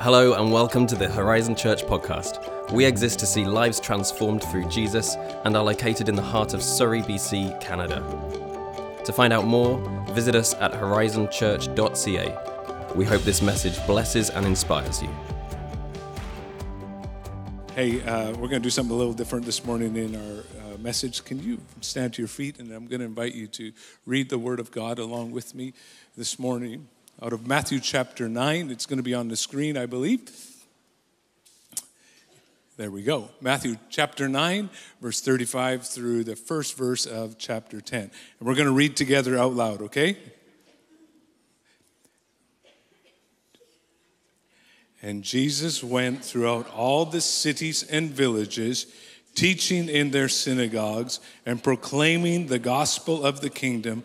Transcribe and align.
Hello, 0.00 0.34
and 0.34 0.52
welcome 0.52 0.86
to 0.86 0.94
the 0.94 1.08
Horizon 1.08 1.56
Church 1.56 1.82
podcast. 1.82 2.70
We 2.70 2.84
exist 2.84 3.18
to 3.18 3.26
see 3.26 3.44
lives 3.44 3.80
transformed 3.80 4.44
through 4.44 4.68
Jesus 4.68 5.16
and 5.44 5.56
are 5.56 5.64
located 5.64 6.08
in 6.08 6.14
the 6.14 6.22
heart 6.22 6.54
of 6.54 6.62
Surrey, 6.62 7.02
BC, 7.02 7.60
Canada. 7.60 7.98
To 9.04 9.12
find 9.12 9.32
out 9.32 9.44
more, 9.44 9.76
visit 10.12 10.36
us 10.36 10.54
at 10.54 10.70
horizonchurch.ca. 10.70 12.94
We 12.94 13.06
hope 13.06 13.22
this 13.22 13.42
message 13.42 13.84
blesses 13.88 14.30
and 14.30 14.46
inspires 14.46 15.02
you. 15.02 15.10
Hey, 17.74 18.00
uh, 18.02 18.28
we're 18.34 18.46
going 18.46 18.50
to 18.50 18.60
do 18.60 18.70
something 18.70 18.94
a 18.94 18.98
little 18.98 19.12
different 19.12 19.46
this 19.46 19.64
morning 19.64 19.96
in 19.96 20.14
our 20.14 20.44
uh, 20.74 20.78
message. 20.78 21.24
Can 21.24 21.42
you 21.42 21.58
stand 21.80 22.14
to 22.14 22.22
your 22.22 22.28
feet? 22.28 22.60
And 22.60 22.70
I'm 22.70 22.86
going 22.86 23.00
to 23.00 23.06
invite 23.06 23.34
you 23.34 23.48
to 23.48 23.72
read 24.06 24.30
the 24.30 24.38
Word 24.38 24.60
of 24.60 24.70
God 24.70 25.00
along 25.00 25.32
with 25.32 25.56
me 25.56 25.74
this 26.16 26.38
morning 26.38 26.86
out 27.20 27.32
of 27.32 27.46
Matthew 27.46 27.80
chapter 27.80 28.28
9. 28.28 28.70
It's 28.70 28.86
going 28.86 28.98
to 28.98 29.02
be 29.02 29.14
on 29.14 29.28
the 29.28 29.36
screen, 29.36 29.76
I 29.76 29.86
believe. 29.86 30.30
There 32.76 32.92
we 32.92 33.02
go. 33.02 33.30
Matthew 33.40 33.76
chapter 33.90 34.28
9, 34.28 34.70
verse 35.00 35.20
35 35.20 35.84
through 35.84 36.22
the 36.22 36.36
first 36.36 36.76
verse 36.76 37.06
of 37.06 37.36
chapter 37.36 37.80
10. 37.80 38.02
And 38.02 38.12
we're 38.40 38.54
going 38.54 38.68
to 38.68 38.72
read 38.72 38.96
together 38.96 39.36
out 39.36 39.52
loud, 39.52 39.82
okay? 39.82 40.16
And 45.02 45.24
Jesus 45.24 45.82
went 45.82 46.24
throughout 46.24 46.70
all 46.70 47.04
the 47.04 47.20
cities 47.20 47.82
and 47.82 48.10
villages, 48.10 48.86
teaching 49.34 49.88
in 49.88 50.12
their 50.12 50.28
synagogues 50.28 51.18
and 51.44 51.62
proclaiming 51.62 52.46
the 52.46 52.58
gospel 52.60 53.24
of 53.24 53.40
the 53.40 53.50
kingdom 53.50 54.04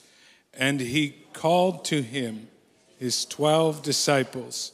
And 0.53 0.79
he 0.79 1.15
called 1.33 1.85
to 1.85 2.01
him 2.01 2.47
his 2.99 3.25
12 3.25 3.81
disciples. 3.81 4.73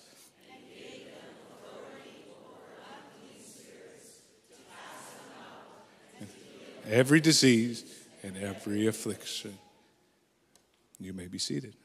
Every 6.89 7.19
disease 7.19 7.83
and 8.23 8.37
every 8.37 8.87
affliction. 8.87 9.57
You 10.99 11.13
may 11.13 11.27
be 11.27 11.37
seated. 11.37 11.75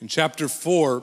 In 0.00 0.08
chapter 0.08 0.48
4 0.48 1.02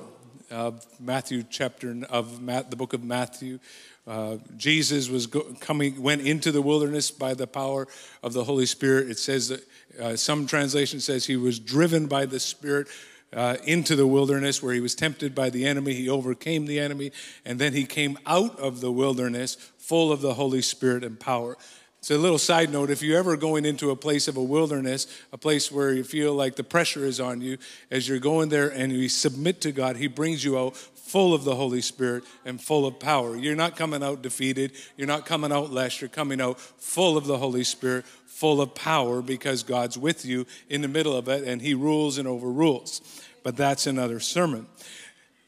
of 0.52 0.86
Matthew, 1.00 1.44
chapter 1.50 1.98
of 2.10 2.46
the 2.46 2.76
book 2.76 2.94
of 2.94 3.04
Matthew, 3.04 3.60
uh, 4.08 4.38
Jesus 4.56 5.10
was 5.10 5.28
go, 5.28 5.42
coming, 5.60 6.02
went 6.02 6.22
into 6.22 6.52
the 6.52 6.62
wilderness 6.62 7.12
by 7.12 7.34
the 7.34 7.48
power 7.48 7.88
of 8.22 8.34
the 8.34 8.44
Holy 8.44 8.66
Spirit. 8.66 9.10
It 9.10 9.18
says 9.18 9.50
that 9.50 9.68
uh, 10.00 10.16
some 10.16 10.46
translation 10.46 11.00
says 11.00 11.26
he 11.26 11.38
was 11.38 11.60
driven 11.60 12.08
by 12.08 12.26
the 12.26 12.40
Spirit 12.40 12.88
uh, 13.34 13.58
into 13.66 13.96
the 13.96 14.08
wilderness 14.08 14.62
where 14.62 14.74
he 14.74 14.80
was 14.80 14.96
tempted 14.96 15.34
by 15.34 15.50
the 15.50 15.66
enemy. 15.66 15.94
He 15.94 16.10
overcame 16.10 16.66
the 16.66 16.80
enemy, 16.80 17.12
and 17.44 17.60
then 17.60 17.74
he 17.74 17.86
came 17.86 18.18
out 18.26 18.58
of 18.60 18.82
the 18.82 18.92
wilderness 18.92 19.56
full 19.78 20.12
of 20.12 20.22
the 20.22 20.36
Holy 20.36 20.62
Spirit 20.62 21.04
and 21.04 21.20
power. 21.20 21.58
It's 22.00 22.12
a 22.12 22.20
little 22.20 22.38
side 22.38 22.72
note 22.72 22.92
if 22.92 23.02
you're 23.02 23.18
ever 23.18 23.36
going 23.36 23.66
into 23.66 23.90
a 23.90 23.96
place 23.96 24.28
of 24.28 24.38
a 24.38 24.44
wilderness, 24.44 25.08
a 25.34 25.40
place 25.40 25.72
where 25.72 25.92
you 25.92 26.04
feel 26.04 26.36
like 26.36 26.56
the 26.56 26.64
pressure 26.64 27.04
is 27.04 27.20
on 27.20 27.42
you, 27.42 27.58
as 27.90 28.08
you're 28.08 28.20
going 28.20 28.50
there 28.50 28.70
and 28.70 28.92
you 28.92 29.10
submit 29.10 29.60
to 29.62 29.72
God, 29.72 29.96
He 29.96 30.06
brings 30.06 30.44
you 30.44 30.56
out 30.56 30.78
full 31.06 31.36
of 31.36 31.44
the 31.44 31.56
Holy 31.56 31.82
Spirit 31.82 32.24
and 32.46 32.60
full 32.60 32.88
of 32.88 33.00
power. 33.00 33.36
You're 33.36 33.56
not 33.56 33.76
coming 33.76 34.02
out 34.02 34.24
defeated, 34.24 34.72
you're 34.98 35.08
not 35.08 35.26
coming 35.26 35.52
out 35.52 35.72
less, 35.72 36.02
you're 36.02 36.10
coming 36.10 36.42
out 36.42 36.60
full 36.60 37.16
of 37.16 37.28
the 37.28 37.38
Holy 37.38 37.64
Spirit, 37.64 38.06
full 38.26 38.60
of 38.60 38.74
power 38.74 39.22
because 39.22 39.62
God's 39.62 40.00
with 40.00 40.26
you 40.26 40.48
in 40.68 40.82
the 40.82 40.88
middle 40.88 41.16
of 41.16 41.30
it 41.30 41.44
and 41.44 41.62
He 41.62 41.76
rules 41.76 42.18
and 42.18 42.28
overrules. 42.28 43.02
But 43.44 43.56
that's 43.56 43.86
another 43.86 44.20
sermon. 44.20 44.66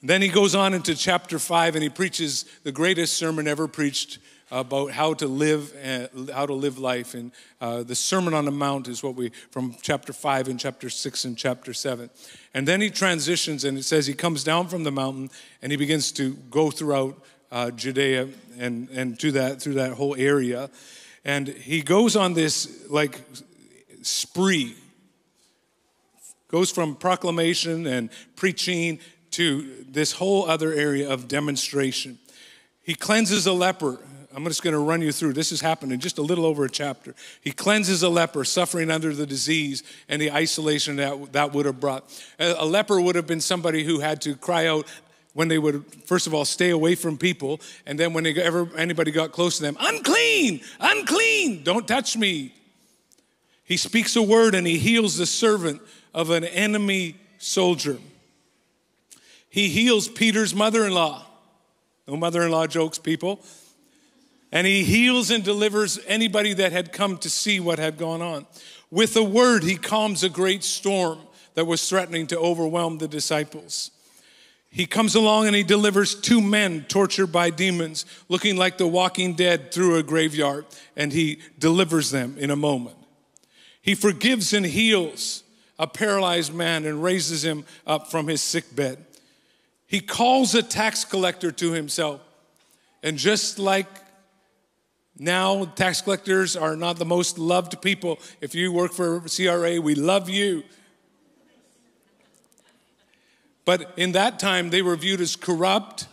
Then 0.04 0.22
he 0.22 0.28
goes 0.28 0.54
on 0.54 0.76
into 0.76 0.94
chapter 0.94 1.40
5 1.40 1.76
and 1.76 1.82
he 1.82 1.90
preaches 1.90 2.46
the 2.64 2.72
greatest 2.72 3.16
sermon 3.16 3.48
ever 3.48 3.68
preached 3.68 4.20
about 4.50 4.92
how 4.92 5.14
to 5.14 5.28
live 5.28 5.74
uh, 5.84 6.32
how 6.34 6.46
to 6.46 6.54
live 6.54 6.78
life. 6.78 7.14
And 7.14 7.32
uh, 7.60 7.84
the 7.84 7.96
sermon 7.96 8.34
on 8.34 8.46
the 8.46 8.52
mount 8.52 8.88
is 8.88 9.04
what 9.04 9.16
we 9.16 9.32
from 9.52 9.76
chapter 9.82 10.14
5 10.14 10.48
and 10.48 10.60
chapter 10.60 10.90
6 10.90 11.26
and 11.26 11.38
chapter 11.38 11.74
7 11.74 12.10
and 12.54 12.68
then 12.68 12.82
he 12.82 12.90
transitions 12.90 13.64
and 13.66 13.78
it 13.78 13.84
says 13.84 14.08
he 14.08 14.14
comes 14.14 14.44
down 14.44 14.68
from 14.68 14.84
the 14.84 14.92
mountain 14.92 15.30
and 15.62 15.72
he 15.72 15.78
begins 15.78 16.12
to 16.14 16.34
go 16.50 16.72
throughout 16.72 17.22
uh, 17.52 17.72
judea 17.72 18.30
and 18.58 18.90
and 18.90 19.20
to 19.20 19.32
that 19.34 19.62
through 19.62 19.76
that 19.76 19.94
whole 19.94 20.16
area. 20.16 20.70
And 21.26 21.48
he 21.48 21.82
goes 21.82 22.16
on 22.16 22.34
this 22.34 22.90
like 22.90 23.22
spree. 24.02 24.76
Goes 26.48 26.72
from 26.72 26.96
proclamation 26.96 27.86
and 27.86 28.10
preaching 28.38 29.00
to 29.32 29.86
this 29.90 30.14
whole 30.14 30.50
other 30.50 30.72
area 30.72 31.10
of 31.10 31.28
demonstration. 31.28 32.18
He 32.82 32.96
cleanses 32.96 33.46
a 33.46 33.52
leper 33.52 34.00
I'm 34.38 34.44
just 34.44 34.62
going 34.62 34.76
to 34.76 34.80
run 34.80 35.02
you 35.02 35.12
through. 35.12 35.34
This 35.34 35.50
has 35.50 35.62
happened 35.62 35.92
in 35.92 36.00
just 36.00 36.20
a 36.20 36.22
little 36.22 36.46
over 36.46 36.64
a 36.64 36.70
chapter. 36.70 37.16
He 37.42 37.52
cleanses 37.52 38.04
a 38.04 38.10
leper 38.10 38.46
suffering 38.46 38.92
under 38.92 39.12
the 39.12 39.26
disease 39.26 39.82
and 40.08 40.22
the 40.22 40.32
isolation 40.32 40.98
that 40.98 41.34
that 41.34 41.54
would 41.54 41.66
have 41.66 41.80
brought. 41.80 42.04
A 42.38 42.64
leper 42.64 43.02
would 43.02 43.16
have 43.16 43.26
been 43.26 43.42
somebody 43.42 43.84
who 43.84 44.00
had 44.00 44.22
to 44.22 44.36
cry 44.36 44.68
out 44.68 44.86
when 45.34 45.48
they 45.48 45.58
would 45.58 45.84
first 46.06 46.28
of 46.28 46.36
all 46.36 46.46
stay 46.46 46.70
away 46.70 46.94
from 46.94 47.18
people, 47.18 47.60
and 47.88 48.00
then 48.00 48.14
when 48.14 48.24
they 48.26 48.36
ever 48.36 48.70
anybody 48.78 49.10
got 49.10 49.32
close 49.32 49.58
to 49.58 49.64
them, 49.64 49.76
unclean, 49.80 50.62
unclean, 50.80 51.64
don't 51.64 51.88
touch 51.88 52.16
me. 52.16 52.54
He 53.64 53.76
speaks 53.76 54.16
a 54.16 54.22
word 54.22 54.54
and 54.54 54.68
he 54.68 54.78
heals 54.78 55.18
the 55.18 55.26
servant 55.26 55.82
of 56.14 56.30
an 56.30 56.44
enemy 56.44 57.16
soldier. 57.40 57.98
He 59.50 59.70
heals 59.70 60.08
Peter's 60.08 60.54
mother-in-law. 60.54 61.26
No 62.08 62.18
mother-in-law 62.18 62.68
jokes, 62.68 63.00
people. 63.00 63.44
And 64.52 64.66
he 64.66 64.84
heals 64.84 65.30
and 65.30 65.44
delivers 65.44 66.00
anybody 66.08 66.54
that 66.54 66.72
had 66.72 66.94
come 66.94 67.18
to 67.20 67.30
see 67.30 67.60
what 67.60 67.80
had 67.80 67.98
gone 67.98 68.22
on. 68.22 68.46
With 68.90 69.16
a 69.18 69.24
word, 69.24 69.64
he 69.64 69.76
calms 69.76 70.24
a 70.24 70.30
great 70.30 70.64
storm 70.64 71.20
that 71.56 71.66
was 71.66 71.88
threatening 71.90 72.28
to 72.28 72.40
overwhelm 72.40 72.98
the 72.98 73.08
disciples. 73.08 73.92
He 74.70 74.86
comes 74.86 75.16
along 75.16 75.48
and 75.48 75.56
he 75.56 75.64
delivers 75.64 76.14
two 76.14 76.40
men 76.40 76.86
tortured 76.88 77.28
by 77.28 77.50
demons, 77.50 78.06
looking 78.30 78.58
like 78.58 78.78
the 78.78 78.88
walking 78.88 79.34
dead 79.34 79.72
through 79.72 79.98
a 79.98 80.04
graveyard, 80.04 80.66
and 80.96 81.12
he 81.12 81.40
delivers 81.58 82.12
them 82.12 82.36
in 82.38 82.52
a 82.52 82.56
moment. 82.56 82.96
He 83.82 83.96
forgives 83.96 84.54
and 84.54 84.66
heals 84.66 85.44
a 85.80 85.88
paralyzed 85.88 86.54
man 86.54 86.86
and 86.86 87.02
raises 87.02 87.44
him 87.44 87.66
up 87.86 88.12
from 88.12 88.28
his 88.28 88.42
sick 88.42 88.76
bed. 88.76 89.04
He 89.88 90.00
calls 90.00 90.54
a 90.54 90.62
tax 90.62 91.06
collector 91.06 91.52
to 91.54 91.72
himself, 91.72 92.22
and 93.02 93.18
just 93.18 93.58
like 93.58 93.88
now, 95.20 95.66
tax 95.66 96.02
collectors 96.02 96.56
are 96.56 96.76
not 96.76 96.98
the 96.98 97.06
most 97.06 97.40
loved 97.40 97.82
people. 97.82 98.20
If 98.40 98.54
you 98.54 98.72
work 98.72 98.94
for 98.94 99.22
CRA, 99.22 99.82
we 99.82 99.96
love 99.96 100.30
you. 100.30 100.64
But 103.66 103.94
in 103.98 104.12
that 104.12 104.40
time, 104.40 104.70
they 104.70 104.82
were 104.82 104.96
viewed 104.96 105.20
as 105.20 105.36
corrupt 105.36 106.08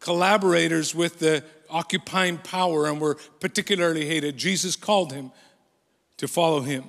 collaborators 0.00 0.94
with 0.94 1.18
the 1.18 1.44
occupying 1.68 2.38
power 2.38 2.86
and 2.86 3.00
were 3.00 3.16
particularly 3.40 4.06
hated. 4.06 4.38
Jesus 4.38 4.76
called 4.76 5.12
him 5.12 5.30
to 6.16 6.26
follow 6.26 6.60
him. 6.60 6.84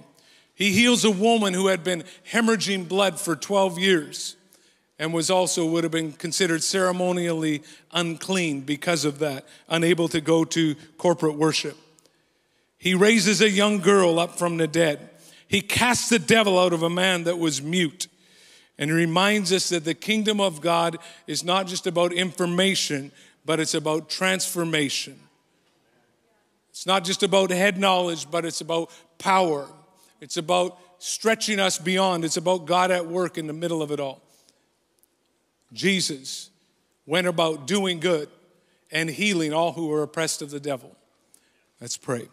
He 0.55 0.71
heals 0.71 1.03
a 1.03 1.11
woman 1.11 1.53
who 1.53 1.67
had 1.67 1.83
been 1.83 2.03
hemorrhaging 2.31 2.87
blood 2.87 3.19
for 3.19 3.35
12 3.35 3.77
years 3.77 4.35
and 4.99 5.13
was 5.13 5.31
also 5.31 5.65
would 5.65 5.85
have 5.85 5.91
been 5.91 6.11
considered 6.11 6.61
ceremonially 6.61 7.63
unclean 7.93 8.61
because 8.61 9.05
of 9.05 9.19
that, 9.19 9.45
unable 9.69 10.09
to 10.09 10.19
go 10.19 10.43
to 10.43 10.75
corporate 10.97 11.35
worship. 11.35 11.77
He 12.77 12.93
raises 12.93 13.41
a 13.41 13.49
young 13.49 13.79
girl 13.79 14.19
up 14.19 14.37
from 14.37 14.57
the 14.57 14.67
dead. 14.67 15.09
He 15.47 15.61
casts 15.61 16.09
the 16.09 16.19
devil 16.19 16.59
out 16.59 16.73
of 16.73 16.83
a 16.83 16.89
man 16.89 17.23
that 17.23 17.39
was 17.39 17.61
mute. 17.61 18.07
And 18.77 18.89
he 18.89 18.95
reminds 18.95 19.51
us 19.51 19.69
that 19.69 19.85
the 19.85 19.93
kingdom 19.93 20.39
of 20.39 20.61
God 20.61 20.97
is 21.27 21.43
not 21.43 21.67
just 21.67 21.87
about 21.87 22.13
information, 22.13 23.11
but 23.45 23.59
it's 23.59 23.73
about 23.73 24.09
transformation. 24.09 25.19
It's 26.69 26.85
not 26.85 27.03
just 27.03 27.23
about 27.23 27.51
head 27.51 27.77
knowledge, 27.77 28.29
but 28.29 28.45
it's 28.45 28.61
about 28.61 28.91
power. 29.17 29.67
It's 30.21 30.37
about 30.37 30.77
stretching 30.99 31.59
us 31.59 31.77
beyond. 31.77 32.23
It's 32.23 32.37
about 32.37 32.65
God 32.65 32.91
at 32.91 33.07
work 33.07 33.37
in 33.37 33.47
the 33.47 33.53
middle 33.53 33.81
of 33.81 33.91
it 33.91 33.99
all. 33.99 34.21
Jesus 35.73 36.49
went 37.05 37.27
about 37.27 37.67
doing 37.67 37.99
good 37.99 38.29
and 38.91 39.09
healing 39.09 39.53
all 39.53 39.73
who 39.73 39.87
were 39.87 40.03
oppressed 40.03 40.41
of 40.41 40.51
the 40.51 40.59
devil. 40.59 40.95
Let's 41.79 41.97
pray. 41.97 42.27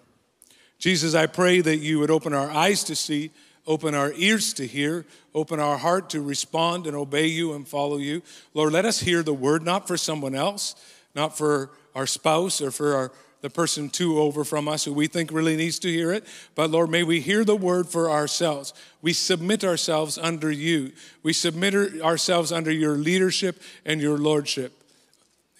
Jesus, 0.78 1.14
I 1.14 1.26
pray 1.26 1.60
that 1.60 1.78
you 1.78 1.98
would 1.98 2.10
open 2.10 2.34
our 2.34 2.50
eyes 2.50 2.84
to 2.84 2.96
see, 2.96 3.30
open 3.66 3.94
our 3.94 4.12
ears 4.12 4.52
to 4.54 4.66
hear, 4.66 5.06
open 5.34 5.60
our 5.60 5.78
heart 5.78 6.10
to 6.10 6.20
respond 6.20 6.86
and 6.86 6.96
obey 6.96 7.26
you 7.26 7.54
and 7.54 7.66
follow 7.66 7.96
you. 7.96 8.22
Lord, 8.54 8.72
let 8.72 8.84
us 8.84 9.00
hear 9.00 9.22
the 9.22 9.34
word, 9.34 9.62
not 9.62 9.86
for 9.86 9.96
someone 9.96 10.34
else, 10.34 10.74
not 11.14 11.36
for 11.36 11.70
our 11.94 12.06
spouse 12.06 12.60
or 12.60 12.70
for 12.70 12.94
our 12.94 13.12
the 13.46 13.50
person 13.50 13.88
two 13.88 14.18
over 14.18 14.42
from 14.42 14.66
us 14.66 14.84
who 14.84 14.92
we 14.92 15.06
think 15.06 15.30
really 15.30 15.54
needs 15.54 15.78
to 15.78 15.88
hear 15.88 16.12
it. 16.12 16.24
But 16.56 16.68
Lord, 16.68 16.90
may 16.90 17.04
we 17.04 17.20
hear 17.20 17.44
the 17.44 17.54
word 17.54 17.88
for 17.88 18.10
ourselves. 18.10 18.74
We 19.02 19.12
submit 19.12 19.62
ourselves 19.62 20.18
under 20.18 20.50
you. 20.50 20.90
We 21.22 21.32
submit 21.32 22.02
ourselves 22.02 22.50
under 22.50 22.72
your 22.72 22.96
leadership 22.96 23.62
and 23.84 24.00
your 24.00 24.18
lordship. 24.18 24.72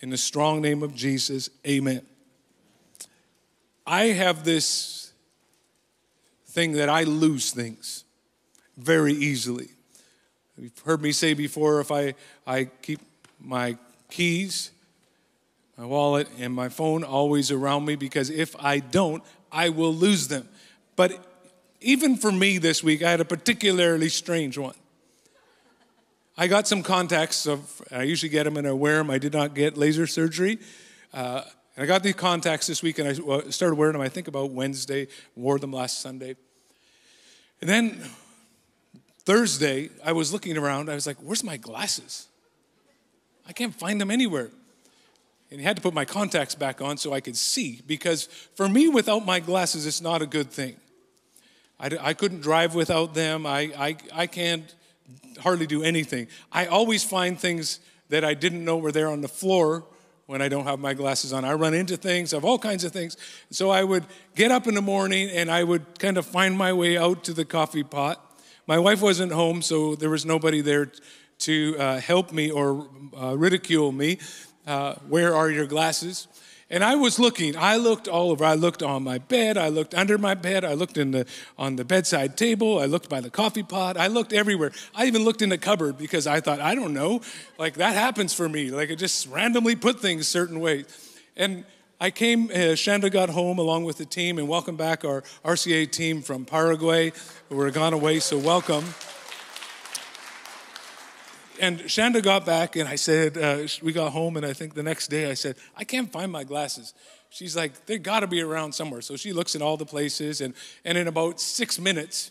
In 0.00 0.11
the 0.11 0.17
strong 0.17 0.61
name 0.61 0.83
of 0.83 0.97
Jesus, 0.97 1.49
amen. 1.65 2.03
I 3.87 4.06
have 4.06 4.44
this 4.44 5.12
thing 6.49 6.73
that 6.73 6.88
I 6.88 7.05
lose 7.05 7.53
things 7.53 8.03
very 8.77 9.12
easily. 9.12 9.69
You've 10.59 10.77
heard 10.81 11.00
me 11.00 11.12
say 11.12 11.35
before 11.35 11.81
if 11.81 11.93
I, 11.93 12.15
I 12.49 12.65
keep 12.83 12.99
my 13.41 13.77
keys, 14.11 14.73
my 15.76 15.84
wallet, 15.84 16.28
and 16.38 16.55
my 16.55 16.69
phone 16.69 17.05
always 17.05 17.50
around 17.50 17.84
me 17.84 17.96
because 17.96 18.31
if 18.31 18.56
I 18.58 18.78
don't, 18.78 19.23
I 19.52 19.69
will 19.69 19.94
lose 19.94 20.28
them. 20.28 20.49
But 20.96 21.25
even 21.81 22.17
for 22.17 22.32
me 22.32 22.58
this 22.58 22.82
week, 22.82 23.02
I 23.02 23.11
had 23.11 23.20
a 23.20 23.25
particularly 23.25 24.08
strange 24.08 24.56
one. 24.56 24.75
I 26.38 26.46
got 26.49 26.67
some 26.67 26.82
contacts 26.82 27.46
of, 27.46 27.82
I 27.90 28.02
usually 28.02 28.28
get 28.28 28.44
them 28.44 28.56
and 28.56 28.67
I 28.67 28.73
wear 28.73 28.99
them. 28.99 29.11
I 29.11 29.19
did 29.19 29.32
not 29.32 29.55
get 29.55 29.76
laser 29.76 30.06
surgery. 30.06 30.58
Uh, 31.12 31.43
and 31.76 31.82
I 31.82 31.87
got 31.87 32.02
these 32.02 32.14
contacts 32.14 32.67
this 32.67 32.82
week 32.82 32.99
and 32.99 33.08
I 33.08 33.50
started 33.50 33.76
wearing 33.76 33.94
them, 33.94 34.02
I 34.02 34.08
think 34.08 34.28
about 34.28 34.50
Wednesday, 34.50 35.08
wore 35.34 35.58
them 35.58 35.73
last 35.73 36.00
Sunday. 36.00 36.37
And 37.61 37.70
then 37.70 38.02
Thursday, 39.25 39.90
I 40.05 40.12
was 40.12 40.32
looking 40.32 40.56
around. 40.58 40.90
I 40.90 40.94
was 40.94 41.06
like, 41.06 41.17
where's 41.19 41.43
my 41.43 41.56
glasses? 41.56 42.28
I 43.49 43.52
can't 43.52 43.75
find 43.75 44.00
them 44.00 44.11
anywhere. 44.11 44.50
And 45.50 45.60
he 45.60 45.66
had 45.66 45.76
to 45.76 45.82
put 45.82 45.94
my 45.94 46.04
contacts 46.04 46.54
back 46.54 46.81
on 46.81 46.96
so 46.96 47.12
I 47.12 47.20
could 47.20 47.37
see 47.37 47.81
because 47.87 48.25
for 48.54 48.69
me, 48.69 48.88
without 48.88 49.25
my 49.25 49.40
glasses, 49.40 49.87
it's 49.87 50.00
not 50.00 50.22
a 50.22 50.26
good 50.26 50.50
thing. 50.50 50.76
I, 51.78 51.90
I 52.00 52.14
couldn't 52.14 52.40
drive 52.40 52.75
without 52.75 53.14
them. 53.14 53.46
I, 53.46 53.72
I, 53.78 53.96
I 54.12 54.26
can't 54.26 54.75
hardly 55.38 55.66
do 55.66 55.82
anything. 55.82 56.28
I 56.50 56.66
always 56.66 57.04
find 57.04 57.38
things 57.38 57.81
that 58.08 58.25
I 58.25 58.34
didn't 58.34 58.64
know 58.64 58.76
were 58.76 58.93
there 58.93 59.08
on 59.08 59.20
the 59.20 59.28
floor 59.28 59.84
when 60.26 60.43
I 60.43 60.48
don't 60.48 60.64
have 60.64 60.81
my 60.81 60.94
glasses 60.94 61.32
on. 61.32 61.44
I 61.44 61.52
run 61.52 61.75
into 61.75 61.96
things, 61.96 62.32
of 62.32 62.44
all 62.44 62.58
kinds 62.58 62.82
of 62.82 62.92
things. 62.92 63.16
So 63.50 63.70
I 63.70 63.84
would 63.84 64.04
get 64.34 64.50
up 64.50 64.66
in 64.66 64.75
the 64.75 64.82
morning 64.82 65.31
and 65.31 65.50
I 65.50 65.62
would 65.62 65.99
kind 65.99 66.19
of 66.19 66.26
find 66.26 66.56
my 66.56 66.72
way 66.72 66.96
out 66.96 67.25
to 67.25 67.32
the 67.32 67.44
coffee 67.44 67.84
pot. 67.84 68.22
My 68.66 68.78
wife 68.78 69.00
wasn't 69.00 69.32
home, 69.32 69.62
so 69.62 69.94
there 69.94 70.10
was 70.10 70.26
nobody 70.26 70.60
there 70.60 70.90
to 71.38 71.76
uh, 71.78 72.00
help 72.00 72.32
me 72.32 72.50
or 72.50 72.88
uh, 73.16 73.37
ridicule 73.37 73.92
me. 73.92 74.19
Uh, 74.66 74.94
where 75.08 75.34
are 75.34 75.50
your 75.50 75.66
glasses? 75.66 76.26
And 76.68 76.82
I 76.82 76.96
was 76.96 77.20
looking. 77.20 77.56
I 77.56 77.76
looked 77.76 78.08
all 78.08 78.32
over. 78.32 78.44
I 78.44 78.54
looked 78.54 78.82
on 78.82 79.04
my 79.04 79.18
bed. 79.18 79.56
I 79.56 79.68
looked 79.68 79.94
under 79.94 80.18
my 80.18 80.34
bed. 80.34 80.64
I 80.64 80.74
looked 80.74 80.98
in 80.98 81.12
the 81.12 81.24
on 81.56 81.76
the 81.76 81.84
bedside 81.84 82.36
table. 82.36 82.80
I 82.80 82.86
looked 82.86 83.08
by 83.08 83.20
the 83.20 83.30
coffee 83.30 83.62
pot. 83.62 83.96
I 83.96 84.08
looked 84.08 84.32
everywhere. 84.32 84.72
I 84.92 85.06
even 85.06 85.24
looked 85.24 85.42
in 85.42 85.48
the 85.48 85.58
cupboard 85.58 85.96
because 85.96 86.26
I 86.26 86.40
thought, 86.40 86.60
I 86.60 86.74
don't 86.74 86.92
know, 86.92 87.20
like 87.56 87.74
that 87.74 87.94
happens 87.94 88.34
for 88.34 88.48
me. 88.48 88.72
Like 88.72 88.90
I 88.90 88.96
just 88.96 89.28
randomly 89.28 89.76
put 89.76 90.00
things 90.00 90.26
certain 90.26 90.58
ways. 90.58 90.86
And 91.36 91.64
I 92.00 92.10
came. 92.10 92.50
Uh, 92.50 92.74
Shanda 92.74 93.12
got 93.12 93.30
home 93.30 93.58
along 93.58 93.84
with 93.84 93.98
the 93.98 94.04
team, 94.04 94.38
and 94.38 94.48
welcome 94.48 94.76
back 94.76 95.04
our 95.04 95.22
RCA 95.44 95.90
team 95.90 96.20
from 96.20 96.44
Paraguay. 96.44 97.12
We're 97.48 97.70
gone 97.70 97.92
away, 97.92 98.18
so 98.18 98.36
welcome 98.36 98.84
and 101.61 101.81
Shanda 101.81 102.23
got 102.23 102.44
back, 102.47 102.76
and 102.76 102.88
I 102.88 102.97
said, 102.97 103.38
uh, 103.38 103.67
we 103.82 103.93
got 103.93 104.12
home, 104.12 104.37
and 104.37 104.44
I 104.44 104.53
think 104.53 104.75
the 104.75 104.82
next 104.82 105.08
day 105.08 105.31
I 105.31 105.35
said, 105.35 105.56
I 105.76 105.85
can't 105.85 106.11
find 106.11 106.31
my 106.31 106.44
glasses. 106.44 106.94
She's 107.31 107.56
like, 107.56 107.87
they 107.87 107.99
got 107.99 108.20
to 108.20 108.26
be 108.26 108.41
around 108.41 108.73
somewhere. 108.73 109.00
So 109.00 109.17
she 109.17 109.32
looks 109.32 109.55
in 109.55 109.62
all 109.62 109.76
the 109.76 109.87
places, 109.87 110.41
and, 110.41 110.55
and 110.85 110.97
in 110.97 111.08
about 111.08 111.41
six 111.41 111.79
minutes, 111.79 112.31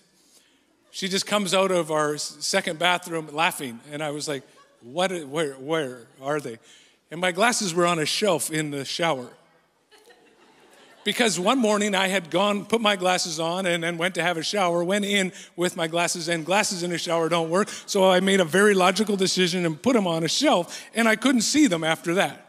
she 0.92 1.08
just 1.08 1.28
comes 1.28 1.54
out 1.54 1.72
of 1.72 1.92
our 1.92 2.18
second 2.18 2.80
bathroom 2.80 3.28
laughing. 3.34 3.80
And 3.92 4.02
I 4.02 4.12
was 4.12 4.28
like, 4.28 4.44
what, 4.82 5.12
where, 5.28 5.54
where 5.54 6.08
are 6.22 6.40
they? 6.40 6.58
And 7.12 7.20
my 7.20 7.32
glasses 7.32 7.74
were 7.74 7.86
on 7.86 8.00
a 8.00 8.06
shelf 8.06 8.52
in 8.52 8.72
the 8.72 8.86
shower 8.86 9.30
because 11.06 11.40
one 11.40 11.60
morning 11.60 11.94
I 11.94 12.08
had 12.08 12.32
gone, 12.32 12.66
put 12.66 12.82
my 12.82 12.96
glasses 12.96 13.40
on, 13.40 13.68
and 13.68 13.84
then 13.84 13.98
went 13.98 14.16
to 14.16 14.24
have 14.24 14.38
a 14.38 14.44
shower, 14.44 14.84
went 14.84 15.06
in 15.06 15.32
with 15.56 15.78
my 15.78 15.88
glasses, 15.88 16.28
and 16.28 16.44
glasses 16.44 16.82
in 16.82 16.92
a 16.92 16.98
shower 16.98 17.30
don't 17.30 17.50
work. 17.50 17.70
So 17.86 18.10
I 18.10 18.20
made 18.20 18.42
a 18.42 18.46
very 18.46 18.74
logical 18.74 19.16
decision 19.16 19.66
and 19.68 19.80
put 19.80 19.94
them 19.94 20.08
on 20.08 20.24
a 20.24 20.28
shelf, 20.28 20.84
and 20.96 21.08
I 21.08 21.16
couldn't 21.16 21.42
see 21.42 21.68
them 21.68 21.84
after 21.84 22.16
that. 22.16 22.42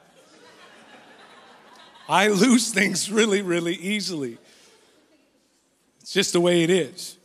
I 2.08 2.28
lose 2.28 2.72
things 2.72 3.10
really, 3.10 3.42
really 3.42 3.74
easily. 3.74 4.38
It's 6.00 6.12
just 6.12 6.32
the 6.32 6.40
way 6.40 6.62
it 6.62 6.70
is. 6.70 7.18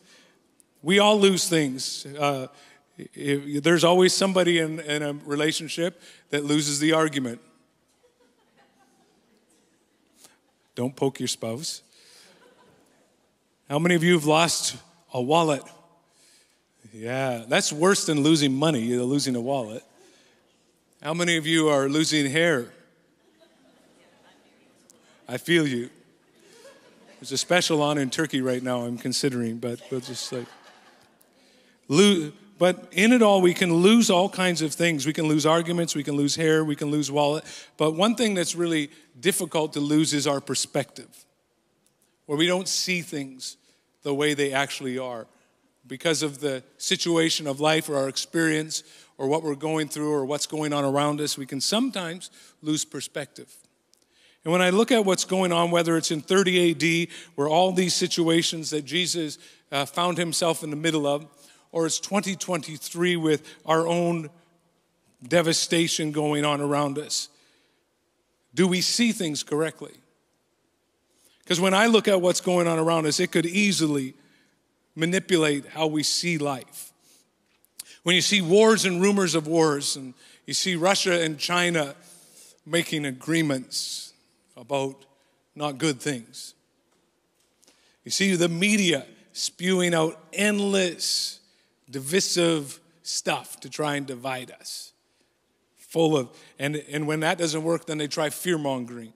We 0.81 0.99
all 0.99 1.17
lose 1.17 1.47
things. 1.47 2.05
Uh, 2.05 2.47
if, 2.97 3.63
there's 3.63 3.85
always 3.85 4.13
somebody 4.13 4.59
in, 4.59 4.81
in 4.81 5.01
a 5.01 5.13
relationship 5.25 6.01
that 6.31 6.43
loses 6.43 6.79
the 6.79 6.91
argument. 6.91 7.39
Don't 10.81 10.95
poke 10.95 11.19
your 11.19 11.27
spouse. 11.27 11.83
How 13.69 13.77
many 13.77 13.93
of 13.93 14.03
you 14.03 14.13
have 14.13 14.25
lost 14.25 14.77
a 15.13 15.21
wallet? 15.21 15.61
Yeah, 16.91 17.43
that's 17.47 17.71
worse 17.71 18.07
than 18.07 18.23
losing 18.23 18.51
money, 18.51 18.95
losing 18.95 19.35
a 19.35 19.39
wallet. 19.39 19.83
How 21.03 21.13
many 21.13 21.37
of 21.37 21.45
you 21.45 21.69
are 21.69 21.87
losing 21.87 22.31
hair? 22.31 22.65
I 25.27 25.37
feel 25.37 25.67
you. 25.67 25.91
There's 27.19 27.31
a 27.31 27.37
special 27.37 27.83
on 27.83 27.99
in 27.99 28.09
Turkey 28.09 28.41
right 28.41 28.63
now 28.63 28.81
I'm 28.81 28.97
considering, 28.97 29.57
but 29.57 29.79
we'll 29.91 29.99
just 29.99 30.33
like 30.33 30.47
lose, 31.89 32.33
but 32.61 32.89
in 32.91 33.11
it 33.11 33.23
all, 33.23 33.41
we 33.41 33.55
can 33.55 33.73
lose 33.73 34.11
all 34.11 34.29
kinds 34.29 34.61
of 34.61 34.71
things. 34.71 35.07
We 35.07 35.13
can 35.13 35.27
lose 35.27 35.47
arguments, 35.47 35.95
we 35.95 36.03
can 36.03 36.15
lose 36.15 36.35
hair, 36.35 36.63
we 36.63 36.75
can 36.75 36.91
lose 36.91 37.09
wallet. 37.09 37.43
But 37.75 37.95
one 37.95 38.13
thing 38.13 38.35
that's 38.35 38.53
really 38.53 38.91
difficult 39.19 39.73
to 39.73 39.79
lose 39.79 40.13
is 40.13 40.27
our 40.27 40.39
perspective, 40.39 41.25
where 42.27 42.37
we 42.37 42.45
don't 42.45 42.67
see 42.67 43.01
things 43.01 43.57
the 44.03 44.13
way 44.13 44.35
they 44.35 44.53
actually 44.53 44.99
are 44.99 45.25
because 45.87 46.21
of 46.21 46.39
the 46.39 46.61
situation 46.77 47.47
of 47.47 47.59
life 47.59 47.89
or 47.89 47.95
our 47.95 48.07
experience 48.07 48.83
or 49.17 49.27
what 49.27 49.41
we're 49.41 49.55
going 49.55 49.87
through 49.87 50.13
or 50.13 50.23
what's 50.23 50.45
going 50.45 50.71
on 50.71 50.85
around 50.85 51.19
us. 51.19 51.39
We 51.39 51.47
can 51.47 51.61
sometimes 51.61 52.29
lose 52.61 52.85
perspective. 52.85 53.51
And 54.43 54.51
when 54.51 54.61
I 54.61 54.69
look 54.69 54.91
at 54.91 55.03
what's 55.03 55.25
going 55.25 55.51
on, 55.51 55.71
whether 55.71 55.97
it's 55.97 56.11
in 56.11 56.21
30 56.21 57.07
AD, 57.07 57.07
where 57.33 57.47
all 57.47 57.71
these 57.71 57.95
situations 57.95 58.69
that 58.69 58.85
Jesus 58.85 59.39
uh, 59.71 59.85
found 59.85 60.19
himself 60.19 60.63
in 60.63 60.69
the 60.69 60.75
middle 60.75 61.07
of, 61.07 61.25
or 61.71 61.85
it's 61.85 61.99
2023 61.99 63.15
with 63.15 63.47
our 63.65 63.87
own 63.87 64.29
devastation 65.27 66.11
going 66.11 66.45
on 66.45 66.61
around 66.61 66.97
us? 66.97 67.29
Do 68.53 68.67
we 68.67 68.81
see 68.81 69.11
things 69.11 69.43
correctly? 69.43 69.93
Because 71.43 71.59
when 71.59 71.73
I 71.73 71.87
look 71.87 72.07
at 72.07 72.21
what's 72.21 72.41
going 72.41 72.67
on 72.67 72.79
around 72.79 73.05
us, 73.05 73.19
it 73.19 73.31
could 73.31 73.45
easily 73.45 74.13
manipulate 74.95 75.65
how 75.67 75.87
we 75.87 76.01
see 76.03 76.37
life. 76.37 76.91
When 78.03 78.15
you 78.15 78.21
see 78.21 78.41
wars 78.41 78.85
and 78.85 79.01
rumors 79.01 79.35
of 79.35 79.47
wars, 79.47 79.95
and 79.95 80.13
you 80.45 80.53
see 80.53 80.75
Russia 80.75 81.21
and 81.21 81.37
China 81.37 81.93
making 82.65 83.05
agreements 83.05 84.13
about 84.55 84.95
not 85.55 85.77
good 85.77 86.01
things, 86.01 86.53
you 88.05 88.11
see 88.11 88.35
the 88.35 88.49
media 88.49 89.05
spewing 89.33 89.93
out 89.93 90.19
endless 90.33 91.40
divisive 91.91 92.79
stuff 93.03 93.59
to 93.61 93.69
try 93.69 93.95
and 93.95 94.05
divide 94.05 94.51
us. 94.51 94.93
Full 95.77 96.17
of, 96.17 96.29
and, 96.57 96.77
and 96.89 97.07
when 97.07 97.19
that 97.21 97.37
doesn't 97.37 97.63
work, 97.63 97.85
then 97.85 97.97
they 97.97 98.07
try 98.07 98.29
fear 98.29 98.57
mongering. 98.57 99.13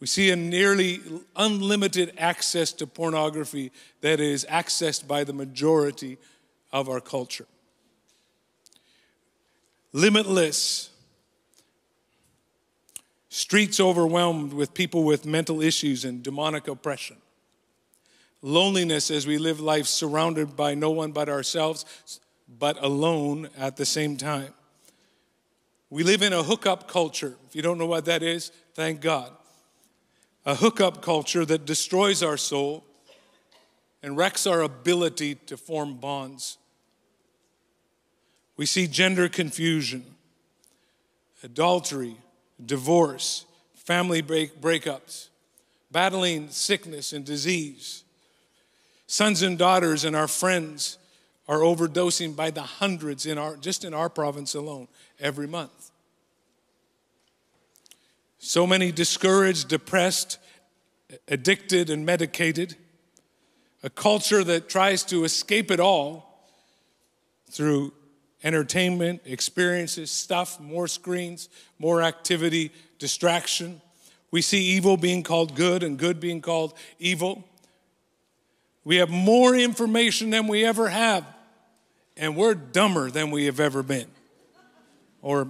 We 0.00 0.06
see 0.06 0.30
a 0.30 0.36
nearly 0.36 1.00
unlimited 1.36 2.14
access 2.18 2.72
to 2.74 2.86
pornography 2.86 3.70
that 4.00 4.18
is 4.18 4.46
accessed 4.46 5.06
by 5.06 5.24
the 5.24 5.32
majority 5.32 6.18
of 6.72 6.88
our 6.88 7.00
culture. 7.00 7.46
Limitless. 9.92 10.90
Streets 13.28 13.78
overwhelmed 13.78 14.52
with 14.52 14.74
people 14.74 15.04
with 15.04 15.24
mental 15.24 15.60
issues 15.60 16.04
and 16.04 16.22
demonic 16.22 16.66
oppression 16.66 17.16
loneliness 18.42 19.10
as 19.10 19.26
we 19.26 19.38
live 19.38 19.60
life 19.60 19.86
surrounded 19.86 20.56
by 20.56 20.74
no 20.74 20.90
one 20.90 21.12
but 21.12 21.28
ourselves, 21.28 21.84
but 22.58 22.82
alone 22.82 23.48
at 23.58 23.76
the 23.76 23.86
same 23.86 24.16
time. 24.16 24.52
We 25.90 26.04
live 26.04 26.22
in 26.22 26.32
a 26.32 26.42
hookup 26.42 26.88
culture. 26.88 27.34
If 27.48 27.56
you 27.56 27.62
don't 27.62 27.78
know 27.78 27.86
what 27.86 28.04
that 28.04 28.22
is, 28.22 28.52
thank 28.74 29.00
God. 29.00 29.32
A 30.46 30.54
hookup 30.54 31.02
culture 31.02 31.44
that 31.44 31.66
destroys 31.66 32.22
our 32.22 32.36
soul 32.36 32.84
and 34.02 34.16
wrecks 34.16 34.46
our 34.46 34.62
ability 34.62 35.34
to 35.46 35.56
form 35.56 35.94
bonds. 35.94 36.58
We 38.56 38.66
see 38.66 38.86
gender 38.86 39.28
confusion, 39.28 40.04
adultery, 41.42 42.16
divorce, 42.64 43.44
family 43.74 44.22
break, 44.22 44.60
breakups, 44.60 45.28
battling 45.90 46.50
sickness 46.50 47.12
and 47.12 47.24
disease. 47.24 48.04
Sons 49.10 49.42
and 49.42 49.58
daughters 49.58 50.04
and 50.04 50.14
our 50.14 50.28
friends 50.28 50.96
are 51.48 51.58
overdosing 51.58 52.36
by 52.36 52.52
the 52.52 52.62
hundreds 52.62 53.26
in 53.26 53.38
our 53.38 53.56
just 53.56 53.84
in 53.84 53.92
our 53.92 54.08
province 54.08 54.54
alone 54.54 54.86
every 55.18 55.48
month. 55.48 55.90
So 58.38 58.68
many 58.68 58.92
discouraged, 58.92 59.66
depressed, 59.66 60.38
addicted 61.26 61.90
and 61.90 62.06
medicated. 62.06 62.76
A 63.82 63.90
culture 63.90 64.44
that 64.44 64.68
tries 64.68 65.02
to 65.06 65.24
escape 65.24 65.72
it 65.72 65.80
all 65.80 66.46
through 67.50 67.92
entertainment, 68.44 69.22
experiences, 69.24 70.12
stuff, 70.12 70.60
more 70.60 70.86
screens, 70.86 71.48
more 71.80 72.00
activity, 72.00 72.70
distraction. 73.00 73.82
We 74.30 74.40
see 74.40 74.62
evil 74.62 74.96
being 74.96 75.24
called 75.24 75.56
good 75.56 75.82
and 75.82 75.98
good 75.98 76.20
being 76.20 76.40
called 76.40 76.74
evil. 77.00 77.44
We 78.84 78.96
have 78.96 79.10
more 79.10 79.54
information 79.54 80.30
than 80.30 80.46
we 80.46 80.64
ever 80.64 80.88
have, 80.88 81.26
and 82.16 82.36
we're 82.36 82.54
dumber 82.54 83.10
than 83.10 83.30
we 83.30 83.44
have 83.44 83.60
ever 83.60 83.82
been, 83.82 84.08
or 85.22 85.48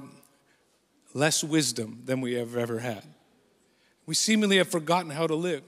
less 1.15 1.43
wisdom 1.43 2.03
than 2.05 2.21
we 2.21 2.35
have 2.35 2.57
ever 2.57 2.81
had. 2.81 3.03
We 4.07 4.15
seemingly 4.15 4.57
have 4.57 4.69
forgotten 4.69 5.11
how 5.11 5.27
to 5.27 5.35
live. 5.35 5.63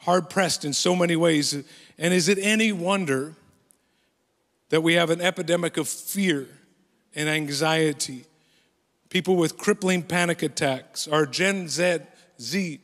Hard 0.00 0.30
pressed 0.30 0.64
in 0.64 0.72
so 0.72 0.94
many 0.94 1.16
ways. 1.16 1.52
And 1.98 2.14
is 2.14 2.28
it 2.28 2.38
any 2.38 2.70
wonder 2.72 3.34
that 4.68 4.82
we 4.82 4.94
have 4.94 5.10
an 5.10 5.20
epidemic 5.20 5.76
of 5.76 5.88
fear 5.88 6.46
and 7.14 7.28
anxiety? 7.28 8.24
People 9.10 9.36
with 9.36 9.56
crippling 9.56 10.02
panic 10.02 10.42
attacks, 10.42 11.08
our 11.08 11.26
Gen 11.26 11.68
Z, 11.68 11.98
Z 12.40 12.80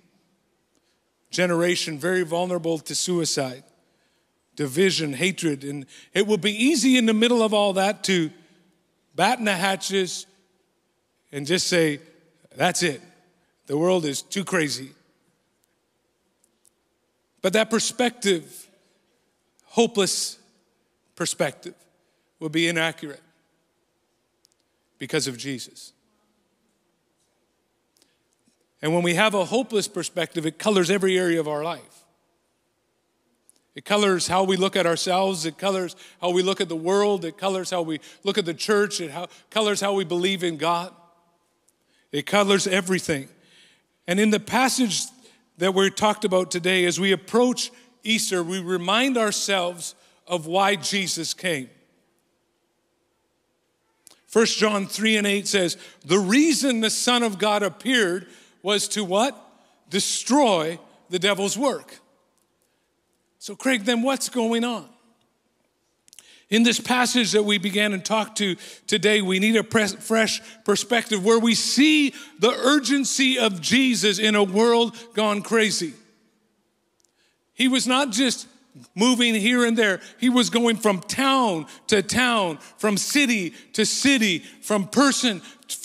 generation, 1.35 1.99
very 1.99 2.23
vulnerable 2.23 2.79
to 2.79 2.95
suicide, 2.95 3.65
division, 4.57 5.13
hatred. 5.13 5.65
And 5.65 5.85
it 6.15 6.27
will 6.27 6.39
be 6.39 6.53
easy 6.53 6.97
in 6.97 7.07
the 7.07 7.13
middle 7.13 7.43
of 7.43 7.53
all 7.53 7.75
that 7.75 8.05
to 8.05 8.31
batten 9.15 9.45
the 9.45 9.53
hatches 9.53 10.27
and 11.33 11.47
just 11.47 11.67
say, 11.67 12.01
that's 12.57 12.83
it. 12.83 13.03
The 13.67 13.77
world 13.77 14.05
is 14.05 14.23
too 14.23 14.45
crazy. 14.45 14.93
But 17.43 17.53
that 17.55 17.69
perspective, 17.69 18.69
hopeless 19.65 20.39
perspective, 21.17 21.75
will 22.39 22.49
be 22.49 22.69
inaccurate 22.69 23.23
because 24.99 25.27
of 25.27 25.37
Jesus. 25.37 25.93
And 28.85 28.93
when 28.93 29.03
we 29.03 29.15
have 29.15 29.33
a 29.33 29.47
hopeless 29.47 29.89
perspective, 29.89 30.45
it 30.45 30.59
colors 30.59 30.91
every 30.91 31.19
area 31.19 31.41
of 31.41 31.49
our 31.49 31.65
life. 31.65 32.05
It 33.75 33.87
colors 33.87 34.27
how 34.27 34.45
we 34.45 34.59
look 34.59 34.77
at 34.77 34.85
ourselves. 34.85 35.47
It 35.47 35.57
colors 35.57 35.97
how 36.21 36.29
we 36.33 36.43
look 36.43 36.61
at 36.61 36.69
the 36.69 36.77
world. 36.77 37.25
It 37.25 37.39
colors 37.39 37.71
how 37.71 37.81
we 37.81 37.99
look 38.25 38.37
at 38.37 38.45
the 38.45 38.53
church. 38.53 39.01
It 39.01 39.11
how, 39.11 39.29
colors 39.49 39.81
how 39.81 39.95
we 39.95 40.05
believe 40.05 40.45
in 40.45 40.59
God. 40.59 40.93
It 42.13 42.27
colors 42.27 42.67
everything. 42.67 43.31
And 44.07 44.21
in 44.21 44.29
the 44.29 44.39
passage 44.39 45.05
that 45.57 45.73
we 45.73 45.89
talked 45.89 46.27
about 46.27 46.51
today, 46.51 46.85
as 46.85 47.01
we 47.01 47.13
approach 47.13 47.71
Easter, 48.03 48.45
we 48.45 48.61
remind 48.61 49.17
ourselves 49.17 49.95
of 50.27 50.47
why 50.47 50.77
Jesus 50.77 51.33
came. 51.33 51.71
1 54.31 54.45
John 54.45 54.87
3 54.87 55.17
and 55.17 55.27
8 55.27 55.49
says, 55.49 55.79
The 56.05 56.19
reason 56.19 56.83
the 56.83 56.91
Son 56.91 57.23
of 57.23 57.39
God 57.39 57.63
appeared 57.63 58.27
was 58.65 58.89
to 58.89 59.05
what? 59.05 59.39
Destroy 59.91 60.81
the 61.11 61.19
devil's 61.19 61.57
work. 61.57 62.01
So, 63.39 63.55
Craig, 63.55 63.85
then 63.85 64.01
what's 64.01 64.31
going 64.31 64.65
on? 64.65 64.89
In 66.49 66.63
this 66.63 66.81
passage 66.81 67.33
that 67.33 67.43
we 67.43 67.59
began 67.59 67.93
and 67.93 68.03
talked 68.03 68.39
to 68.39 68.57
today, 68.87 69.21
we 69.21 69.39
need 69.39 69.57
a 69.57 69.63
fresh 69.63 70.41
perspective 70.65 71.23
where 71.23 71.39
we 71.39 71.55
see 71.55 72.15
the 72.39 72.51
urgency 72.51 73.39
of 73.39 73.61
Jesus 73.61 74.19
in 74.19 74.35
a 74.35 74.43
world 74.43 74.97
gone 75.15 75.43
crazy. 75.43 75.93
He 77.53 77.69
was 77.69 77.87
not 77.87 78.13
just 78.13 78.47
moving 78.95 79.35
here 79.35 79.65
and 79.65 79.77
there. 79.77 80.01
He 80.19 80.29
was 80.29 80.49
going 80.51 80.77
from 80.77 81.01
town 81.01 81.67
to 81.89 82.03
town, 82.03 82.59
from 82.79 82.97
city 82.97 83.51
to 83.75 83.85
city, 83.85 84.39
from 84.39 84.89
person 84.89 85.43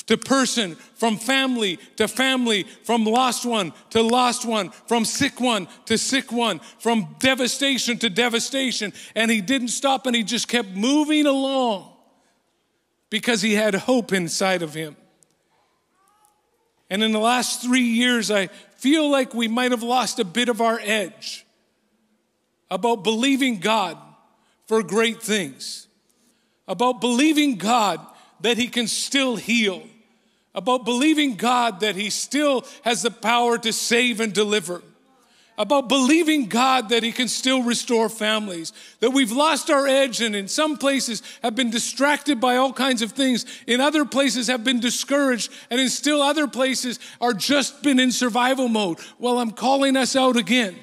to 0.09 0.17
person, 0.17 0.73
from 0.95 1.17
family 1.17 1.77
to 1.97 2.07
family, 2.07 2.63
from 2.83 3.05
lost 3.05 3.45
one 3.45 3.71
to 3.91 4.01
lost 4.01 4.43
one, 4.43 4.71
from 4.87 5.05
sick 5.05 5.39
one 5.39 5.67
to 5.85 5.99
sick 5.99 6.31
one, 6.31 6.59
from 6.79 7.15
devastation 7.19 7.95
to 7.99 8.09
devastation. 8.09 8.91
And 9.13 9.29
he 9.29 9.39
didn't 9.39 9.67
stop 9.67 10.07
and 10.07 10.15
he 10.15 10.23
just 10.23 10.47
kept 10.47 10.69
moving 10.69 11.27
along 11.27 11.93
because 13.11 13.43
he 13.43 13.53
had 13.53 13.75
hope 13.75 14.11
inside 14.11 14.63
of 14.63 14.73
him. 14.73 14.97
And 16.89 17.03
in 17.03 17.11
the 17.11 17.19
last 17.19 17.61
three 17.61 17.81
years, 17.81 18.31
I 18.31 18.47
feel 18.77 19.11
like 19.11 19.35
we 19.35 19.47
might 19.47 19.69
have 19.69 19.83
lost 19.83 20.17
a 20.17 20.25
bit 20.25 20.49
of 20.49 20.59
our 20.59 20.79
edge 20.81 21.45
about 22.71 23.03
believing 23.03 23.59
God 23.59 23.95
for 24.65 24.81
great 24.81 25.21
things, 25.21 25.87
about 26.67 26.99
believing 26.99 27.57
God 27.57 28.03
that 28.41 28.57
He 28.57 28.69
can 28.69 28.87
still 28.87 29.35
heal, 29.35 29.83
about 30.59 30.83
believing 30.83 31.35
God 31.35 31.79
that 31.79 31.95
He 31.95 32.09
still 32.09 32.65
has 32.83 33.01
the 33.01 33.11
power 33.11 33.57
to 33.59 33.71
save 33.71 34.19
and 34.19 34.33
deliver, 34.33 34.83
about 35.57 35.87
believing 35.87 36.47
God 36.47 36.89
that 36.89 37.01
He 37.01 37.13
can 37.13 37.29
still 37.29 37.63
restore 37.63 38.09
families, 38.09 38.73
that 38.99 39.11
we've 39.11 39.31
lost 39.31 39.69
our 39.69 39.87
edge 39.87 40.19
and 40.19 40.35
in 40.35 40.49
some 40.49 40.75
places 40.75 41.23
have 41.41 41.55
been 41.55 41.69
distracted 41.69 42.41
by 42.41 42.57
all 42.57 42.73
kinds 42.73 43.01
of 43.01 43.13
things, 43.13 43.45
in 43.67 43.79
other 43.79 44.03
places 44.03 44.47
have 44.47 44.65
been 44.65 44.81
discouraged, 44.81 45.49
and 45.69 45.79
in 45.79 45.87
still 45.87 46.21
other 46.21 46.45
places 46.45 46.99
are 47.21 47.33
just 47.33 47.81
been 47.81 47.97
in 47.97 48.11
survival 48.11 48.67
mode. 48.67 48.99
Well, 49.17 49.39
I'm 49.39 49.51
calling 49.51 49.95
us 49.95 50.17
out 50.17 50.35
again 50.35 50.75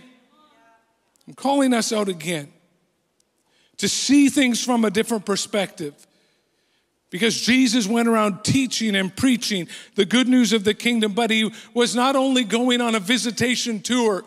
I'm 1.26 1.34
calling 1.34 1.74
us 1.74 1.92
out 1.92 2.08
again 2.08 2.52
to 3.78 3.88
see 3.88 4.28
things 4.28 4.64
from 4.64 4.84
a 4.84 4.90
different 4.90 5.26
perspective. 5.26 5.94
Because 7.16 7.40
Jesus 7.40 7.86
went 7.86 8.08
around 8.08 8.44
teaching 8.44 8.94
and 8.94 9.14
preaching 9.14 9.68
the 9.94 10.04
good 10.04 10.28
news 10.28 10.52
of 10.52 10.64
the 10.64 10.74
kingdom, 10.74 11.12
but 11.12 11.30
he 11.30 11.50
was 11.74 11.94
not 11.94 12.16
only 12.16 12.44
going 12.44 12.80
on 12.80 12.94
a 12.94 13.00
visitation 13.00 13.80
tour 13.80 14.24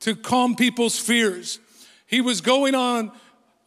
to 0.00 0.14
calm 0.14 0.56
people's 0.56 0.98
fears, 0.98 1.58
he 2.06 2.20
was 2.20 2.40
going 2.40 2.74
on 2.74 3.12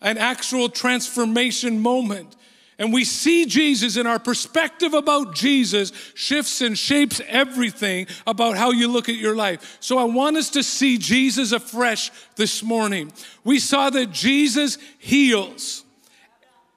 an 0.02 0.18
actual 0.18 0.70
transformation 0.70 1.80
moment 1.80 2.36
and 2.80 2.94
we 2.94 3.04
see 3.04 3.46
Jesus 3.46 3.98
and 3.98 4.08
our 4.08 4.20
perspective 4.20 4.94
about 4.94 5.36
Jesus 5.36 5.92
shifts 6.16 6.62
and 6.62 6.78
shapes 6.78 7.22
everything 7.28 8.08
about 8.26 8.56
how 8.56 8.72
you 8.72 8.88
look 8.88 9.10
at 9.10 9.16
your 9.16 9.36
life. 9.36 9.78
So 9.82 9.98
I 9.98 10.06
want 10.06 10.38
us 10.38 10.50
to 10.52 10.64
see 10.64 10.98
Jesus 10.98 11.52
afresh 11.52 12.10
this 12.38 12.64
morning. 12.64 13.12
We 13.44 13.60
saw 13.60 13.90
that 13.90 14.12
Jesus 14.12 14.78
heals. 14.98 15.84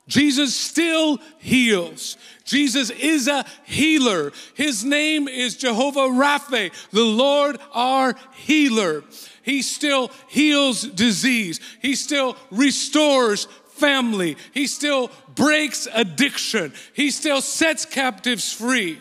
Jesus 0.08 0.54
still 0.54 1.18
heals. 1.38 2.16
Jesus 2.44 2.90
is 2.90 3.28
a 3.28 3.44
healer. 3.64 4.32
His 4.54 4.84
name 4.84 5.28
is 5.28 5.56
Jehovah 5.56 6.08
Rapha, 6.08 6.72
the 6.90 7.04
Lord 7.04 7.58
our 7.72 8.16
healer. 8.34 9.04
He 9.42 9.62
still 9.62 10.10
heals 10.28 10.82
disease. 10.82 11.60
He 11.80 11.94
still 11.94 12.36
restores 12.50 13.46
family. 13.68 14.36
He 14.52 14.66
still 14.66 15.10
breaks 15.34 15.88
addiction. 15.92 16.72
He 16.94 17.10
still 17.10 17.40
sets 17.40 17.84
captives 17.84 18.52
free. 18.52 19.00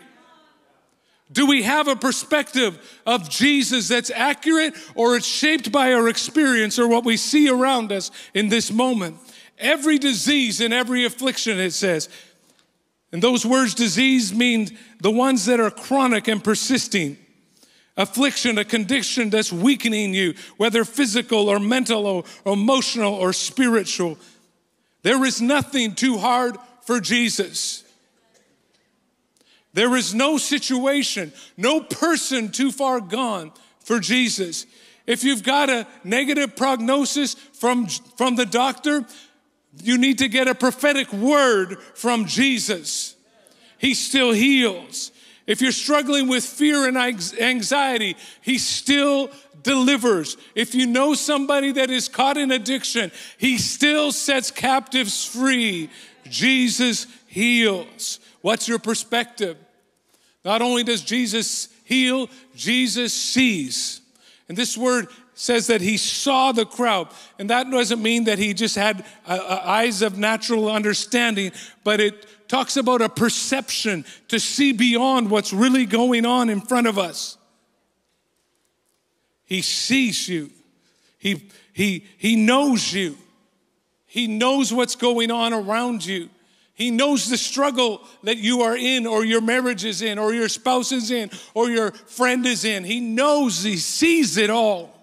Do 1.31 1.46
we 1.46 1.63
have 1.63 1.88
a 1.88 1.96
perspective 1.96 3.00
of 3.05 3.29
Jesus 3.29 3.88
that's 3.88 4.12
accurate 4.12 4.75
or 4.96 5.15
it's 5.15 5.25
shaped 5.25 5.72
by 5.72 5.93
our 5.93 6.10
experience 6.10 6.77
or 6.77 6.88
what 6.88 7.05
we 7.05 7.15
see 7.15 7.50
around 7.50 7.91
us 7.91 8.12
in 8.34 8.50
this 8.50 8.72
moment? 8.72 9.17
Every 9.62 10.00
disease 10.00 10.60
and 10.60 10.74
every 10.74 11.06
affliction, 11.06 11.60
it 11.60 11.72
says. 11.72 12.10
And 13.12 13.22
those 13.22 13.46
words, 13.46 13.75
disease, 13.75 14.34
mean 14.34 14.77
the 15.00 15.12
ones 15.12 15.46
that 15.46 15.60
are 15.60 15.72
chronic 15.72 16.27
and 16.27 16.44
persisting. 16.44 17.18
Affliction, 17.96 18.58
a 18.58 18.65
condition 18.65 19.30
that's 19.30 19.53
weakening 19.53 20.13
you, 20.13 20.34
whether 20.58 20.84
physical 20.84 21.48
or 21.48 21.60
mental 21.60 22.08
or 22.08 22.24
emotional 22.46 23.13
or 23.13 23.34
spiritual. 23.34 24.18
There 25.03 25.24
is 25.25 25.41
nothing 25.41 25.94
too 25.94 26.18
hard 26.18 26.58
for 26.82 27.00
Jesus. 27.00 27.84
There 29.74 29.96
is 29.96 30.13
no 30.13 30.38
situation, 30.38 31.32
no 31.56 31.82
person 31.82 32.51
too 32.51 32.72
far 32.72 33.00
gone 33.00 33.51
for 33.80 34.00
Jesus. 34.00 34.65
If 35.08 35.24
you've 35.24 35.44
got 35.44 35.70
a 35.70 35.88
negative 36.03 36.56
prognosis 36.56 37.34
from, 37.34 37.88
from 37.88 38.36
the 38.36 38.46
doctor, 38.46 39.06
you 39.78 39.98
need 39.98 40.18
to 40.20 40.28
get 40.28 40.48
a 40.48 40.56
prophetic 40.56 41.12
word 41.13 41.80
from 41.94 42.25
Jesus. 42.25 43.16
He 43.78 43.94
still 43.94 44.32
heals. 44.32 45.12
If 45.48 45.62
you're 45.62 45.72
struggling 45.72 46.28
with 46.28 46.44
fear 46.44 46.88
and 46.88 46.98
anxiety, 46.98 48.16
He 48.42 48.58
still 48.58 49.32
delivers. 49.63 50.38
If 50.56 50.75
you 50.75 50.86
know 50.86 51.13
somebody 51.13 51.72
that 51.74 51.90
is 51.90 52.08
caught 52.08 52.38
in 52.38 52.51
addiction, 52.51 53.12
He 53.38 53.58
still 53.58 54.12
sets 54.12 54.51
captives 54.51 55.25
free. 55.25 55.90
Jesus 56.30 57.08
heals. 57.28 58.20
What's 58.42 58.68
your 58.68 58.80
perspective? 58.80 59.58
Not 60.44 60.62
only 60.62 60.84
does 60.84 61.01
Jesus 61.01 61.70
heal, 61.84 62.30
Jesus 62.56 63.13
sees. 63.13 64.01
And 64.48 64.58
this 64.58 64.78
word 64.78 65.08
says 65.41 65.65
that 65.65 65.81
he 65.81 65.98
saw 65.98 66.51
the 66.51 66.67
crowd. 66.67 67.07
And 67.39 67.50
that 67.50 67.69
doesn't 67.71 68.00
mean 68.00 68.25
that 68.25 68.38
he 68.38 68.53
just 68.53 68.75
had 68.75 69.03
uh, 69.25 69.39
uh, 69.41 69.62
eyes 69.65 70.03
of 70.03 70.15
natural 70.15 70.69
understanding, 70.69 71.51
but 71.83 72.00
it 72.00 72.48
talks 72.48 72.77
about 72.77 73.01
a 73.01 73.10
perception 73.10 74.05
to 74.27 74.39
see 74.39 74.71
beyond 74.71 75.31
what's 75.31 75.51
really 75.51 75.88
going 75.88 76.27
on 76.27 76.51
in 76.51 76.62
front 76.62 76.86
of 76.86 77.00
us. 77.00 77.39
He 79.43 79.63
sees 79.63 80.29
you. 80.29 80.51
He, 81.17 81.50
he, 81.74 82.05
he 82.19 82.36
knows 82.36 82.93
you. 82.93 83.17
He 84.05 84.27
knows 84.27 84.71
what's 84.71 84.95
going 84.95 85.31
on 85.31 85.53
around 85.53 86.05
you. 86.05 86.29
He 86.75 86.91
knows 86.91 87.31
the 87.31 87.38
struggle 87.38 88.07
that 88.21 88.38
you 88.38 88.62
are 88.62 88.77
in, 88.77 89.07
or 89.07 89.25
your 89.25 89.41
marriage 89.41 89.86
is 89.86 90.03
in, 90.03 90.19
or 90.19 90.36
your 90.36 90.50
spouse 90.50 90.91
is 90.91 91.10
in, 91.10 91.31
or 91.55 91.71
your 91.71 91.93
friend 91.93 92.45
is 92.45 92.63
in. 92.63 92.83
He 92.83 93.00
knows, 93.00 93.63
he 93.63 93.77
sees 93.77 94.38
it 94.38 94.51
all. 94.51 95.00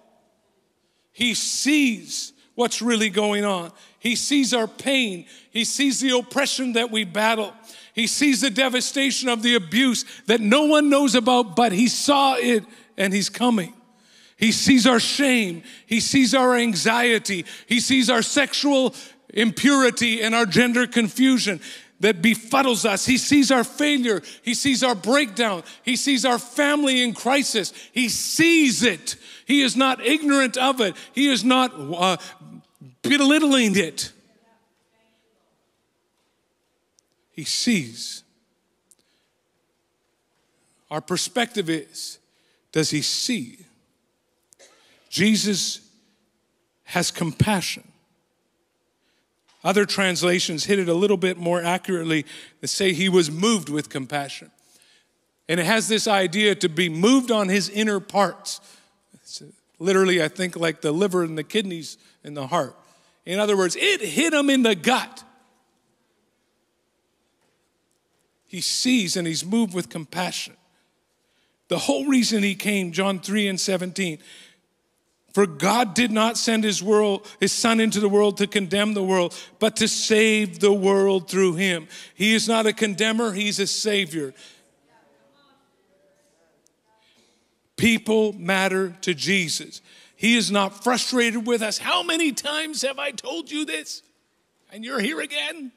He 1.18 1.34
sees 1.34 2.32
what's 2.54 2.80
really 2.80 3.10
going 3.10 3.44
on. 3.44 3.72
He 3.98 4.14
sees 4.14 4.54
our 4.54 4.68
pain. 4.68 5.26
He 5.50 5.64
sees 5.64 5.98
the 5.98 6.16
oppression 6.16 6.74
that 6.74 6.92
we 6.92 7.02
battle. 7.02 7.52
He 7.92 8.06
sees 8.06 8.40
the 8.40 8.50
devastation 8.50 9.28
of 9.28 9.42
the 9.42 9.56
abuse 9.56 10.04
that 10.26 10.40
no 10.40 10.66
one 10.66 10.88
knows 10.88 11.16
about, 11.16 11.56
but 11.56 11.72
he 11.72 11.88
saw 11.88 12.36
it 12.36 12.64
and 12.96 13.12
he's 13.12 13.30
coming. 13.30 13.74
He 14.36 14.52
sees 14.52 14.86
our 14.86 15.00
shame. 15.00 15.64
He 15.86 15.98
sees 15.98 16.36
our 16.36 16.54
anxiety. 16.54 17.46
He 17.66 17.80
sees 17.80 18.08
our 18.08 18.22
sexual 18.22 18.94
impurity 19.34 20.22
and 20.22 20.36
our 20.36 20.46
gender 20.46 20.86
confusion 20.86 21.60
that 21.98 22.22
befuddles 22.22 22.84
us. 22.84 23.04
He 23.04 23.18
sees 23.18 23.50
our 23.50 23.64
failure. 23.64 24.22
He 24.42 24.54
sees 24.54 24.84
our 24.84 24.94
breakdown. 24.94 25.64
He 25.82 25.96
sees 25.96 26.24
our 26.24 26.38
family 26.38 27.02
in 27.02 27.12
crisis. 27.12 27.72
He 27.90 28.08
sees 28.08 28.84
it. 28.84 29.16
He 29.48 29.62
is 29.62 29.76
not 29.76 30.04
ignorant 30.04 30.58
of 30.58 30.78
it. 30.82 30.94
He 31.14 31.28
is 31.28 31.42
not 31.42 31.72
uh, 31.74 32.18
belittling 33.00 33.76
it. 33.76 34.12
He 37.32 37.44
sees. 37.44 38.24
Our 40.90 41.00
perspective 41.00 41.70
is 41.70 42.18
does 42.72 42.90
he 42.90 43.00
see? 43.00 43.60
Jesus 45.08 45.80
has 46.84 47.10
compassion. 47.10 47.88
Other 49.64 49.86
translations 49.86 50.64
hit 50.66 50.78
it 50.78 50.90
a 50.90 50.94
little 50.94 51.16
bit 51.16 51.38
more 51.38 51.62
accurately. 51.62 52.26
They 52.60 52.66
say 52.66 52.92
he 52.92 53.08
was 53.08 53.30
moved 53.30 53.70
with 53.70 53.88
compassion. 53.88 54.50
And 55.48 55.58
it 55.58 55.64
has 55.64 55.88
this 55.88 56.06
idea 56.06 56.54
to 56.56 56.68
be 56.68 56.90
moved 56.90 57.30
on 57.30 57.48
his 57.48 57.70
inner 57.70 57.98
parts. 57.98 58.60
It's 59.28 59.42
uh, 59.42 59.46
literally, 59.78 60.22
I 60.22 60.28
think, 60.28 60.56
like 60.56 60.80
the 60.80 60.90
liver 60.90 61.22
and 61.22 61.36
the 61.36 61.44
kidneys 61.44 61.98
and 62.24 62.36
the 62.36 62.46
heart. 62.46 62.74
In 63.26 63.38
other 63.38 63.56
words, 63.56 63.76
it 63.76 64.00
hit 64.00 64.32
him 64.32 64.48
in 64.48 64.62
the 64.62 64.74
gut. 64.74 65.22
He 68.46 68.62
sees 68.62 69.16
and 69.16 69.26
he's 69.26 69.44
moved 69.44 69.74
with 69.74 69.90
compassion. 69.90 70.56
The 71.68 71.78
whole 71.78 72.06
reason 72.06 72.42
he 72.42 72.54
came, 72.54 72.92
John 72.92 73.20
3 73.20 73.48
and 73.48 73.60
17, 73.60 74.18
for 75.34 75.46
God 75.46 75.92
did 75.92 76.10
not 76.10 76.38
send 76.38 76.64
his 76.64 76.82
world, 76.82 77.28
his 77.38 77.52
son 77.52 77.78
into 77.78 78.00
the 78.00 78.08
world 78.08 78.38
to 78.38 78.46
condemn 78.46 78.94
the 78.94 79.04
world, 79.04 79.34
but 79.58 79.76
to 79.76 79.86
save 79.86 80.60
the 80.60 80.72
world 80.72 81.28
through 81.28 81.56
him. 81.56 81.86
He 82.14 82.34
is 82.34 82.48
not 82.48 82.64
a 82.64 82.72
condemner, 82.72 83.32
he's 83.32 83.60
a 83.60 83.66
savior. 83.66 84.32
People 87.78 88.34
matter 88.34 88.94
to 89.02 89.14
Jesus. 89.14 89.80
He 90.16 90.36
is 90.36 90.50
not 90.50 90.82
frustrated 90.82 91.46
with 91.46 91.62
us. 91.62 91.78
How 91.78 92.02
many 92.02 92.32
times 92.32 92.82
have 92.82 92.98
I 92.98 93.12
told 93.12 93.50
you 93.50 93.64
this? 93.64 94.02
And 94.70 94.84
you're 94.84 95.00
here 95.00 95.20
again? 95.20 95.70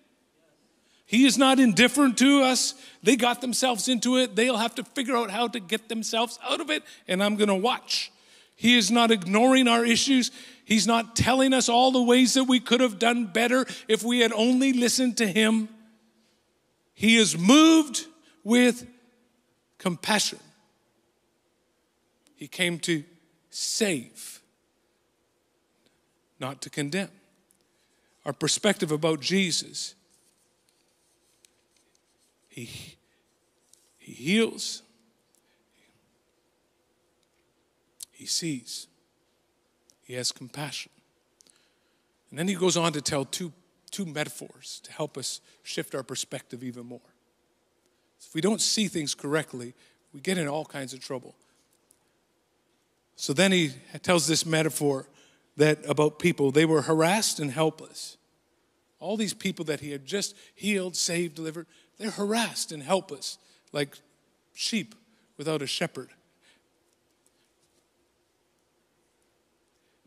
He 1.05 1.25
is 1.25 1.37
not 1.37 1.59
indifferent 1.59 2.17
to 2.17 2.41
us. 2.41 2.73
They 3.03 3.15
got 3.15 3.39
themselves 3.39 3.87
into 3.87 4.17
it. 4.17 4.35
They'll 4.35 4.57
have 4.57 4.73
to 4.75 4.83
figure 4.83 5.15
out 5.15 5.29
how 5.29 5.47
to 5.49 5.59
get 5.59 5.89
themselves 5.89 6.39
out 6.43 6.59
of 6.59 6.71
it, 6.71 6.83
and 7.07 7.23
I'm 7.23 7.35
going 7.35 7.49
to 7.49 7.55
watch. 7.55 8.11
He 8.55 8.77
is 8.77 8.89
not 8.89 9.11
ignoring 9.11 9.67
our 9.67 9.85
issues. 9.85 10.31
He's 10.65 10.87
not 10.87 11.15
telling 11.15 11.53
us 11.53 11.69
all 11.69 11.91
the 11.91 12.01
ways 12.01 12.33
that 12.33 12.45
we 12.45 12.59
could 12.59 12.79
have 12.79 12.97
done 12.97 13.25
better 13.25 13.65
if 13.87 14.03
we 14.03 14.19
had 14.19 14.31
only 14.33 14.73
listened 14.73 15.17
to 15.17 15.27
Him. 15.27 15.69
He 16.93 17.17
is 17.17 17.37
moved 17.37 18.07
with 18.43 18.87
compassion. 19.77 20.39
He 22.41 22.47
came 22.47 22.79
to 22.79 23.03
save, 23.51 24.41
not 26.39 26.59
to 26.63 26.71
condemn. 26.71 27.11
Our 28.25 28.33
perspective 28.33 28.91
about 28.91 29.19
Jesus, 29.19 29.93
He, 32.49 32.67
he 33.99 34.11
heals, 34.11 34.81
He 38.09 38.25
sees. 38.25 38.87
He 40.01 40.15
has 40.15 40.31
compassion. 40.31 40.91
And 42.31 42.39
then 42.39 42.47
he 42.47 42.55
goes 42.55 42.75
on 42.75 42.91
to 42.93 43.01
tell 43.01 43.23
two, 43.23 43.53
two 43.91 44.07
metaphors 44.07 44.81
to 44.85 44.91
help 44.91 45.15
us 45.15 45.41
shift 45.61 45.93
our 45.93 46.01
perspective 46.01 46.63
even 46.63 46.87
more. 46.87 47.13
If 48.19 48.33
we 48.33 48.41
don't 48.41 48.61
see 48.61 48.87
things 48.87 49.13
correctly, 49.13 49.75
we 50.11 50.21
get 50.21 50.39
in 50.39 50.47
all 50.47 50.65
kinds 50.65 50.91
of 50.93 51.01
trouble. 51.01 51.35
So 53.21 53.33
then 53.33 53.51
he 53.51 53.69
tells 54.01 54.25
this 54.25 54.47
metaphor 54.47 55.07
that 55.55 55.87
about 55.87 56.17
people, 56.17 56.49
they 56.49 56.65
were 56.65 56.81
harassed 56.81 57.39
and 57.39 57.51
helpless. 57.51 58.17
All 58.99 59.15
these 59.15 59.35
people 59.35 59.63
that 59.65 59.79
he 59.79 59.91
had 59.91 60.07
just 60.07 60.35
healed, 60.55 60.95
saved, 60.95 61.35
delivered, 61.35 61.67
they're 61.99 62.09
harassed 62.09 62.71
and 62.71 62.81
helpless, 62.81 63.37
like 63.71 63.95
sheep 64.55 64.95
without 65.37 65.61
a 65.61 65.67
shepherd. 65.67 66.09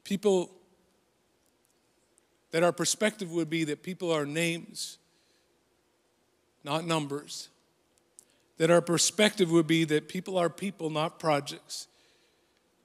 People, 0.02 0.50
that 2.50 2.64
our 2.64 2.72
perspective 2.72 3.30
would 3.30 3.48
be 3.48 3.62
that 3.62 3.84
people 3.84 4.10
are 4.10 4.26
names, 4.26 4.98
not 6.64 6.84
numbers. 6.84 7.48
That 8.56 8.72
our 8.72 8.82
perspective 8.82 9.52
would 9.52 9.68
be 9.68 9.84
that 9.84 10.08
people 10.08 10.36
are 10.36 10.50
people, 10.50 10.90
not 10.90 11.20
projects. 11.20 11.86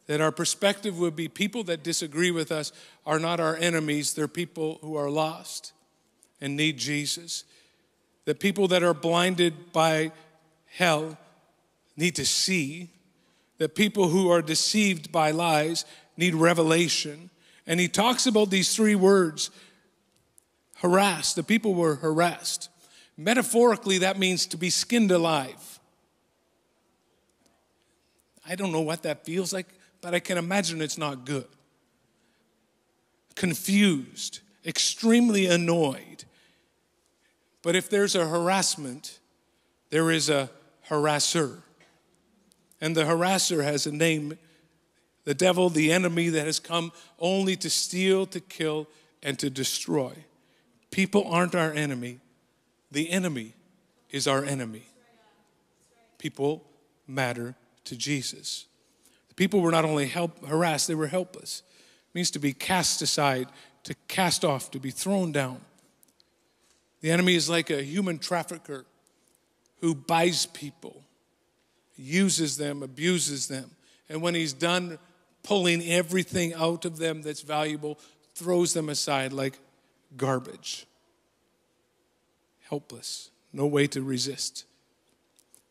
That 0.10 0.22
our 0.22 0.32
perspective 0.32 0.98
would 0.98 1.16
be 1.16 1.28
people 1.28 1.64
that 1.66 1.84
disagree 1.84 2.32
with 2.32 2.52
us 2.52 2.72
are 3.06 3.20
not 3.20 3.40
our 3.40 3.56
enemies, 3.56 4.16
they're 4.16 4.28
people 4.28 4.80
who 4.82 4.96
are 4.96 5.08
lost 5.08 5.72
and 6.42 6.58
need 6.58 6.80
Jesus. 6.80 7.44
That 8.26 8.40
people 8.40 8.68
that 8.70 8.82
are 8.82 8.96
blinded 8.96 9.72
by 9.72 10.12
hell 10.66 11.16
need 11.96 12.16
to 12.16 12.26
see. 12.26 12.90
That 13.60 13.76
people 13.76 14.08
who 14.08 14.32
are 14.32 14.42
deceived 14.42 15.12
by 15.12 15.30
lies 15.30 15.86
need 16.18 16.34
revelation. 16.34 17.30
And 17.68 17.80
he 17.80 17.88
talks 17.88 18.26
about 18.26 18.50
these 18.50 18.76
three 18.76 18.96
words 18.96 19.52
harassed. 20.78 21.36
The 21.36 21.44
people 21.44 21.76
were 21.76 21.98
harassed. 21.98 22.72
Metaphorically, 23.16 24.00
that 24.00 24.18
means 24.18 24.48
to 24.48 24.58
be 24.58 24.72
skinned 24.72 25.12
alive. 25.12 25.80
I 28.48 28.56
don't 28.56 28.72
know 28.72 28.82
what 28.82 29.04
that 29.04 29.24
feels 29.24 29.54
like, 29.54 29.68
but 30.02 30.14
I 30.14 30.20
can 30.20 30.38
imagine 30.38 30.82
it's 30.82 30.98
not 30.98 31.26
good. 31.26 31.48
Confused, 33.36 34.40
extremely 34.66 35.46
annoyed. 35.46 36.26
But 37.62 37.76
if 37.76 37.90
there's 37.90 38.16
a 38.16 38.28
harassment, 38.28 39.20
there 39.90 40.12
is 40.12 40.30
a 40.30 40.50
harasser. 40.90 41.62
And 42.82 42.96
the 42.96 43.04
harasser 43.04 43.64
has 43.64 43.86
a 43.86 43.92
name 43.92 44.38
the 45.26 45.36
devil, 45.36 45.70
the 45.70 45.92
enemy 45.92 46.30
that 46.30 46.48
has 46.48 46.60
come 46.60 46.92
only 47.20 47.56
to 47.58 47.70
steal, 47.70 48.26
to 48.26 48.40
kill, 48.40 48.88
and 49.22 49.38
to 49.38 49.50
destroy. 49.50 50.14
People 50.90 51.28
aren't 51.28 51.54
our 51.54 51.72
enemy, 51.72 52.20
the 52.92 53.12
enemy 53.12 53.54
is 54.10 54.28
our 54.28 54.44
enemy. 54.44 54.84
people 56.18 56.64
matter 57.08 57.56
to 57.86 57.96
Jesus. 57.96 58.66
People 59.40 59.62
were 59.62 59.72
not 59.72 59.86
only 59.86 60.06
help, 60.06 60.46
harassed, 60.46 60.90
they 60.90 60.96
were 60.96 61.08
helpless. 61.08 61.64
It 62.10 62.16
means 62.16 62.30
to 62.32 62.40
be 62.40 62.52
cast 62.52 63.02
aside, 63.02 63.48
to 63.84 63.96
cast 64.10 64.44
off, 64.44 64.70
to 64.72 64.82
be 64.82 64.92
thrown 64.92 65.32
down. 65.32 65.62
The 67.00 67.10
enemy 67.10 67.36
is 67.36 67.50
like 67.50 67.70
a 67.70 67.82
human 67.82 68.20
trafficker 68.20 68.86
who 69.80 69.96
buys 69.96 70.46
people, 70.46 71.06
uses 71.96 72.58
them, 72.58 72.84
abuses 72.84 73.48
them. 73.48 73.72
And 74.10 74.22
when 74.22 74.36
he's 74.36 74.52
done 74.52 75.00
pulling 75.42 75.84
everything 75.84 76.54
out 76.54 76.84
of 76.84 76.98
them 76.98 77.22
that's 77.22 77.42
valuable, 77.42 77.98
throws 78.36 78.74
them 78.74 78.90
aside 78.90 79.32
like 79.32 79.58
garbage. 80.18 80.86
Helpless, 82.70 83.30
no 83.54 83.66
way 83.66 83.88
to 83.88 84.02
resist. 84.02 84.66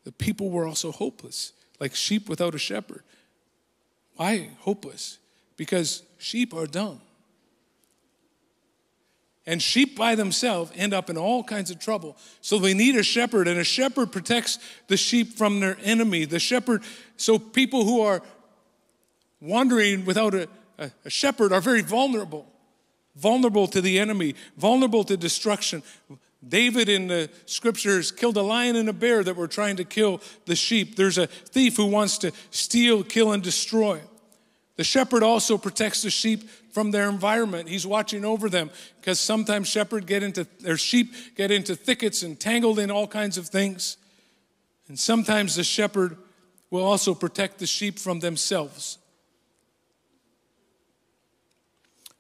The 0.05 0.13
people 0.13 0.49
were 0.49 0.67
also 0.67 0.91
hopeless, 0.91 1.53
like 1.79 1.95
sheep 1.95 2.31
without 2.31 2.55
a 2.55 2.59
shepherd. 2.59 3.03
Why 4.19 4.51
hopeless? 4.61 5.19
Because 5.57 6.03
sheep 6.19 6.53
are 6.53 6.67
dumb. 6.67 7.01
And 9.47 9.63
sheep 9.63 9.97
by 9.97 10.17
themselves 10.17 10.73
end 10.75 10.93
up 10.93 11.09
in 11.09 11.17
all 11.17 11.45
kinds 11.45 11.71
of 11.71 11.79
trouble. 11.79 12.17
So 12.41 12.59
they 12.59 12.75
need 12.75 12.97
a 12.97 13.05
shepherd, 13.05 13.47
and 13.47 13.61
a 13.61 13.65
shepherd 13.65 14.11
protects 14.11 14.59
the 14.89 14.97
sheep 14.97 15.39
from 15.39 15.61
their 15.61 15.79
enemy. 15.85 16.25
The 16.25 16.41
shepherd, 16.41 16.83
so 17.17 17.39
people 17.39 17.85
who 17.85 18.01
are 18.01 18.21
wandering 19.41 20.05
without 20.05 20.35
a, 20.35 20.49
a, 20.79 20.91
a 21.05 21.11
shepherd 21.11 21.53
are 21.53 21.61
very 21.61 21.83
vulnerable, 21.83 22.45
vulnerable 23.15 23.69
to 23.69 23.81
the 23.81 24.01
enemy, 24.01 24.35
vulnerable 24.57 25.05
to 25.05 25.17
destruction. 25.17 25.85
David 26.47 26.89
in 26.89 27.07
the 27.07 27.31
scriptures 27.47 28.11
killed 28.11 28.37
a 28.37 28.43
lion 28.43 28.75
and 28.75 28.89
a 28.89 28.93
bear 28.93 29.23
that 29.23 29.37
were 29.37 29.49
trying 29.49 29.77
to 29.77 29.85
kill 29.85 30.21
the 30.47 30.57
sheep. 30.57 30.97
There's 30.97 31.19
a 31.19 31.29
thief 31.29 31.77
who 31.77 31.87
wants 31.87 32.19
to 32.19 32.33
steal, 32.51 33.05
kill, 33.05 33.33
and 33.33 33.43
destroy. 33.43 34.01
The 34.79 34.85
shepherd 34.85 35.25
also 35.25 35.59
protects 35.59 36.03
the 36.03 36.11
sheep 36.11 36.49
from 36.71 36.93
their 36.93 37.09
environment. 37.09 37.69
He's 37.69 37.85
watching 37.85 38.25
over 38.25 38.49
them 38.49 38.71
because 39.01 39.19
sometimes 39.19 39.67
shepherd 39.67 40.07
get 40.07 40.23
into 40.23 40.47
their 40.61 40.77
sheep 40.77 41.13
get 41.37 41.51
into 41.51 41.75
thickets 41.75 42.23
and 42.23 42.39
tangled 42.39 42.79
in 42.79 42.89
all 42.89 43.09
kinds 43.09 43.37
of 43.39 43.49
things. 43.49 43.97
And 44.87 44.97
sometimes 44.97 45.57
the 45.57 45.65
shepherd 45.65 46.17
will 46.71 46.85
also 46.85 47.13
protect 47.13 47.59
the 47.59 47.67
sheep 47.67 47.99
from 47.99 48.21
themselves. 48.21 48.99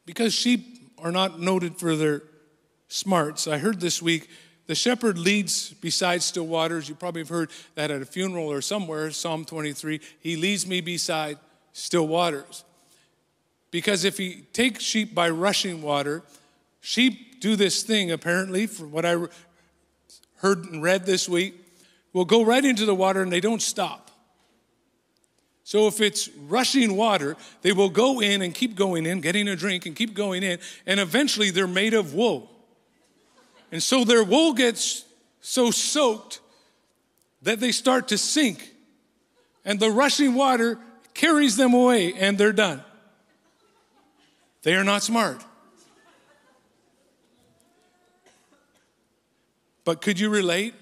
Because 0.04 0.34
sheep 0.34 0.90
are 0.98 1.12
not 1.12 1.38
noted 1.38 1.76
for 1.76 1.94
their 1.94 2.24
smarts. 2.88 3.46
I 3.46 3.58
heard 3.58 3.78
this 3.78 4.02
week 4.02 4.28
the 4.66 4.74
shepherd 4.74 5.16
leads 5.16 5.74
beside 5.74 6.24
still 6.24 6.48
waters. 6.48 6.88
You 6.88 6.96
probably 6.96 7.20
have 7.20 7.28
heard 7.28 7.50
that 7.76 7.92
at 7.92 8.02
a 8.02 8.04
funeral 8.04 8.50
or 8.50 8.62
somewhere, 8.62 9.12
Psalm 9.12 9.44
23. 9.44 10.00
He 10.18 10.34
leads 10.34 10.66
me 10.66 10.80
beside 10.80 11.38
still 11.72 12.06
waters. 12.06 12.64
Because 13.70 14.04
if 14.04 14.16
he 14.16 14.42
takes 14.52 14.82
sheep 14.82 15.14
by 15.14 15.30
rushing 15.30 15.82
water, 15.82 16.22
sheep 16.80 17.40
do 17.40 17.56
this 17.56 17.82
thing 17.82 18.10
apparently, 18.10 18.66
from 18.66 18.90
what 18.90 19.04
I 19.04 19.16
heard 20.36 20.64
and 20.64 20.82
read 20.82 21.06
this 21.06 21.28
week, 21.28 21.54
will 22.12 22.24
go 22.24 22.44
right 22.44 22.64
into 22.64 22.84
the 22.84 22.94
water 22.94 23.22
and 23.22 23.30
they 23.30 23.40
don't 23.40 23.62
stop. 23.62 24.10
So 25.64 25.86
if 25.86 26.00
it's 26.00 26.30
rushing 26.48 26.96
water, 26.96 27.36
they 27.60 27.72
will 27.72 27.90
go 27.90 28.20
in 28.20 28.40
and 28.40 28.54
keep 28.54 28.74
going 28.74 29.04
in, 29.04 29.20
getting 29.20 29.48
a 29.48 29.54
drink 29.54 29.84
and 29.84 29.94
keep 29.94 30.14
going 30.14 30.42
in, 30.42 30.58
and 30.86 30.98
eventually 30.98 31.50
they're 31.50 31.66
made 31.66 31.92
of 31.92 32.14
wool. 32.14 32.50
And 33.70 33.82
so 33.82 34.02
their 34.02 34.24
wool 34.24 34.54
gets 34.54 35.04
so 35.42 35.70
soaked 35.70 36.40
that 37.42 37.60
they 37.60 37.70
start 37.70 38.08
to 38.08 38.16
sink. 38.16 38.70
And 39.62 39.78
the 39.78 39.90
rushing 39.90 40.34
water 40.34 40.78
carries 41.18 41.56
them 41.56 41.74
away 41.74 42.14
and 42.14 42.38
they're 42.38 42.52
done. 42.52 42.80
They 44.62 44.76
are 44.76 44.84
not 44.84 45.02
smart. 45.02 45.44
But 49.84 50.00
could 50.00 50.20
you 50.20 50.30
relate? 50.30 50.74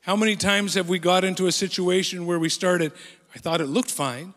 How 0.00 0.16
many 0.16 0.34
times 0.34 0.74
have 0.74 0.88
we 0.88 0.98
got 0.98 1.22
into 1.22 1.46
a 1.46 1.52
situation 1.52 2.26
where 2.26 2.40
we 2.40 2.48
started, 2.48 2.90
I 3.34 3.38
thought 3.38 3.60
it 3.60 3.66
looked 3.66 3.90
fine, 3.90 4.34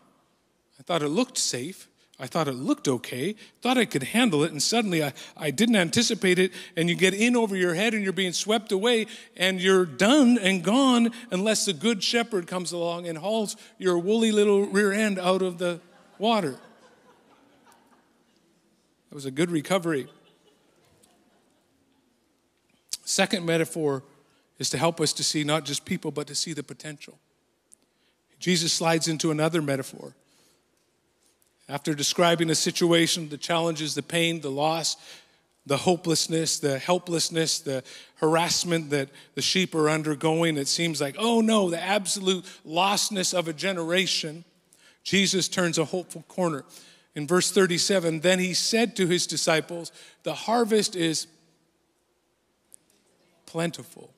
I 0.78 0.82
thought 0.84 1.02
it 1.02 1.08
looked 1.08 1.38
safe, 1.38 1.87
I 2.20 2.26
thought 2.26 2.48
it 2.48 2.54
looked 2.54 2.88
okay, 2.88 3.36
thought 3.62 3.78
I 3.78 3.84
could 3.84 4.02
handle 4.02 4.42
it, 4.42 4.50
and 4.50 4.60
suddenly 4.60 5.04
I, 5.04 5.12
I 5.36 5.52
didn't 5.52 5.76
anticipate 5.76 6.40
it, 6.40 6.52
and 6.76 6.88
you 6.88 6.96
get 6.96 7.14
in 7.14 7.36
over 7.36 7.54
your 7.54 7.74
head 7.74 7.94
and 7.94 8.02
you're 8.02 8.12
being 8.12 8.32
swept 8.32 8.72
away, 8.72 9.06
and 9.36 9.60
you're 9.60 9.86
done 9.86 10.36
and 10.36 10.64
gone 10.64 11.12
unless 11.30 11.64
the 11.64 11.72
good 11.72 12.02
shepherd 12.02 12.48
comes 12.48 12.72
along 12.72 13.06
and 13.06 13.18
hauls 13.18 13.56
your 13.78 13.98
woolly 13.98 14.32
little 14.32 14.66
rear 14.66 14.92
end 14.92 15.18
out 15.18 15.42
of 15.42 15.58
the 15.58 15.80
water. 16.18 16.58
That 19.10 19.14
was 19.14 19.24
a 19.24 19.30
good 19.30 19.50
recovery. 19.50 20.08
Second 23.04 23.46
metaphor 23.46 24.02
is 24.58 24.68
to 24.70 24.78
help 24.78 25.00
us 25.00 25.12
to 25.14 25.22
see 25.22 25.44
not 25.44 25.64
just 25.64 25.84
people, 25.84 26.10
but 26.10 26.26
to 26.26 26.34
see 26.34 26.52
the 26.52 26.64
potential. 26.64 27.16
Jesus 28.40 28.72
slides 28.72 29.06
into 29.06 29.30
another 29.30 29.62
metaphor 29.62 30.14
after 31.68 31.94
describing 31.94 32.48
the 32.48 32.54
situation, 32.54 33.28
the 33.28 33.36
challenges, 33.36 33.94
the 33.94 34.02
pain, 34.02 34.40
the 34.40 34.50
loss, 34.50 34.96
the 35.66 35.76
hopelessness, 35.76 36.58
the 36.58 36.78
helplessness, 36.78 37.60
the 37.60 37.84
harassment 38.16 38.88
that 38.88 39.10
the 39.34 39.42
sheep 39.42 39.74
are 39.74 39.90
undergoing, 39.90 40.56
it 40.56 40.66
seems 40.66 41.00
like, 41.00 41.14
oh 41.18 41.42
no, 41.42 41.68
the 41.68 41.80
absolute 41.80 42.44
lostness 42.66 43.34
of 43.34 43.48
a 43.48 43.52
generation, 43.52 44.44
Jesus 45.04 45.46
turns 45.46 45.76
a 45.76 45.84
hopeful 45.84 46.24
corner. 46.26 46.64
In 47.14 47.26
verse 47.26 47.50
37, 47.50 48.20
then 48.20 48.38
he 48.38 48.54
said 48.54 48.96
to 48.96 49.06
his 49.06 49.26
disciples, 49.26 49.92
The 50.22 50.34
harvest 50.34 50.96
is 50.96 51.26
plentiful. 53.44 54.10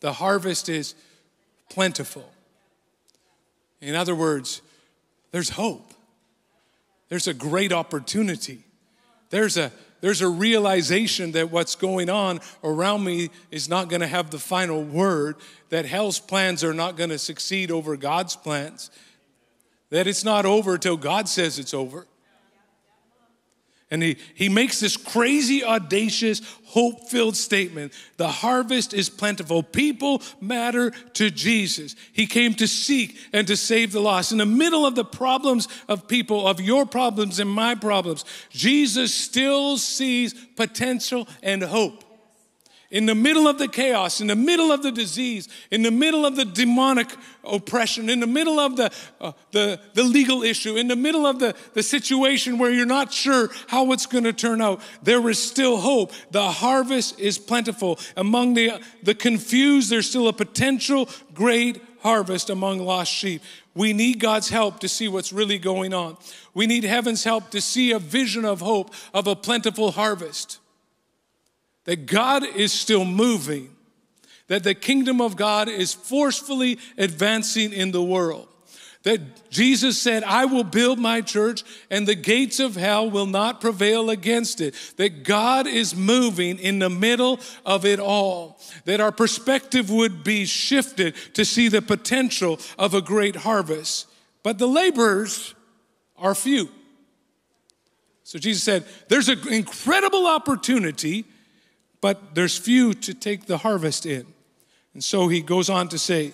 The 0.00 0.12
harvest 0.12 0.68
is 0.68 0.94
plentiful. 1.68 2.30
In 3.80 3.94
other 3.94 4.14
words, 4.14 4.62
there's 5.30 5.50
hope. 5.50 5.92
There's 7.08 7.26
a 7.26 7.34
great 7.34 7.72
opportunity. 7.72 8.64
There's 9.30 9.56
a, 9.56 9.72
there's 10.00 10.22
a 10.22 10.28
realization 10.28 11.32
that 11.32 11.50
what's 11.50 11.74
going 11.74 12.08
on 12.08 12.40
around 12.62 13.04
me 13.04 13.30
is 13.50 13.68
not 13.68 13.88
going 13.88 14.00
to 14.00 14.06
have 14.06 14.30
the 14.30 14.38
final 14.38 14.82
word, 14.82 15.36
that 15.70 15.86
hell's 15.86 16.18
plans 16.18 16.64
are 16.64 16.74
not 16.74 16.96
going 16.96 17.10
to 17.10 17.18
succeed 17.18 17.70
over 17.70 17.96
God's 17.96 18.36
plans, 18.36 18.90
that 19.90 20.06
it's 20.06 20.24
not 20.24 20.46
over 20.46 20.78
till 20.78 20.96
God 20.96 21.28
says 21.28 21.58
it's 21.58 21.74
over. 21.74 22.06
And 23.90 24.02
he, 24.02 24.18
he 24.34 24.48
makes 24.48 24.78
this 24.78 24.96
crazy, 24.96 25.64
audacious, 25.64 26.40
hope 26.66 27.08
filled 27.10 27.36
statement 27.36 27.92
The 28.18 28.28
harvest 28.28 28.94
is 28.94 29.10
plentiful. 29.10 29.62
People 29.62 30.22
matter 30.40 30.90
to 31.14 31.30
Jesus. 31.30 31.96
He 32.12 32.26
came 32.26 32.54
to 32.54 32.68
seek 32.68 33.18
and 33.32 33.46
to 33.48 33.56
save 33.56 33.92
the 33.92 34.00
lost. 34.00 34.30
In 34.30 34.38
the 34.38 34.46
middle 34.46 34.86
of 34.86 34.94
the 34.94 35.04
problems 35.04 35.66
of 35.88 36.06
people, 36.06 36.46
of 36.46 36.60
your 36.60 36.86
problems 36.86 37.40
and 37.40 37.50
my 37.50 37.74
problems, 37.74 38.24
Jesus 38.50 39.12
still 39.12 39.76
sees 39.76 40.34
potential 40.34 41.26
and 41.42 41.62
hope 41.62 42.04
in 42.90 43.06
the 43.06 43.14
middle 43.14 43.46
of 43.46 43.58
the 43.58 43.68
chaos, 43.68 44.20
in 44.20 44.26
the 44.26 44.36
middle 44.36 44.72
of 44.72 44.82
the 44.82 44.90
disease, 44.90 45.48
in 45.70 45.82
the 45.82 45.90
middle 45.90 46.26
of 46.26 46.34
the 46.34 46.44
demonic 46.44 47.14
oppression, 47.44 48.10
in 48.10 48.18
the 48.18 48.26
middle 48.26 48.58
of 48.58 48.76
the, 48.76 48.90
uh, 49.20 49.32
the, 49.52 49.80
the 49.94 50.02
legal 50.02 50.42
issue, 50.42 50.76
in 50.76 50.88
the 50.88 50.96
middle 50.96 51.24
of 51.24 51.38
the, 51.38 51.54
the 51.74 51.82
situation 51.82 52.58
where 52.58 52.72
you're 52.72 52.86
not 52.86 53.12
sure 53.12 53.50
how 53.68 53.92
it's 53.92 54.06
going 54.06 54.24
to 54.24 54.32
turn 54.32 54.60
out, 54.60 54.80
there 55.02 55.28
is 55.28 55.42
still 55.42 55.76
hope. 55.76 56.12
The 56.32 56.50
harvest 56.50 57.18
is 57.20 57.38
plentiful. 57.38 57.98
Among 58.16 58.54
the, 58.54 58.80
the 59.02 59.14
confused, 59.14 59.90
there's 59.90 60.08
still 60.08 60.28
a 60.28 60.32
potential 60.32 61.08
great 61.32 61.80
harvest 62.00 62.50
among 62.50 62.80
lost 62.80 63.12
sheep. 63.12 63.42
We 63.74 63.92
need 63.92 64.18
God's 64.18 64.48
help 64.48 64.80
to 64.80 64.88
see 64.88 65.06
what's 65.06 65.32
really 65.32 65.58
going 65.58 65.94
on. 65.94 66.16
We 66.54 66.66
need 66.66 66.82
heaven's 66.82 67.22
help 67.22 67.50
to 67.50 67.60
see 67.60 67.92
a 67.92 67.98
vision 67.98 68.44
of 68.44 68.60
hope 68.60 68.92
of 69.14 69.26
a 69.26 69.36
plentiful 69.36 69.92
harvest 69.92 70.59
that 71.84 72.06
God 72.06 72.44
is 72.44 72.72
still 72.72 73.04
moving, 73.04 73.74
that 74.48 74.64
the 74.64 74.74
kingdom 74.74 75.20
of 75.20 75.36
God 75.36 75.68
is 75.68 75.94
forcefully 75.94 76.78
advancing 76.98 77.72
in 77.72 77.92
the 77.92 78.02
world. 78.02 78.48
That 79.02 79.50
Jesus 79.50 79.96
said, 79.96 80.24
I 80.24 80.44
will 80.44 80.64
build 80.64 80.98
my 80.98 81.22
church 81.22 81.64
and 81.90 82.06
the 82.06 82.14
gates 82.14 82.60
of 82.60 82.76
hell 82.76 83.10
will 83.10 83.24
not 83.24 83.62
prevail 83.62 84.10
against 84.10 84.60
it. 84.60 84.74
That 84.96 85.24
God 85.24 85.66
is 85.66 85.96
moving 85.96 86.58
in 86.58 86.80
the 86.80 86.90
middle 86.90 87.40
of 87.64 87.86
it 87.86 87.98
all. 87.98 88.60
That 88.84 89.00
our 89.00 89.12
perspective 89.12 89.88
would 89.88 90.22
be 90.22 90.44
shifted 90.44 91.14
to 91.32 91.46
see 91.46 91.68
the 91.68 91.80
potential 91.80 92.60
of 92.78 92.92
a 92.92 93.00
great 93.00 93.36
harvest. 93.36 94.06
But 94.42 94.58
the 94.58 94.68
laborers 94.68 95.54
are 96.18 96.34
few. 96.34 96.68
So 98.22 98.38
Jesus 98.38 98.62
said, 98.62 98.84
There's 99.08 99.30
an 99.30 99.48
incredible 99.48 100.26
opportunity 100.26 101.24
but 102.00 102.34
there's 102.34 102.56
few 102.56 102.94
to 102.94 103.14
take 103.14 103.46
the 103.46 103.58
harvest 103.58 104.06
in. 104.06 104.26
And 104.94 105.04
so 105.04 105.28
he 105.28 105.40
goes 105.40 105.70
on 105.70 105.88
to 105.88 105.98
say, 105.98 106.32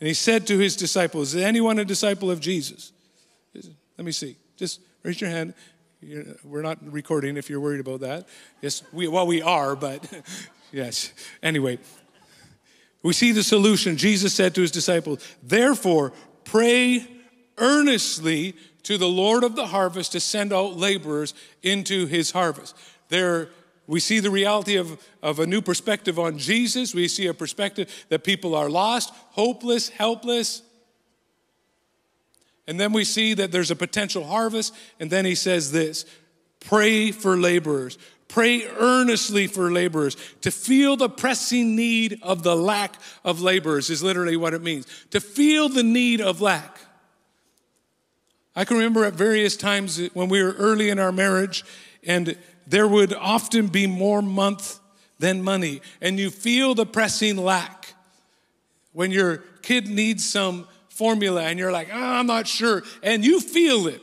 and 0.00 0.06
he 0.06 0.14
said 0.14 0.46
to 0.48 0.58
his 0.58 0.76
disciples, 0.76 1.34
Is 1.34 1.42
anyone 1.42 1.78
a 1.78 1.84
disciple 1.84 2.30
of 2.30 2.40
Jesus? 2.40 2.92
Let 3.54 4.04
me 4.04 4.12
see. 4.12 4.36
Just 4.56 4.80
raise 5.02 5.20
your 5.20 5.30
hand. 5.30 5.54
We're 6.44 6.62
not 6.62 6.78
recording 6.92 7.36
if 7.36 7.48
you're 7.48 7.60
worried 7.60 7.80
about 7.80 8.00
that. 8.00 8.26
Yes, 8.60 8.82
we, 8.92 9.08
well, 9.08 9.26
we 9.26 9.40
are, 9.40 9.74
but 9.74 10.06
yes. 10.72 11.12
Anyway, 11.42 11.78
we 13.02 13.12
see 13.12 13.32
the 13.32 13.42
solution. 13.42 13.96
Jesus 13.96 14.34
said 14.34 14.54
to 14.54 14.60
his 14.60 14.70
disciples, 14.70 15.26
Therefore, 15.42 16.12
pray 16.44 17.06
earnestly 17.56 18.54
to 18.82 18.98
the 18.98 19.08
Lord 19.08 19.42
of 19.42 19.56
the 19.56 19.66
harvest 19.66 20.12
to 20.12 20.20
send 20.20 20.52
out 20.52 20.76
laborers 20.76 21.32
into 21.62 22.06
his 22.06 22.30
harvest. 22.30 22.76
There, 23.08 23.48
we 23.86 24.00
see 24.00 24.20
the 24.20 24.30
reality 24.30 24.76
of, 24.76 25.00
of 25.22 25.38
a 25.38 25.46
new 25.46 25.60
perspective 25.60 26.18
on 26.18 26.38
Jesus. 26.38 26.94
We 26.94 27.08
see 27.08 27.28
a 27.28 27.34
perspective 27.34 28.06
that 28.08 28.24
people 28.24 28.54
are 28.54 28.68
lost, 28.68 29.12
hopeless, 29.30 29.88
helpless. 29.88 30.62
And 32.66 32.80
then 32.80 32.92
we 32.92 33.04
see 33.04 33.34
that 33.34 33.52
there's 33.52 33.70
a 33.70 33.76
potential 33.76 34.24
harvest. 34.24 34.74
And 34.98 35.08
then 35.10 35.24
he 35.24 35.34
says 35.34 35.70
this 35.70 36.04
pray 36.60 37.12
for 37.12 37.36
laborers. 37.36 37.96
Pray 38.28 38.66
earnestly 38.66 39.46
for 39.46 39.70
laborers. 39.70 40.16
To 40.40 40.50
feel 40.50 40.96
the 40.96 41.08
pressing 41.08 41.76
need 41.76 42.18
of 42.22 42.42
the 42.42 42.56
lack 42.56 42.96
of 43.24 43.40
laborers 43.40 43.88
is 43.88 44.02
literally 44.02 44.36
what 44.36 44.52
it 44.52 44.62
means. 44.62 44.86
To 45.10 45.20
feel 45.20 45.68
the 45.68 45.84
need 45.84 46.20
of 46.20 46.40
lack. 46.40 46.80
I 48.56 48.64
can 48.64 48.78
remember 48.78 49.04
at 49.04 49.12
various 49.12 49.56
times 49.56 50.04
when 50.14 50.28
we 50.28 50.42
were 50.42 50.52
early 50.52 50.88
in 50.88 50.98
our 50.98 51.12
marriage, 51.12 51.62
and 52.02 52.36
there 52.66 52.88
would 52.88 53.14
often 53.14 53.68
be 53.68 53.86
more 53.86 54.22
month 54.22 54.80
than 55.18 55.42
money, 55.42 55.80
and 56.00 56.18
you 56.18 56.30
feel 56.30 56.74
the 56.74 56.86
pressing 56.86 57.36
lack. 57.36 57.94
When 58.92 59.10
your 59.10 59.38
kid 59.62 59.88
needs 59.88 60.28
some 60.28 60.66
formula 60.88 61.42
and 61.42 61.58
you're 61.58 61.72
like, 61.72 61.88
oh, 61.92 61.96
I'm 61.96 62.26
not 62.26 62.46
sure, 62.46 62.82
and 63.02 63.24
you 63.24 63.40
feel 63.40 63.86
it, 63.86 64.02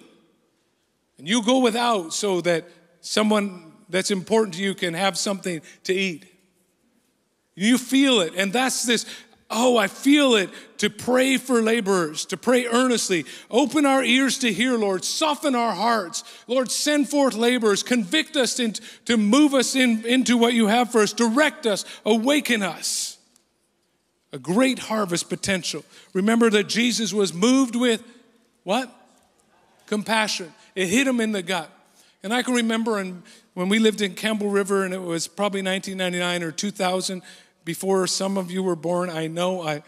and 1.18 1.28
you 1.28 1.44
go 1.44 1.60
without 1.60 2.14
so 2.14 2.42
that 2.42 2.68
someone 3.02 3.74
that's 3.90 4.12
important 4.12 4.56
to 4.56 4.64
you 4.64 4.74
can 4.74 4.94
have 4.94 5.18
something 5.18 5.62
to 5.84 5.94
eat. 5.94 6.26
You 7.56 7.78
feel 7.78 8.22
it, 8.22 8.34
and 8.36 8.52
that's 8.52 8.84
this 8.84 9.06
Oh, 9.56 9.78
I 9.78 9.88
feel 9.88 10.34
it 10.36 10.50
to 10.80 10.90
pray 10.90 11.38
for 11.38 11.62
laborers, 11.62 12.26
to 12.26 12.38
pray 12.38 12.66
earnestly. 12.66 13.26
Open 13.52 13.86
our 13.86 14.04
ears 14.04 14.40
to 14.40 14.52
hear, 14.52 14.78
Lord. 14.78 15.06
Soften 15.06 15.54
our 15.54 15.74
hearts. 15.74 16.24
Lord, 16.48 16.72
send 16.72 17.08
forth 17.08 17.36
laborers. 17.36 17.84
Convict 17.84 18.36
us 18.36 18.60
in, 18.60 18.74
to 19.06 19.16
move 19.16 19.54
us 19.54 19.76
in, 19.76 20.06
into 20.06 20.38
what 20.38 20.54
you 20.54 20.68
have 20.68 20.92
for 20.92 21.02
us. 21.02 21.14
Direct 21.14 21.66
us. 21.66 21.86
Awaken 22.06 22.64
us. 22.64 23.18
A 24.32 24.40
great 24.40 24.80
harvest 24.80 25.30
potential. 25.30 25.86
Remember 26.14 26.50
that 26.50 26.68
Jesus 26.68 27.14
was 27.14 27.34
moved 27.34 27.76
with 27.76 28.04
what? 28.64 28.92
Compassion. 29.86 30.52
It 30.74 30.88
hit 30.88 31.08
him 31.08 31.20
in 31.20 31.32
the 31.32 31.44
gut. 31.44 31.70
And 32.24 32.34
I 32.34 32.42
can 32.42 32.56
remember 32.56 33.04
when 33.54 33.70
we 33.70 33.78
lived 33.78 34.02
in 34.02 34.16
Campbell 34.16 34.50
River, 34.50 34.84
and 34.84 34.94
it 34.94 35.02
was 35.02 35.28
probably 35.28 35.62
1999 35.62 36.44
or 36.44 36.52
2000 36.52 37.22
before 37.66 38.08
some 38.08 38.38
of 38.38 38.52
you 38.52 38.64
were 38.64 38.76
born. 38.76 39.10
I 39.10 39.28
know 39.28 39.62
I. 39.62 39.84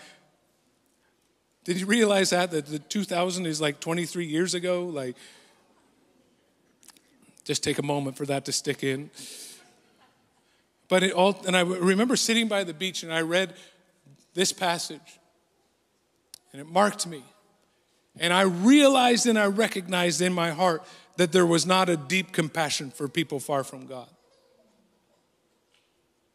Did 1.63 1.79
you 1.79 1.85
realize 1.85 2.29
that 2.29 2.51
that 2.51 2.67
the 2.67 2.79
2000 2.79 3.45
is 3.45 3.59
like 3.59 3.79
23 3.79 4.25
years 4.25 4.53
ago? 4.53 4.85
Like, 4.85 5.15
just 7.43 7.63
take 7.63 7.79
a 7.79 7.83
moment 7.83 8.17
for 8.17 8.25
that 8.25 8.45
to 8.45 8.51
stick 8.51 8.83
in. 8.83 9.09
But 10.87 11.03
it 11.03 11.13
all, 11.13 11.39
and 11.47 11.57
I 11.57 11.61
remember 11.61 12.15
sitting 12.15 12.47
by 12.47 12.63
the 12.63 12.73
beach 12.73 13.03
and 13.03 13.11
I 13.11 13.21
read 13.21 13.55
this 14.33 14.51
passage, 14.51 15.19
and 16.51 16.61
it 16.61 16.67
marked 16.67 17.07
me. 17.07 17.23
And 18.19 18.31
I 18.31 18.41
realized 18.41 19.25
and 19.27 19.37
I 19.37 19.47
recognized 19.47 20.21
in 20.21 20.33
my 20.33 20.51
heart 20.51 20.83
that 21.17 21.31
there 21.31 21.45
was 21.45 21.65
not 21.65 21.89
a 21.89 21.97
deep 21.97 22.31
compassion 22.31 22.91
for 22.91 23.07
people 23.07 23.39
far 23.39 23.63
from 23.63 23.87
God. 23.87 24.07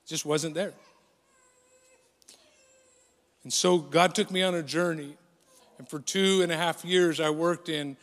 It 0.05 0.09
just 0.09 0.27
wasn't 0.27 0.55
there. 0.55 0.73
And 3.43 3.53
so 3.53 3.79
God 3.79 4.15
took 4.15 4.31
me 4.31 4.43
on 4.43 4.55
a 4.55 4.63
journey. 4.63 5.17
And 5.79 5.89
for 5.89 5.99
two 5.99 6.43
and 6.43 6.53
a 6.53 6.57
half 6.57 6.85
years, 6.85 7.21
I 7.21 7.31
worked 7.31 7.69
in 7.69 7.97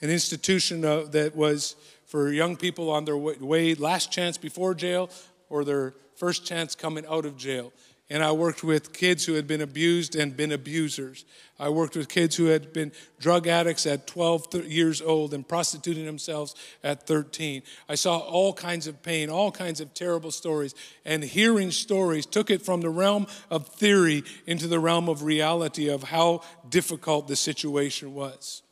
an 0.00 0.10
institution 0.10 0.84
uh, 0.84 1.02
that 1.10 1.34
was 1.34 1.76
for 2.06 2.30
young 2.32 2.56
people 2.56 2.90
on 2.90 3.04
their 3.04 3.16
way, 3.16 3.74
last 3.74 4.12
chance 4.12 4.38
before 4.38 4.74
jail 4.74 5.10
or 5.50 5.64
their 5.64 5.94
first 6.16 6.46
chance 6.46 6.74
coming 6.74 7.04
out 7.06 7.24
of 7.24 7.36
jail. 7.36 7.72
And 8.10 8.24
I 8.24 8.32
worked 8.32 8.64
with 8.64 8.94
kids 8.94 9.26
who 9.26 9.34
had 9.34 9.46
been 9.46 9.60
abused 9.60 10.16
and 10.16 10.34
been 10.34 10.50
abusers. 10.50 11.26
I 11.58 11.68
worked 11.68 11.94
with 11.94 12.08
kids 12.08 12.36
who 12.36 12.46
had 12.46 12.72
been 12.72 12.90
drug 13.20 13.46
addicts 13.46 13.84
at 13.86 14.06
12 14.06 14.66
years 14.66 15.02
old 15.02 15.34
and 15.34 15.46
prostituting 15.46 16.06
themselves 16.06 16.54
at 16.82 17.06
13. 17.06 17.62
I 17.86 17.96
saw 17.96 18.18
all 18.18 18.54
kinds 18.54 18.86
of 18.86 19.02
pain, 19.02 19.28
all 19.28 19.52
kinds 19.52 19.82
of 19.82 19.92
terrible 19.92 20.30
stories. 20.30 20.74
And 21.04 21.22
hearing 21.22 21.70
stories 21.70 22.24
took 22.24 22.50
it 22.50 22.62
from 22.62 22.80
the 22.80 22.88
realm 22.88 23.26
of 23.50 23.68
theory 23.68 24.24
into 24.46 24.68
the 24.68 24.80
realm 24.80 25.10
of 25.10 25.22
reality 25.22 25.88
of 25.88 26.04
how 26.04 26.40
difficult 26.70 27.28
the 27.28 27.36
situation 27.36 28.14
was. 28.14 28.62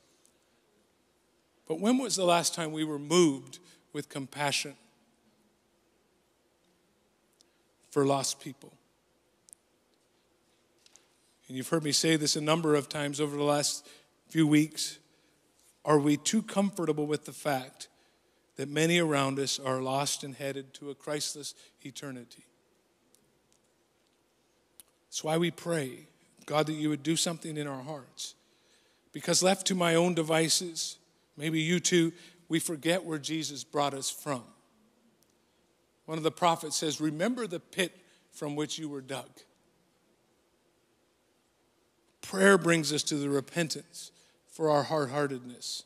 But 1.68 1.78
when 1.78 1.98
was 1.98 2.16
the 2.16 2.24
last 2.24 2.54
time 2.54 2.72
we 2.72 2.84
were 2.84 2.98
moved 2.98 3.58
with 3.92 4.08
compassion 4.08 4.76
for 7.90 8.06
lost 8.06 8.40
people? 8.40 8.75
And 11.48 11.56
you've 11.56 11.68
heard 11.68 11.84
me 11.84 11.92
say 11.92 12.16
this 12.16 12.36
a 12.36 12.40
number 12.40 12.74
of 12.74 12.88
times 12.88 13.20
over 13.20 13.36
the 13.36 13.44
last 13.44 13.86
few 14.28 14.46
weeks, 14.46 14.98
are 15.84 15.98
we 15.98 16.16
too 16.16 16.42
comfortable 16.42 17.06
with 17.06 17.24
the 17.24 17.32
fact 17.32 17.88
that 18.56 18.68
many 18.68 18.98
around 18.98 19.38
us 19.38 19.60
are 19.60 19.80
lost 19.80 20.24
and 20.24 20.34
headed 20.34 20.74
to 20.74 20.90
a 20.90 20.94
Christless 20.94 21.54
eternity? 21.82 22.44
That's 25.08 25.22
why 25.22 25.38
we 25.38 25.50
pray, 25.50 26.08
God, 26.46 26.66
that 26.66 26.72
you 26.72 26.88
would 26.88 27.02
do 27.02 27.16
something 27.16 27.56
in 27.56 27.66
our 27.66 27.82
hearts. 27.82 28.34
Because 29.12 29.42
left 29.42 29.66
to 29.68 29.74
my 29.74 29.94
own 29.94 30.14
devices, 30.14 30.98
maybe 31.36 31.60
you 31.60 31.80
too, 31.80 32.12
we 32.48 32.58
forget 32.58 33.04
where 33.04 33.18
Jesus 33.18 33.64
brought 33.64 33.94
us 33.94 34.10
from. 34.10 34.42
One 36.06 36.18
of 36.18 36.24
the 36.24 36.30
prophets 36.30 36.76
says, 36.76 37.00
Remember 37.00 37.46
the 37.46 37.60
pit 37.60 37.96
from 38.32 38.56
which 38.56 38.78
you 38.78 38.88
were 38.88 39.00
dug. 39.00 39.30
Prayer 42.28 42.58
brings 42.58 42.92
us 42.92 43.04
to 43.04 43.14
the 43.14 43.30
repentance 43.30 44.10
for 44.50 44.68
our 44.68 44.82
hard 44.82 45.10
heartedness. 45.10 45.84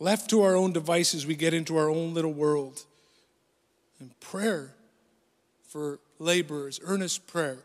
Left 0.00 0.28
to 0.30 0.42
our 0.42 0.56
own 0.56 0.72
devices, 0.72 1.24
we 1.24 1.36
get 1.36 1.54
into 1.54 1.76
our 1.76 1.88
own 1.88 2.12
little 2.12 2.32
world. 2.32 2.84
And 4.00 4.18
prayer 4.18 4.74
for 5.68 6.00
laborers, 6.18 6.80
earnest 6.82 7.28
prayer, 7.28 7.58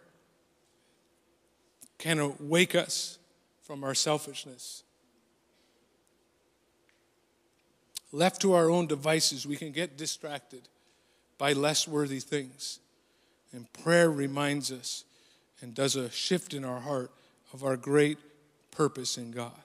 can 1.97 2.35
wake 2.39 2.75
us 2.75 3.17
from 3.63 3.83
our 3.83 3.95
selfishness. 3.95 4.83
Left 8.11 8.39
to 8.41 8.53
our 8.53 8.69
own 8.69 8.85
devices, 8.85 9.47
we 9.47 9.55
can 9.55 9.71
get 9.71 9.97
distracted 9.97 10.67
by 11.39 11.53
less 11.53 11.87
worthy 11.87 12.19
things. 12.19 12.77
And 13.51 13.71
prayer 13.73 14.11
reminds 14.11 14.71
us 14.71 15.05
and 15.59 15.73
does 15.73 15.95
a 15.95 16.11
shift 16.11 16.53
in 16.53 16.63
our 16.63 16.81
heart 16.81 17.09
of 17.57 17.63
our 17.63 17.75
great 17.75 18.19
purpose 18.69 19.17
in 19.17 19.31
God. 19.31 19.59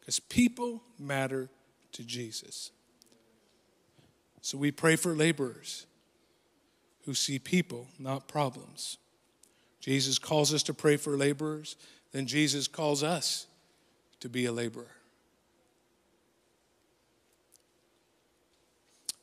Because 0.00 0.18
people 0.18 0.82
matter 0.98 1.48
to 1.92 2.02
Jesus. 2.02 2.72
So 4.40 4.58
we 4.58 4.72
pray 4.72 4.96
for 4.96 5.14
laborers 5.14 5.86
who 7.04 7.14
see 7.14 7.38
people, 7.38 7.86
not 7.96 8.26
problems. 8.26 8.98
Jesus 9.78 10.18
calls 10.18 10.52
us 10.52 10.64
to 10.64 10.74
pray 10.74 10.96
for 10.96 11.16
laborers, 11.16 11.76
then 12.10 12.26
Jesus 12.26 12.66
calls 12.66 13.04
us 13.04 13.46
to 14.18 14.28
be 14.28 14.44
a 14.46 14.52
laborer. 14.52 14.96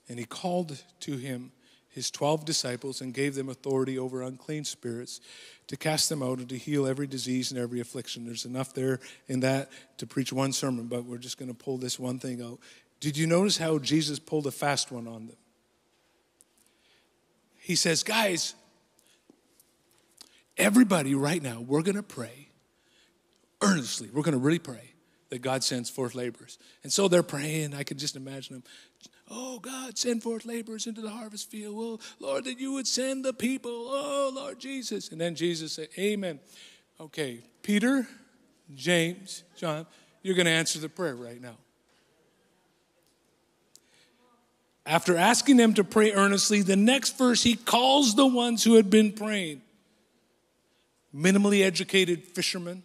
And 0.08 0.18
he 0.18 0.24
called 0.24 0.82
to 1.02 1.18
him 1.18 1.52
his 1.92 2.10
12 2.10 2.46
disciples 2.46 3.02
and 3.02 3.14
gave 3.14 3.36
them 3.36 3.50
authority 3.50 4.00
over 4.00 4.22
unclean 4.22 4.64
spirits 4.64 5.20
to 5.68 5.76
cast 5.76 6.10
them 6.10 6.24
out 6.24 6.40
and 6.40 6.50
to 6.50 6.58
heal 6.58 6.88
every 6.88 7.06
disease 7.06 7.52
and 7.52 7.60
every 7.60 7.80
affliction. 7.80 8.26
There's 8.26 8.46
enough 8.46 8.74
there 8.74 9.00
in 9.28 9.42
that 9.42 9.70
to 9.98 10.08
preach 10.08 10.32
one 10.32 10.54
sermon, 10.54 10.88
but 10.88 11.06
we're 11.06 11.18
just 11.18 11.38
going 11.38 11.50
to 11.50 11.58
pull 11.58 11.78
this 11.78 12.00
one 12.00 12.18
thing 12.18 12.42
out. 12.42 12.60
Did 13.02 13.18
you 13.18 13.28
notice 13.28 13.58
how 13.58 13.78
Jesus 13.78 14.20
pulled 14.20 14.48
a 14.48 14.52
fast 14.52 14.92
one 14.92 15.08
on 15.08 15.28
them? 15.28 15.38
He 17.60 17.76
says, 17.76 18.04
Guys, 18.04 18.56
everybody 20.58 21.14
right 21.14 21.42
now, 21.42 21.60
we're 21.60 21.84
going 21.84 21.96
to 21.96 22.04
pray 22.04 22.50
earnestly. 23.62 24.10
We're 24.12 24.24
going 24.24 24.34
to 24.34 24.40
really 24.40 24.60
pray 24.60 24.94
that 25.30 25.42
God 25.42 25.64
sends 25.64 25.90
forth 25.90 26.14
laborers. 26.16 26.58
And 26.84 26.92
so 26.92 27.08
they're 27.08 27.24
praying. 27.24 27.74
I 27.74 27.84
can 27.84 27.98
just 27.98 28.16
imagine 28.16 28.56
them. 28.56 28.64
Oh, 29.34 29.60
God, 29.60 29.98
send 29.98 30.22
forth 30.22 30.46
laborers 30.46 30.88
into 30.88 31.00
the 31.00 31.10
harvest 31.10 31.50
field. 31.50 32.02
Lord, 32.20 32.44
that 32.44 32.60
you 32.60 32.74
would 32.74 32.86
send 32.86 33.24
the 33.24 33.32
people. 33.32 33.72
Oh, 33.72 34.32
Lord 34.36 34.60
Jesus. 34.60 35.10
And 35.10 35.22
then 35.22 35.36
Jesus 35.36 35.74
said, 35.74 35.88
Amen. 35.98 36.40
Okay, 37.00 37.40
Peter, 37.64 38.06
James, 38.76 39.44
John, 39.56 39.88
you're 40.22 40.36
going 40.36 40.46
to 40.46 40.52
answer 40.52 40.80
the 40.80 40.90
prayer 40.90 41.16
right 41.16 41.42
now. 41.42 41.56
After 44.86 45.16
asking 45.16 45.58
them 45.58 45.74
to 45.76 45.84
pray 45.84 46.12
earnestly, 46.12 46.62
the 46.62 46.76
next 46.76 47.18
verse, 47.18 47.42
he 47.42 47.56
calls 47.56 48.16
the 48.16 48.28
ones 48.28 48.64
who 48.64 48.76
had 48.76 48.90
been 48.90 49.14
praying 49.14 49.62
minimally 51.16 51.64
educated 51.64 52.24
fishermen, 52.24 52.84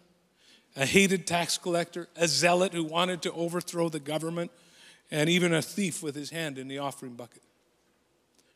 a 0.75 0.85
hated 0.85 1.25
tax 1.25 1.57
collector, 1.57 2.07
a 2.15 2.27
zealot 2.27 2.73
who 2.73 2.83
wanted 2.83 3.21
to 3.23 3.31
overthrow 3.33 3.89
the 3.89 3.99
government, 3.99 4.51
and 5.11 5.29
even 5.29 5.53
a 5.53 5.61
thief 5.61 6.03
with 6.03 6.15
his 6.15 6.29
hand 6.29 6.57
in 6.57 6.67
the 6.67 6.79
offering 6.79 7.13
bucket. 7.13 7.43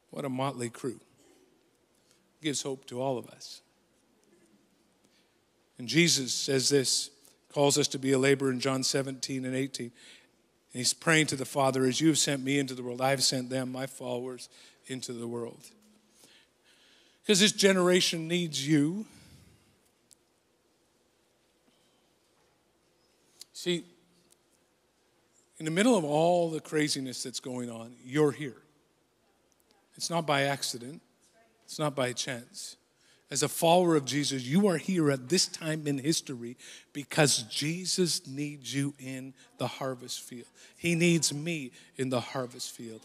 What 0.10 0.26
a 0.26 0.30
motley 0.30 0.70
crew. 0.70 1.00
Gives 2.42 2.62
hope 2.62 2.86
to 2.88 3.02
all 3.02 3.18
of 3.18 3.28
us. 3.28 3.62
And 5.78 5.88
Jesus 5.88 6.34
says 6.34 6.70
this, 6.70 7.10
calls 7.54 7.78
us 7.78 7.88
to 7.90 8.00
be 8.00 8.12
a 8.12 8.20
laborer 8.20 8.52
in 8.52 8.60
John 8.60 8.84
17 8.84 9.46
and 9.46 9.56
18. 9.56 9.86
And 9.86 9.92
he's 10.80 10.94
praying 10.94 11.28
to 11.28 11.36
the 11.36 11.46
Father, 11.46 11.86
as 11.86 12.00
you 12.00 12.08
have 12.10 12.18
sent 12.18 12.44
me 12.44 12.60
into 12.60 12.74
the 12.74 12.84
world, 12.84 13.02
I've 13.02 13.24
sent 13.24 13.50
them, 13.50 13.72
my 13.72 13.88
followers, 13.88 14.50
into 14.88 15.14
the 15.14 15.28
world. 15.28 15.66
Because 17.24 17.40
this 17.40 17.52
generation 17.52 18.28
needs 18.28 18.68
you. 18.68 19.06
See, 23.54 23.84
in 25.62 25.66
the 25.66 25.70
middle 25.70 25.96
of 25.96 26.04
all 26.04 26.50
the 26.50 26.60
craziness 26.60 27.22
that's 27.22 27.40
going 27.40 27.70
on, 27.70 27.94
you're 28.04 28.32
here. 28.32 28.64
It's 29.94 30.10
not 30.10 30.26
by 30.26 30.46
accident, 30.46 31.04
it's 31.66 31.78
not 31.78 31.96
by 31.96 32.14
chance. 32.14 32.78
As 33.30 33.44
a 33.44 33.48
follower 33.48 33.96
of 33.96 34.04
Jesus, 34.04 34.42
you 34.42 34.68
are 34.68 34.78
here 34.78 35.12
at 35.12 35.30
this 35.30 35.46
time 35.46 35.86
in 35.86 36.00
history 36.00 36.58
because 36.94 37.44
Jesus 37.44 38.26
needs 38.26 38.74
you 38.74 38.96
in 38.98 39.36
the 39.60 39.68
harvest 39.68 40.22
field. 40.22 40.48
He 40.78 40.96
needs 40.96 41.32
me 41.32 41.70
in 41.96 42.10
the 42.10 42.22
harvest 42.22 42.72
field. 42.72 43.02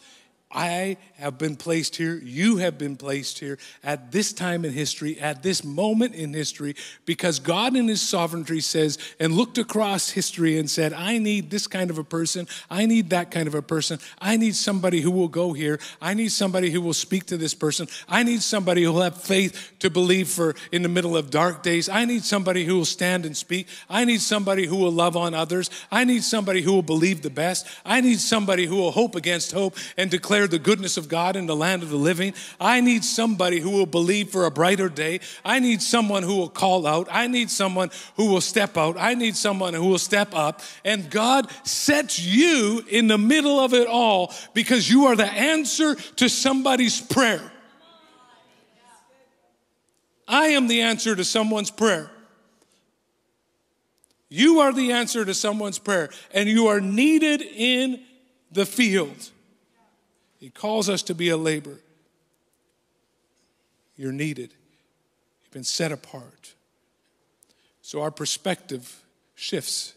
I 0.52 0.96
have 1.16 1.38
been 1.38 1.56
placed 1.56 1.96
here, 1.96 2.14
you 2.22 2.58
have 2.58 2.78
been 2.78 2.96
placed 2.96 3.40
here 3.40 3.58
at 3.82 4.12
this 4.12 4.32
time 4.32 4.64
in 4.64 4.72
history, 4.72 5.18
at 5.18 5.42
this 5.42 5.64
moment 5.64 6.14
in 6.14 6.32
history, 6.32 6.76
because 7.04 7.40
God 7.40 7.74
in 7.74 7.88
His 7.88 8.00
sovereignty 8.00 8.60
says, 8.60 8.96
and 9.18 9.34
looked 9.34 9.58
across 9.58 10.10
history 10.10 10.56
and 10.58 10.70
said, 10.70 10.92
I 10.92 11.18
need 11.18 11.50
this 11.50 11.66
kind 11.66 11.90
of 11.90 11.98
a 11.98 12.04
person, 12.04 12.46
I 12.70 12.86
need 12.86 13.10
that 13.10 13.32
kind 13.32 13.48
of 13.48 13.56
a 13.56 13.62
person, 13.62 13.98
I 14.20 14.36
need 14.36 14.54
somebody 14.54 15.00
who 15.00 15.10
will 15.10 15.28
go 15.28 15.52
here, 15.52 15.80
I 16.00 16.14
need 16.14 16.30
somebody 16.30 16.70
who 16.70 16.80
will 16.80 16.94
speak 16.94 17.26
to 17.26 17.36
this 17.36 17.54
person, 17.54 17.88
I 18.08 18.22
need 18.22 18.40
somebody 18.40 18.84
who 18.84 18.92
will 18.92 19.02
have 19.02 19.20
faith 19.20 19.72
to 19.80 19.90
believe 19.90 20.28
for 20.28 20.54
in 20.70 20.82
the 20.82 20.88
middle 20.88 21.16
of 21.16 21.30
dark 21.30 21.64
days, 21.64 21.88
I 21.88 22.04
need 22.04 22.24
somebody 22.24 22.64
who 22.64 22.76
will 22.76 22.84
stand 22.84 23.26
and 23.26 23.36
speak, 23.36 23.66
I 23.90 24.04
need 24.04 24.20
somebody 24.20 24.66
who 24.66 24.76
will 24.76 24.92
love 24.92 25.16
on 25.16 25.34
others, 25.34 25.70
I 25.90 26.04
need 26.04 26.22
somebody 26.22 26.62
who 26.62 26.72
will 26.72 26.82
believe 26.82 27.22
the 27.22 27.30
best, 27.30 27.66
I 27.84 28.00
need 28.00 28.20
somebody 28.20 28.66
who 28.66 28.76
will 28.76 28.92
hope 28.92 29.16
against 29.16 29.50
hope 29.50 29.74
and 29.96 30.08
declare 30.08 30.35
declare 30.36 30.48
the 30.48 30.58
goodness 30.58 30.98
of 30.98 31.08
God 31.08 31.34
in 31.34 31.46
the 31.46 31.56
land 31.56 31.82
of 31.82 31.88
the 31.88 31.96
living. 31.96 32.34
I 32.60 32.82
need 32.82 33.04
somebody 33.04 33.58
who 33.58 33.70
will 33.70 33.86
believe 33.86 34.28
for 34.28 34.44
a 34.44 34.50
brighter 34.50 34.90
day. 34.90 35.20
I 35.46 35.60
need 35.60 35.80
someone 35.80 36.22
who 36.22 36.36
will 36.36 36.50
call 36.50 36.86
out. 36.86 37.08
I 37.10 37.26
need 37.26 37.48
someone 37.48 37.90
who 38.16 38.26
will 38.26 38.42
step 38.42 38.76
out. 38.76 38.96
I 38.98 39.14
need 39.14 39.34
someone 39.34 39.72
who 39.72 39.86
will 39.86 39.98
step 39.98 40.34
up. 40.34 40.60
And 40.84 41.10
God 41.10 41.50
sets 41.66 42.18
you 42.18 42.84
in 42.90 43.06
the 43.06 43.16
middle 43.16 43.58
of 43.58 43.72
it 43.72 43.88
all 43.88 44.34
because 44.52 44.90
you 44.90 45.06
are 45.06 45.16
the 45.16 45.24
answer 45.24 45.94
to 45.94 46.28
somebody's 46.28 47.00
prayer. 47.00 47.40
I 50.28 50.48
am 50.48 50.68
the 50.68 50.82
answer 50.82 51.16
to 51.16 51.24
someone's 51.24 51.70
prayer. 51.70 52.10
You 54.28 54.60
are 54.60 54.72
the 54.74 54.92
answer 54.92 55.24
to 55.24 55.32
someone's 55.32 55.78
prayer, 55.78 56.10
and 56.34 56.46
you 56.46 56.66
are 56.66 56.80
needed 56.80 57.40
in 57.40 58.02
the 58.50 58.66
field. 58.66 59.30
He 60.38 60.50
calls 60.50 60.88
us 60.88 61.02
to 61.04 61.14
be 61.14 61.30
a 61.30 61.36
laborer. 61.36 61.80
You're 63.96 64.12
needed. 64.12 64.52
You've 65.42 65.52
been 65.52 65.64
set 65.64 65.92
apart. 65.92 66.54
So 67.80 68.02
our 68.02 68.10
perspective 68.10 69.02
shifts. 69.34 69.94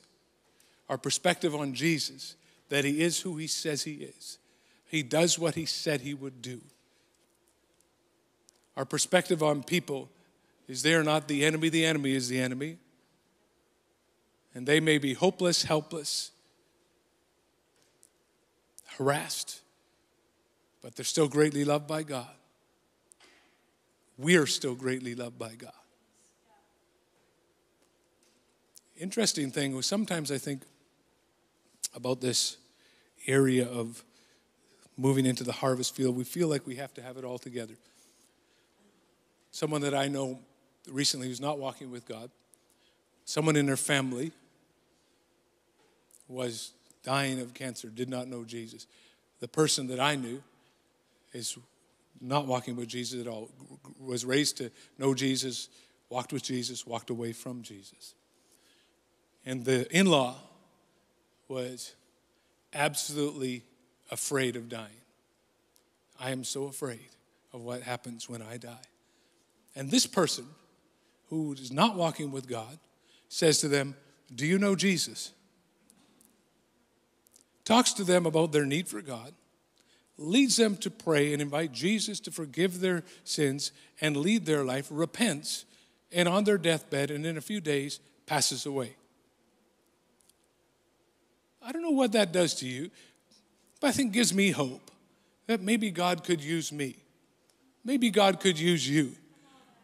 Our 0.90 0.98
perspective 0.98 1.54
on 1.54 1.74
Jesus, 1.74 2.36
that 2.70 2.84
He 2.84 3.02
is 3.02 3.22
who 3.22 3.38
He 3.38 3.48
says 3.48 3.84
He 3.84 3.94
is. 3.94 4.38
He 4.88 5.04
does 5.04 5.38
what 5.38 5.56
He 5.56 5.66
said 5.66 6.02
He 6.02 6.14
would 6.14 6.42
do. 6.42 6.62
Our 8.76 8.86
perspective 8.86 9.44
on 9.44 9.62
people 9.64 10.10
is 10.68 10.84
they 10.84 10.94
are 10.94 11.04
not 11.04 11.28
the 11.28 11.46
enemy, 11.46 11.70
the 11.70 11.86
enemy 11.86 12.14
is 12.14 12.30
the 12.30 12.40
enemy. 12.40 12.78
And 14.56 14.66
they 14.66 14.80
may 14.80 14.98
be 14.98 15.14
hopeless, 15.14 15.64
helpless, 15.64 16.32
harassed, 18.98 19.62
but 20.82 20.96
they're 20.96 21.06
still 21.06 21.28
greatly 21.28 21.64
loved 21.66 21.88
by 21.88 22.04
God. 22.04 22.30
We 24.18 24.36
are 24.36 24.46
still 24.46 24.76
greatly 24.76 25.16
loved 25.16 25.40
by 25.40 25.56
God. 25.56 25.72
Interesting 28.98 29.50
thing 29.50 29.76
was 29.76 29.86
sometimes 29.86 30.32
I 30.32 30.38
think 30.38 30.64
about 31.96 32.20
this 32.20 32.58
area 33.28 33.68
of 33.68 34.04
moving 34.98 35.26
into 35.26 35.46
the 35.46 35.54
harvest 35.54 35.96
field, 35.96 36.18
we 36.18 36.26
feel 36.26 36.50
like 36.50 36.68
we 36.68 36.76
have 36.76 36.94
to 36.94 37.02
have 37.02 37.16
it 37.16 37.24
all 37.24 37.38
together. 37.38 37.76
Someone 39.52 39.80
that 39.82 39.94
I 39.94 40.10
know 40.10 40.40
recently 40.90 41.28
who's 41.28 41.40
not 41.40 41.58
walking 41.58 41.90
with 41.90 42.06
God, 42.06 42.30
someone 43.24 43.56
in 43.56 43.66
their 43.66 43.78
family 43.78 44.34
was 46.28 46.74
dying 47.02 47.40
of 47.40 47.54
cancer, 47.54 47.88
did 47.88 48.10
not 48.10 48.28
know 48.28 48.44
Jesus. 48.44 48.88
The 49.40 49.48
person 49.48 49.88
that 49.88 50.02
I 50.02 50.18
knew 50.18 50.44
is 51.34 51.58
not 52.22 52.48
walking 52.48 52.76
with 52.76 52.88
Jesus 52.88 53.22
at 53.22 53.28
all, 53.28 53.50
was 54.00 54.26
raised 54.26 54.58
to 54.58 54.72
know 54.98 55.14
Jesus, 55.14 55.70
walked 56.10 56.34
with 56.34 56.44
Jesus, 56.44 56.86
walked 56.86 57.10
away 57.10 57.32
from 57.32 57.62
Jesus. 57.62 58.16
And 59.46 59.64
the 59.64 59.90
in 59.96 60.08
law 60.08 60.36
was 61.48 61.96
absolutely 62.74 63.64
afraid 64.12 64.56
of 64.56 64.70
dying. 64.70 65.02
I 66.20 66.32
am 66.32 66.44
so 66.44 66.66
afraid 66.66 67.10
of 67.54 67.62
what 67.62 67.82
happens 67.82 68.30
when 68.30 68.42
I 68.42 68.58
die. 68.58 68.78
And 69.76 69.90
this 69.90 70.06
person, 70.06 70.46
who 71.30 71.54
is 71.54 71.72
not 71.72 71.96
walking 71.96 72.32
with 72.32 72.48
God, 72.48 72.78
says 73.30 73.60
to 73.60 73.68
them, 73.68 73.96
Do 74.34 74.46
you 74.46 74.60
know 74.60 74.76
Jesus? 74.76 75.32
Talks 77.64 77.94
to 77.94 78.04
them 78.04 78.26
about 78.26 78.52
their 78.52 78.66
need 78.66 78.88
for 78.88 79.02
God 79.02 79.34
leads 80.20 80.58
them 80.58 80.76
to 80.78 80.92
pray 80.92 81.34
and 81.34 81.42
invite 81.42 81.72
Jesus 81.72 82.20
to 82.22 82.32
forgive 82.32 82.80
their 82.80 83.04
sins 83.24 83.72
and 84.02 84.18
lead 84.18 84.46
their 84.46 84.64
life, 84.64 84.88
repents, 84.92 85.66
and 86.12 86.28
on 86.28 86.44
their 86.44 86.58
deathbed, 86.58 87.12
and 87.12 87.26
in 87.26 87.38
a 87.38 87.42
few 87.42 87.62
days, 87.62 88.00
passes 88.26 88.66
away. 88.66 88.96
I 91.62 91.72
don't 91.72 91.82
know 91.82 91.92
what 91.92 92.14
that 92.14 92.32
does 92.32 92.56
to 92.56 92.68
you, 92.68 92.90
but 93.80 93.88
I 93.88 93.92
think 93.92 94.12
gives 94.12 94.34
me 94.34 94.52
hope 94.52 94.92
that 95.48 95.62
maybe 95.62 95.92
God 95.92 96.24
could 96.24 96.44
use 96.44 96.72
me. 96.72 96.96
Maybe 97.84 98.10
God 98.10 98.40
could 98.40 98.60
use 98.60 98.88
you 98.88 99.16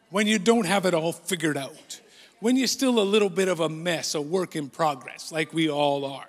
when 0.10 0.28
you 0.28 0.40
don't 0.40 0.66
have 0.66 0.86
it 0.86 0.94
all 0.94 1.12
figured 1.12 1.58
out, 1.58 2.00
when 2.40 2.56
you're 2.56 2.68
still 2.68 3.00
a 3.00 3.02
little 3.02 3.30
bit 3.30 3.48
of 3.48 3.60
a 3.60 3.70
mess, 3.70 4.16
a 4.16 4.22
work 4.22 4.56
in 4.56 4.70
progress, 4.70 5.32
like 5.32 5.54
we 5.54 5.70
all 5.70 6.06
are. 6.06 6.28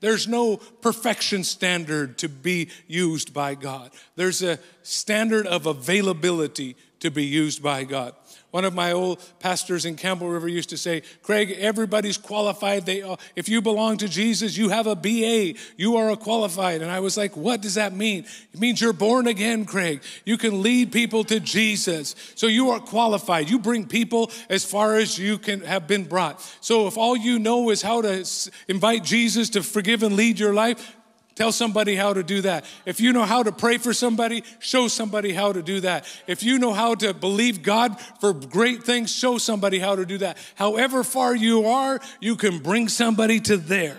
There's 0.00 0.28
no 0.28 0.56
perfection 0.56 1.44
standard 1.44 2.18
to 2.18 2.28
be 2.28 2.68
used 2.86 3.32
by 3.32 3.54
God. 3.54 3.90
There's 4.16 4.42
a 4.42 4.58
standard 4.82 5.46
of 5.46 5.66
availability 5.66 6.76
to 7.04 7.10
be 7.10 7.24
used 7.24 7.62
by 7.62 7.84
God. 7.84 8.14
One 8.50 8.64
of 8.64 8.74
my 8.74 8.92
old 8.92 9.20
pastors 9.40 9.84
in 9.84 9.96
Campbell 9.96 10.28
River 10.28 10.48
used 10.48 10.70
to 10.70 10.78
say, 10.78 11.02
Craig, 11.22 11.50
everybody's 11.58 12.16
qualified. 12.16 12.86
They, 12.86 13.02
uh, 13.02 13.16
if 13.36 13.48
you 13.48 13.60
belong 13.60 13.98
to 13.98 14.08
Jesus, 14.08 14.56
you 14.56 14.70
have 14.70 14.86
a 14.86 14.96
BA. 14.96 15.58
You 15.76 15.96
are 15.96 16.10
a 16.10 16.16
qualified. 16.16 16.80
And 16.80 16.90
I 16.90 17.00
was 17.00 17.16
like, 17.16 17.36
what 17.36 17.60
does 17.60 17.74
that 17.74 17.92
mean? 17.92 18.24
It 18.52 18.60
means 18.60 18.80
you're 18.80 18.92
born 18.94 19.26
again, 19.26 19.66
Craig. 19.66 20.02
You 20.24 20.38
can 20.38 20.62
lead 20.62 20.92
people 20.92 21.24
to 21.24 21.40
Jesus. 21.40 22.14
So 22.36 22.46
you 22.46 22.70
are 22.70 22.80
qualified. 22.80 23.50
You 23.50 23.58
bring 23.58 23.86
people 23.86 24.30
as 24.48 24.64
far 24.64 24.96
as 24.96 25.18
you 25.18 25.36
can 25.36 25.60
have 25.62 25.86
been 25.86 26.04
brought. 26.04 26.40
So 26.60 26.86
if 26.86 26.96
all 26.96 27.16
you 27.16 27.38
know 27.38 27.70
is 27.70 27.82
how 27.82 28.00
to 28.00 28.24
invite 28.66 29.04
Jesus 29.04 29.50
to 29.50 29.62
forgive 29.62 30.02
and 30.02 30.16
lead 30.16 30.38
your 30.38 30.54
life, 30.54 30.96
Tell 31.34 31.50
somebody 31.50 31.96
how 31.96 32.12
to 32.12 32.22
do 32.22 32.42
that. 32.42 32.64
If 32.86 33.00
you 33.00 33.12
know 33.12 33.24
how 33.24 33.42
to 33.42 33.50
pray 33.50 33.78
for 33.78 33.92
somebody, 33.92 34.44
show 34.60 34.86
somebody 34.86 35.32
how 35.32 35.52
to 35.52 35.62
do 35.62 35.80
that. 35.80 36.06
If 36.28 36.44
you 36.44 36.58
know 36.58 36.72
how 36.72 36.94
to 36.96 37.12
believe 37.12 37.62
God 37.62 38.00
for 38.20 38.32
great 38.32 38.84
things, 38.84 39.12
show 39.12 39.38
somebody 39.38 39.80
how 39.80 39.96
to 39.96 40.06
do 40.06 40.18
that. 40.18 40.38
However 40.54 41.02
far 41.02 41.34
you 41.34 41.66
are, 41.66 42.00
you 42.20 42.36
can 42.36 42.60
bring 42.60 42.88
somebody 42.88 43.40
to 43.40 43.56
there. 43.56 43.98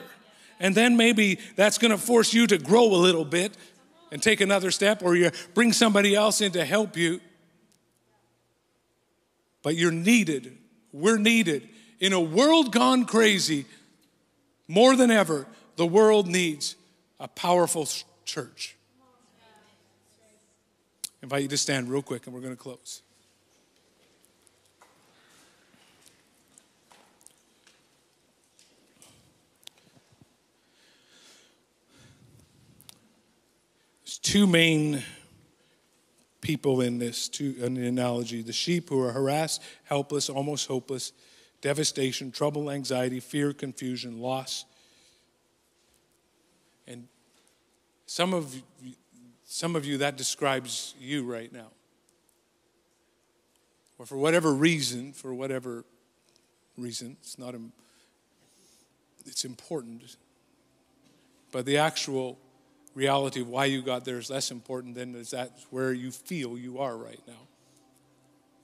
And 0.61 0.73
then 0.73 0.95
maybe 0.95 1.39
that's 1.57 1.77
going 1.77 1.91
to 1.91 1.97
force 1.97 2.33
you 2.33 2.47
to 2.47 2.57
grow 2.57 2.85
a 2.85 2.95
little 2.95 3.25
bit 3.25 3.57
and 4.13 4.23
take 4.23 4.39
another 4.39 4.71
step, 4.71 5.03
or 5.03 5.17
you 5.17 5.29
bring 5.53 5.73
somebody 5.73 6.15
else 6.15 6.39
in 6.39 6.53
to 6.53 6.63
help 6.63 6.95
you. 6.95 7.19
But 9.61 9.75
you're 9.75 9.91
needed. 9.91 10.57
We're 10.93 11.17
needed. 11.17 11.67
In 11.99 12.13
a 12.13 12.21
world 12.21 12.71
gone 12.71 13.03
crazy, 13.03 13.65
more 14.69 14.95
than 14.95 15.11
ever, 15.11 15.47
the 15.75 15.85
world 15.85 16.27
needs 16.27 16.77
a 17.19 17.27
powerful 17.27 17.87
church. 18.25 18.75
I 21.03 21.07
invite 21.23 21.43
you 21.43 21.47
to 21.49 21.57
stand 21.57 21.89
real 21.89 22.01
quick 22.01 22.25
and 22.25 22.35
we're 22.35 22.41
going 22.41 22.55
to 22.55 22.61
close. 22.61 23.01
There's 34.03 34.19
two 34.19 34.45
main 34.45 35.03
people 36.41 36.81
in 36.81 36.99
this, 36.99 37.27
two, 37.27 37.55
in 37.59 37.73
the 37.73 37.87
analogy 37.87 38.43
the 38.43 38.53
sheep 38.53 38.89
who 38.89 39.01
are 39.01 39.11
harassed, 39.11 39.63
helpless, 39.83 40.29
almost 40.29 40.67
hopeless, 40.67 41.11
devastation, 41.61 42.31
trouble, 42.31 42.69
anxiety, 42.69 43.19
fear, 43.19 43.51
confusion, 43.51 44.19
loss. 44.19 44.65
And 46.87 47.07
some 48.05 48.33
of 48.33 48.55
some 49.45 49.75
of 49.75 49.85
you 49.85 49.99
that 49.99 50.17
describes 50.17 50.95
you 50.99 51.23
right 51.23 51.51
now. 51.51 51.67
Or 53.97 54.05
for 54.05 54.17
whatever 54.17 54.53
reason, 54.53 55.13
for 55.13 55.33
whatever 55.33 55.85
reason, 56.77 57.17
it's 57.21 57.37
not 57.37 57.55
it's 59.25 59.45
important. 59.45 60.17
But 61.51 61.65
the 61.65 61.77
actual 61.77 62.37
reality 62.93 63.41
of 63.41 63.47
why 63.47 63.65
you 63.65 63.81
got 63.81 64.05
there 64.05 64.17
is 64.17 64.29
less 64.29 64.51
important 64.51 64.95
than 64.95 65.15
is 65.15 65.31
that 65.31 65.51
where 65.69 65.93
you 65.93 66.11
feel 66.11 66.57
you 66.57 66.79
are 66.79 66.97
right 66.97 67.21
now. 67.27 67.47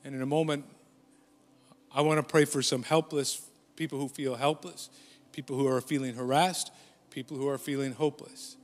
And 0.04 0.16
in 0.16 0.22
a 0.22 0.26
moment, 0.26 0.66
I 1.94 2.02
want 2.02 2.18
to 2.18 2.24
pray 2.24 2.46
for 2.46 2.62
some 2.62 2.84
helpless 2.84 3.42
people 3.76 4.00
who 4.00 4.10
feel 4.10 4.36
helpless, 4.36 4.90
people 5.32 5.58
who 5.58 5.68
are 5.68 5.82
feeling 5.82 6.16
harassed, 6.16 6.72
people 7.10 7.38
who 7.38 7.48
are 7.48 7.58
feeling 7.58 7.94
hopeless. 7.94 8.58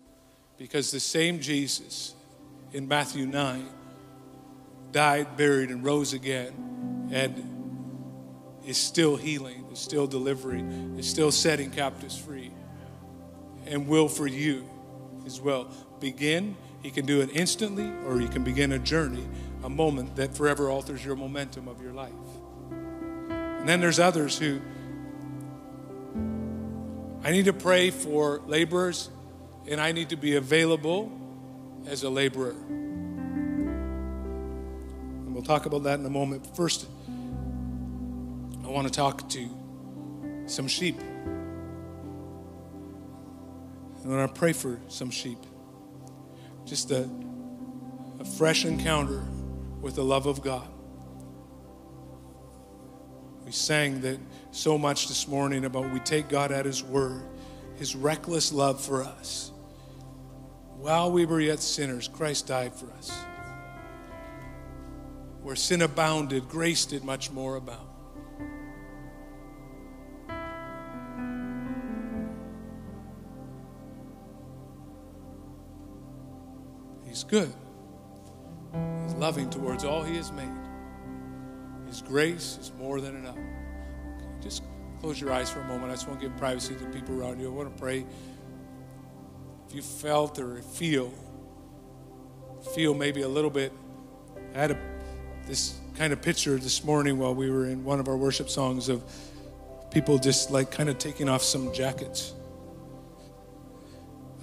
Because 0.58 0.92
the 0.92 1.00
same 1.00 1.40
Jesus 1.40 2.16
in 2.74 2.88
Matthew 2.88 3.26
9 3.26 3.68
died, 4.92 5.38
buried, 5.38 5.70
and 5.70 5.84
rose 5.84 6.14
again, 6.14 7.10
and 7.12 8.60
is 8.66 8.78
still 8.78 9.16
healing, 9.16 9.66
is 9.72 9.80
still 9.80 10.08
delivering, 10.08 10.96
is 10.98 11.08
still 11.08 11.32
setting 11.32 11.72
captives 11.72 12.18
free, 12.18 12.52
and 13.66 13.88
will 13.88 14.08
for 14.08 14.28
you 14.28 14.68
as 15.26 15.40
well. 15.40 15.70
Begin, 16.00 16.56
He 16.82 16.92
can 16.92 17.06
do 17.06 17.22
it 17.22 17.30
instantly, 17.34 17.90
or 18.06 18.20
He 18.20 18.28
can 18.28 18.44
begin 18.44 18.72
a 18.72 18.80
journey, 18.80 19.26
a 19.64 19.70
moment 19.70 20.16
that 20.16 20.36
forever 20.36 20.70
alters 20.70 21.04
your 21.06 21.16
momentum 21.16 21.68
of 21.68 21.82
your 21.82 21.94
life. 21.94 22.12
And 23.30 23.68
then 23.68 23.80
there's 23.80 24.00
others 24.00 24.38
who 24.38 24.60
I 27.24 27.32
need 27.32 27.46
to 27.46 27.54
pray 27.54 27.90
for 27.90 28.42
laborers, 28.46 29.10
and 29.68 29.82
I 29.82 29.92
need 29.92 30.10
to 30.10 30.16
be 30.16 30.36
available 30.36 31.12
as 31.88 32.04
a 32.04 32.10
laborer. 32.10 32.56
And 35.18 35.34
we'll 35.34 35.44
talk 35.44 35.66
about 35.66 35.84
that 35.84 36.00
in 36.00 36.06
a 36.06 36.10
moment. 36.10 36.56
First, 36.56 36.88
I 38.64 38.68
want 38.70 38.88
to 38.88 38.94
talk 38.94 39.28
to 39.30 39.50
some 40.46 40.68
sheep. 40.68 41.00
And 44.04 44.22
I 44.22 44.28
pray 44.28 44.54
for 44.54 44.80
some 44.88 45.10
sheep, 45.10 45.40
just 46.66 46.92
a, 46.92 47.10
a 48.20 48.26
fresh 48.26 48.64
encounter 48.64 49.22
with 49.82 49.96
the 49.96 50.04
love 50.04 50.28
of 50.28 50.42
God. 50.42 50.68
We 53.46 53.52
sang 53.52 54.02
that 54.02 54.20
so 54.52 54.78
much 54.78 55.08
this 55.10 55.28
morning 55.28 55.66
about 55.66 55.92
we 55.92 56.00
take 56.00 56.30
God 56.30 56.52
at 56.54 56.66
His 56.66 56.84
word, 56.84 57.24
His 57.76 57.96
reckless 57.96 58.54
love 58.54 58.82
for 58.82 59.04
us. 59.04 59.52
While 60.78 61.12
we 61.12 61.26
were 61.26 61.42
yet 61.42 61.60
sinners, 61.60 62.08
Christ 62.08 62.48
died 62.48 62.74
for 62.74 62.92
us. 62.94 63.12
Where 65.42 65.56
sin 65.56 65.82
abounded, 65.82 66.48
grace 66.48 66.86
did 66.86 67.04
much 67.04 67.32
more 67.32 67.56
abound. 67.56 67.88
He's 77.06 77.24
good. 77.24 77.52
He's 79.04 79.16
loving 79.16 79.50
towards 79.50 79.84
all 79.84 80.04
He 80.04 80.16
has 80.18 80.32
made. 80.32 80.48
His 81.88 82.02
grace 82.02 82.60
is 82.62 82.72
more 82.78 83.02
than 83.02 83.16
enough. 83.16 83.38
Just 84.42 84.62
close 85.00 85.20
your 85.20 85.32
eyes 85.32 85.50
for 85.50 85.62
a 85.62 85.68
moment. 85.68 85.92
I 85.92 85.96
just 85.96 86.08
want 86.08 86.20
to 86.20 86.28
give 86.28 86.38
privacy 86.38 86.76
to 86.76 86.84
the 86.84 86.90
people 86.92 87.20
around 87.20 87.40
you. 87.40 87.48
I 87.48 87.52
want 87.52 87.76
to 87.76 87.82
pray. 87.82 88.06
If 89.68 89.76
you 89.76 89.82
felt 89.82 90.40
or 90.40 90.62
feel, 90.62 91.14
feel 92.74 92.94
maybe 92.94 93.24
a 93.24 93.28
little 93.28 93.50
bit. 93.50 93.74
I 94.56 94.60
had 94.60 94.72
a, 94.72 94.78
this 95.46 95.78
kind 95.96 96.14
of 96.14 96.22
picture 96.22 96.58
this 96.58 96.86
morning 96.86 97.18
while 97.18 97.36
we 97.36 97.52
were 97.52 97.68
in 97.68 97.84
one 97.84 98.00
of 98.00 98.08
our 98.08 98.16
worship 98.16 98.50
songs 98.50 98.88
of 98.88 99.04
people 99.92 100.20
just 100.20 100.52
like 100.52 100.72
kind 100.72 100.88
of 100.88 100.98
taking 101.00 101.28
off 101.28 101.42
some 101.44 101.74
jackets. 101.74 102.34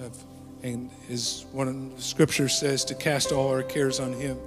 Of, 0.01 0.23
and 0.63 0.91
as 1.09 1.47
one 1.53 1.99
scriptures 1.99 2.59
says, 2.59 2.85
to 2.87 2.95
cast 2.95 3.33
all 3.33 3.49
our 3.49 3.63
cares 3.63 4.01
on 4.01 4.13
Him 4.13 4.39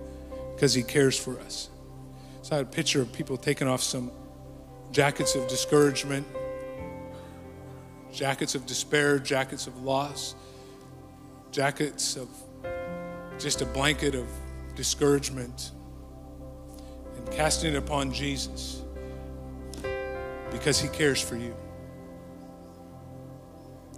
because 0.54 0.76
He 0.76 0.84
cares 0.84 1.18
for 1.18 1.40
us. 1.40 1.70
So 2.44 2.56
I 2.56 2.58
had 2.60 2.68
a 2.68 2.70
picture 2.70 3.02
of 3.02 3.12
people 3.12 3.36
taking 3.36 3.68
off 3.68 3.82
some 3.82 4.12
jackets 4.92 5.34
of 5.34 5.48
discouragement, 5.48 6.28
jackets 8.14 8.54
of 8.54 8.68
despair, 8.68 9.18
jackets 9.18 9.66
of 9.66 9.82
loss, 9.82 10.36
jackets 11.52 12.16
of 12.16 12.30
just 13.40 13.62
a 13.62 13.66
blanket 13.66 14.16
of 14.16 14.28
discouragement, 14.76 15.72
and 17.16 17.32
casting 17.32 17.74
it 17.74 17.78
upon 17.78 18.12
Jesus 18.12 18.82
because 20.52 20.80
He 20.80 20.88
cares 20.90 21.22
for 21.22 21.36
you. 21.36 21.56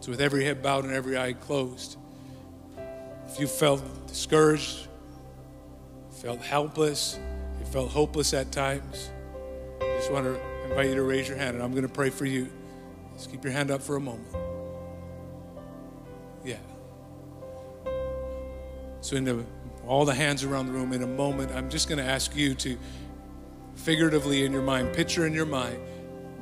So, 0.01 0.11
with 0.11 0.21
every 0.21 0.45
head 0.45 0.61
bowed 0.61 0.85
and 0.85 0.93
every 0.93 1.17
eye 1.17 1.33
closed, 1.33 1.97
if 3.27 3.39
you 3.39 3.47
felt 3.47 3.83
discouraged, 4.07 4.87
felt 6.21 6.41
helpless, 6.41 7.19
you 7.59 7.65
felt 7.65 7.91
hopeless 7.91 8.33
at 8.33 8.51
times, 8.51 9.11
I 9.81 9.85
just 9.97 10.11
want 10.11 10.25
to 10.25 10.39
invite 10.69 10.87
you 10.87 10.95
to 10.95 11.03
raise 11.03 11.27
your 11.27 11.37
hand 11.37 11.55
and 11.55 11.63
I'm 11.63 11.71
going 11.71 11.83
to 11.83 11.93
pray 11.93 12.09
for 12.09 12.25
you. 12.25 12.49
Just 13.15 13.31
keep 13.31 13.43
your 13.43 13.53
hand 13.53 13.71
up 13.71 13.81
for 13.81 13.97
a 13.97 13.99
moment. 13.99 14.35
Yeah. 16.43 16.57
So, 19.09 19.15
in 19.15 19.23
the, 19.23 19.43
all 19.87 20.05
the 20.05 20.13
hands 20.13 20.43
around 20.43 20.67
the 20.67 20.71
room, 20.71 20.93
in 20.93 21.01
a 21.01 21.07
moment, 21.07 21.51
I'm 21.51 21.69
just 21.69 21.89
going 21.89 21.97
to 21.97 22.09
ask 22.09 22.35
you 22.35 22.53
to 22.55 22.77
figuratively 23.75 24.45
in 24.45 24.51
your 24.51 24.61
mind, 24.61 24.93
picture 24.93 25.25
in 25.25 25.33
your 25.33 25.47
mind, 25.47 25.79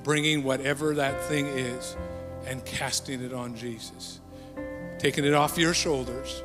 bringing 0.04 0.44
whatever 0.44 0.94
that 0.96 1.24
thing 1.24 1.48
is 1.48 1.96
and 2.46 2.64
casting 2.66 3.24
it 3.24 3.34
on 3.34 3.56
Jesus, 3.56 4.20
taking 5.00 5.24
it 5.24 5.34
off 5.34 5.58
your 5.58 5.74
shoulders 5.74 6.44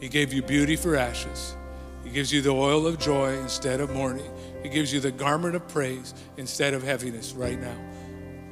he 0.00 0.08
gave 0.08 0.32
you 0.32 0.42
beauty 0.42 0.76
for 0.76 0.96
ashes. 0.96 1.56
He 2.04 2.10
gives 2.10 2.32
you 2.32 2.40
the 2.40 2.50
oil 2.50 2.86
of 2.86 2.98
joy 2.98 3.36
instead 3.38 3.80
of 3.80 3.90
mourning. 3.90 4.30
He 4.62 4.68
gives 4.68 4.92
you 4.92 5.00
the 5.00 5.10
garment 5.10 5.56
of 5.56 5.66
praise 5.68 6.14
instead 6.36 6.74
of 6.74 6.82
heaviness 6.82 7.32
right 7.32 7.60
now. 7.60 7.76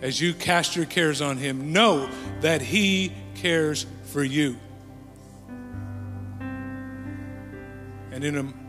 As 0.02 0.20
you 0.20 0.34
cast 0.34 0.76
your 0.76 0.86
cares 0.86 1.22
on 1.22 1.36
Him, 1.36 1.72
know 1.72 2.08
that 2.40 2.60
He 2.60 3.12
cares 3.34 3.86
for 4.04 4.22
you. 4.22 4.56
And 8.16 8.24
in 8.24 8.38
a 8.38 8.66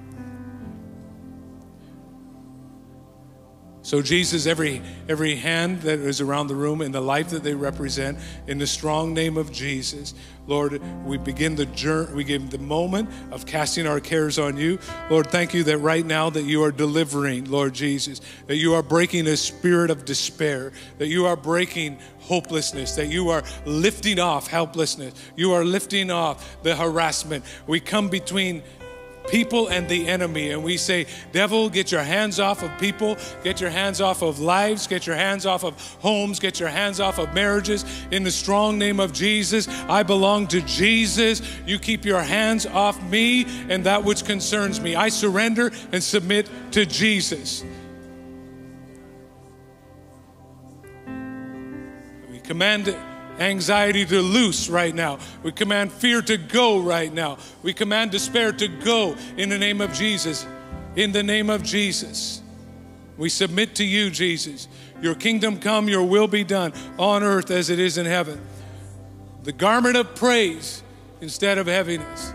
So, 3.88 4.02
Jesus, 4.02 4.48
every, 4.48 4.82
every 5.08 5.38
hand 5.38 5.84
that 5.84 6.00
is 6.00 6.20
around 6.20 6.48
the 6.48 6.56
room, 6.56 6.82
in 6.82 6.91
the 6.91 7.00
life 7.00 7.30
that 7.30 7.41
they 7.41 7.54
represent, 7.54 8.20
in 8.45 8.58
the 8.58 8.68
strong 8.68 9.14
name 9.14 9.38
of 9.38 9.50
Jesus, 9.50 10.14
Lord, 10.45 10.82
we 11.06 11.18
begin 11.18 11.56
the 11.56 11.68
journey, 11.68 12.14
we 12.14 12.26
give 12.26 12.50
the 12.50 12.58
moment 12.58 13.10
of 13.32 13.45
casting 13.45 13.88
our 13.88 14.02
cares 14.02 14.38
on 14.39 14.58
you. 14.58 14.78
Lord, 15.10 15.28
thank 15.28 15.54
you 15.54 15.64
that 15.64 15.78
right 15.78 16.06
now 16.06 16.30
that 16.30 16.43
you 16.43 16.64
are 16.64 16.72
delivering, 16.74 17.45
Lord 17.45 17.74
Jesus, 17.74 18.20
that 18.48 18.58
you 18.58 18.74
are 18.74 18.84
breaking 18.84 19.26
a 19.28 19.38
spirit 19.38 19.89
of 19.89 20.04
despair, 20.04 20.74
that 20.98 21.08
you 21.08 21.26
are 21.26 21.38
breaking 21.38 21.98
hopelessness, 22.20 22.95
that 22.95 23.08
you 23.08 23.30
are 23.30 23.43
lifting 23.66 24.20
off 24.20 24.48
helplessness, 24.48 25.14
you 25.38 25.54
are 25.54 25.64
lifting 25.64 26.12
off 26.12 26.62
the 26.62 26.76
harassment. 26.76 27.45
We 27.68 27.80
come 27.80 28.10
between 28.10 28.64
people 29.28 29.68
and 29.68 29.88
the 29.88 30.08
enemy. 30.08 30.52
And 30.52 30.64
we 30.64 30.78
say, 30.78 31.06
Devil, 31.32 31.70
get 31.70 31.92
your 31.92 32.02
hands 32.02 32.40
off 32.40 32.64
of 32.64 32.78
people, 32.80 33.18
get 33.44 33.62
your 33.62 33.70
hands 33.70 34.02
off 34.02 34.22
of 34.22 34.40
lives, 34.40 34.88
get 34.88 35.06
your 35.06 35.16
hands 35.16 35.46
off 35.46 35.64
of 35.64 35.80
homes, 36.00 36.40
get 36.40 36.60
your 36.60 36.70
hands 36.70 37.00
off 37.00 37.20
of 37.20 37.34
marriages. 37.34 37.86
In 38.12 38.24
the 38.24 38.32
strong 38.32 38.78
name 38.78 39.00
of 39.00 39.14
Jesus, 39.14 39.68
I 39.88 40.04
belong 40.04 40.48
to 40.48 40.62
Jesus. 40.62 41.42
You 41.66 41.80
keep 41.80 42.06
your 42.06 42.22
hands 42.22 42.66
off 42.66 43.02
me 43.04 43.46
and 43.70 43.86
that 43.86 44.04
which 44.04 44.26
concerns 44.26 44.80
me. 44.80 44.96
I 44.96 45.10
surrender 45.10 45.72
and 45.92 46.04
submit 46.04 46.50
to 46.72 46.86
Jesus. 46.86 47.64
We 52.30 52.40
command 52.40 52.88
it 52.88 52.98
anxiety 53.40 54.06
to 54.06 54.22
loose 54.22 54.70
right 54.70 54.94
now. 54.94 55.20
We 55.44 55.52
command 55.52 55.92
fear 55.92 56.22
to 56.24 56.38
go 56.38 56.80
right 56.80 57.12
now. 57.14 57.38
We 57.64 57.74
command 57.74 58.12
despair 58.12 58.52
to 58.54 58.68
go 58.68 59.16
in 59.38 59.50
the 59.50 59.58
name 59.58 59.82
of 59.82 59.94
Jesus. 59.94 60.46
In 60.96 61.12
the 61.12 61.24
name 61.24 61.50
of 61.50 61.64
Jesus. 61.64 62.42
We 63.18 63.30
submit 63.30 63.76
to 63.76 63.84
you, 63.84 64.10
Jesus. 64.10 64.68
Your 65.02 65.16
kingdom 65.16 65.60
come, 65.60 65.88
your 65.88 66.04
will 66.04 66.28
be 66.28 66.44
done 66.44 66.74
on 66.98 67.24
earth 67.24 67.52
as 67.52 67.70
it 67.70 67.80
is 67.80 67.98
in 67.98 68.06
heaven. 68.06 68.42
The 69.44 69.52
garment 69.52 69.96
of 69.96 70.16
praise 70.16 70.84
instead 71.22 71.58
of 71.58 71.68
heaviness. 71.68 72.34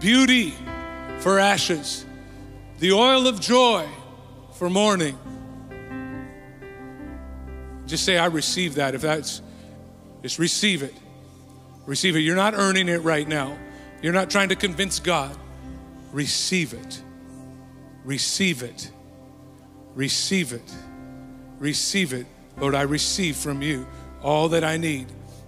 Beauty 0.00 0.54
for 1.20 1.38
ashes. 1.38 2.04
The 2.78 2.92
oil 2.92 3.26
of 3.26 3.40
joy 3.40 3.88
for 4.54 4.68
mourning 4.68 5.18
just 7.86 8.04
say, 8.04 8.18
I 8.18 8.26
receive 8.26 8.76
that. 8.76 8.94
If 8.94 9.02
that's, 9.02 9.42
just 10.22 10.38
receive 10.38 10.82
it. 10.82 10.94
Receive 11.86 12.16
it. 12.16 12.20
You're 12.20 12.36
not 12.36 12.54
earning 12.54 12.88
it 12.88 13.02
right 13.02 13.28
now. 13.28 13.56
You're 14.02 14.12
not 14.12 14.30
trying 14.30 14.48
to 14.50 14.56
convince 14.56 14.98
God. 14.98 15.36
Receive 16.12 16.72
it. 16.72 17.02
Receive 18.04 18.62
it. 18.62 18.90
Receive 19.94 20.52
it. 20.52 20.74
Receive 21.58 22.12
it. 22.12 22.26
Lord, 22.58 22.74
I 22.74 22.82
receive 22.82 23.36
from 23.36 23.62
you 23.62 23.86
all 24.22 24.48
that 24.50 24.64
I 24.64 24.76
need, 24.76 25.06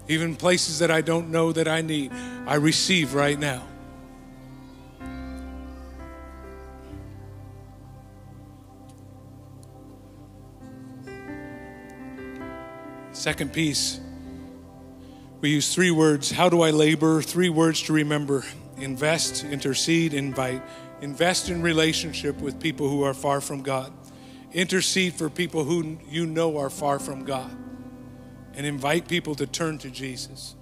even 0.08 0.36
places 0.36 0.78
that 0.80 0.90
I 0.90 1.00
don't 1.00 1.30
know 1.30 1.52
that 1.52 1.68
I 1.68 1.80
need. 1.80 2.12
I 2.46 2.56
receive 2.56 3.14
right 3.14 3.38
now. 3.38 3.62
Second 13.16 13.54
piece, 13.54 13.98
we 15.40 15.48
use 15.48 15.74
three 15.74 15.90
words. 15.90 16.30
How 16.30 16.50
do 16.50 16.60
I 16.60 16.70
labor? 16.70 17.22
Three 17.22 17.48
words 17.48 17.80
to 17.84 17.94
remember 17.94 18.44
invest, 18.76 19.42
intercede, 19.42 20.12
invite. 20.12 20.60
Invest 21.00 21.48
in 21.48 21.62
relationship 21.62 22.38
with 22.42 22.60
people 22.60 22.90
who 22.90 23.02
are 23.04 23.14
far 23.14 23.40
from 23.40 23.62
God. 23.62 23.90
Intercede 24.52 25.14
for 25.14 25.30
people 25.30 25.64
who 25.64 25.96
you 26.10 26.26
know 26.26 26.58
are 26.58 26.68
far 26.68 26.98
from 26.98 27.24
God. 27.24 27.50
And 28.52 28.66
invite 28.66 29.08
people 29.08 29.34
to 29.36 29.46
turn 29.46 29.78
to 29.78 29.90
Jesus. 29.90 30.54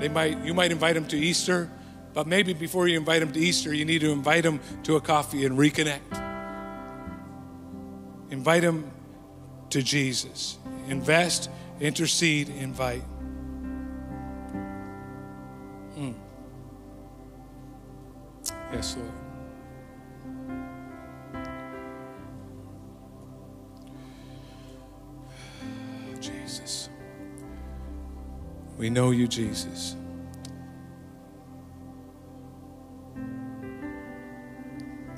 They 0.00 0.08
might, 0.08 0.42
you 0.42 0.54
might 0.54 0.72
invite 0.72 0.94
them 0.94 1.06
to 1.08 1.18
Easter, 1.18 1.70
but 2.14 2.26
maybe 2.26 2.54
before 2.54 2.88
you 2.88 2.96
invite 2.96 3.20
them 3.20 3.32
to 3.32 3.38
Easter, 3.38 3.74
you 3.74 3.84
need 3.84 4.00
to 4.00 4.10
invite 4.10 4.42
them 4.42 4.58
to 4.84 4.96
a 4.96 5.02
coffee 5.02 5.44
and 5.44 5.58
reconnect. 5.58 6.00
Invite 8.30 8.62
them 8.62 8.90
to 9.68 9.82
Jesus. 9.82 10.56
Invest 10.88 11.50
intercede, 11.80 12.48
invite. 12.50 13.02
Mm. 15.96 16.14
Yes, 18.72 18.96
Lord. 18.96 19.10
Jesus. 26.20 26.88
We 28.78 28.90
know 28.90 29.10
you, 29.10 29.28
Jesus. 29.28 29.96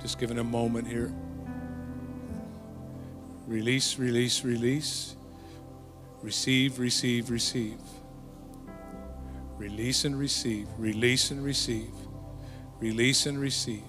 Just 0.02 0.18
giving 0.18 0.38
a 0.38 0.44
moment 0.44 0.86
here. 0.86 1.12
Release, 3.46 3.98
release, 3.98 4.44
release. 4.44 5.15
Receive, 6.26 6.80
receive, 6.80 7.30
receive. 7.30 7.78
Release 9.58 10.04
and 10.04 10.18
receive. 10.18 10.66
Release 10.76 11.30
and 11.30 11.44
receive. 11.44 11.92
Release 12.80 13.26
and 13.26 13.38
receive. 13.38 13.84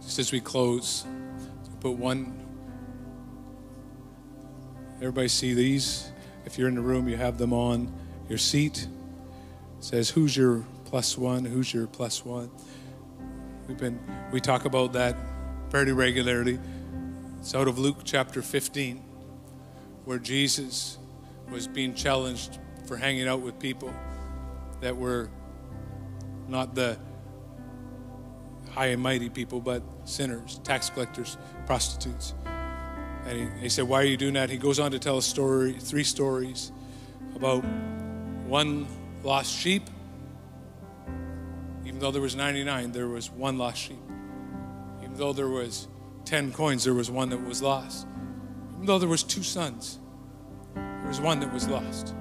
Just 0.00 0.20
as 0.20 0.30
we 0.30 0.38
close, 0.40 1.04
put 1.80 1.96
one. 1.96 2.32
Everybody 4.98 5.26
see 5.26 5.52
these? 5.52 6.12
If 6.44 6.56
you're 6.56 6.68
in 6.68 6.76
the 6.76 6.80
room, 6.80 7.08
you 7.08 7.16
have 7.16 7.38
them 7.38 7.52
on 7.52 7.92
your 8.28 8.38
seat. 8.38 8.86
It 9.78 9.84
says, 9.84 10.10
Who's 10.10 10.36
your 10.36 10.64
plus 10.88 11.18
one? 11.18 11.44
Who's 11.44 11.72
your 11.72 11.86
plus 11.86 12.24
one? 12.24 12.50
We've 13.66 13.76
been 13.76 14.00
we 14.32 14.40
talk 14.40 14.64
about 14.64 14.94
that 14.94 15.16
pretty 15.68 15.92
regularly. 15.92 16.58
It's 17.40 17.54
out 17.54 17.68
of 17.68 17.78
Luke 17.78 17.98
chapter 18.04 18.40
15, 18.40 18.96
where 20.06 20.18
Jesus 20.18 20.96
was 21.50 21.68
being 21.68 21.94
challenged 21.94 22.58
for 22.86 22.96
hanging 22.96 23.28
out 23.28 23.40
with 23.42 23.58
people 23.58 23.92
that 24.80 24.96
were 24.96 25.28
not 26.48 26.74
the 26.74 26.98
high 28.70 28.86
and 28.86 29.02
mighty 29.02 29.28
people, 29.28 29.60
but 29.60 29.82
sinners, 30.04 30.58
tax 30.64 30.88
collectors, 30.88 31.36
prostitutes. 31.66 32.32
And 33.26 33.38
he, 33.38 33.60
he, 33.60 33.68
said, 33.68 33.84
Why 33.84 34.00
are 34.00 34.06
you 34.06 34.16
doing 34.16 34.34
that? 34.34 34.48
He 34.48 34.56
goes 34.56 34.78
on 34.78 34.90
to 34.92 34.98
tell 34.98 35.18
a 35.18 35.22
story, 35.22 35.74
three 35.74 36.04
stories 36.04 36.72
about 37.34 37.62
one 38.46 38.86
lost 39.22 39.54
sheep, 39.54 39.82
even 41.98 42.06
though 42.06 42.12
there 42.12 42.22
was 42.22 42.36
99, 42.36 42.92
there 42.92 43.08
was 43.08 43.28
one 43.28 43.58
lost 43.58 43.76
sheep. 43.78 43.98
Even 45.02 45.16
though 45.16 45.32
there 45.32 45.48
was 45.48 45.88
10 46.26 46.52
coins, 46.52 46.84
there 46.84 46.94
was 46.94 47.10
one 47.10 47.28
that 47.30 47.44
was 47.44 47.60
lost. 47.60 48.06
Even 48.74 48.86
though 48.86 49.00
there 49.00 49.08
was 49.08 49.24
two 49.24 49.42
sons, 49.42 49.98
there 50.76 51.08
was 51.08 51.20
one 51.20 51.40
that 51.40 51.52
was 51.52 51.66
lost. 51.66 52.14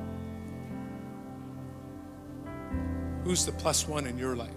Who's 3.24 3.46
the 3.46 3.52
plus 3.52 3.88
one 3.88 4.08
in 4.08 4.18
your 4.18 4.36
life? 4.36 4.50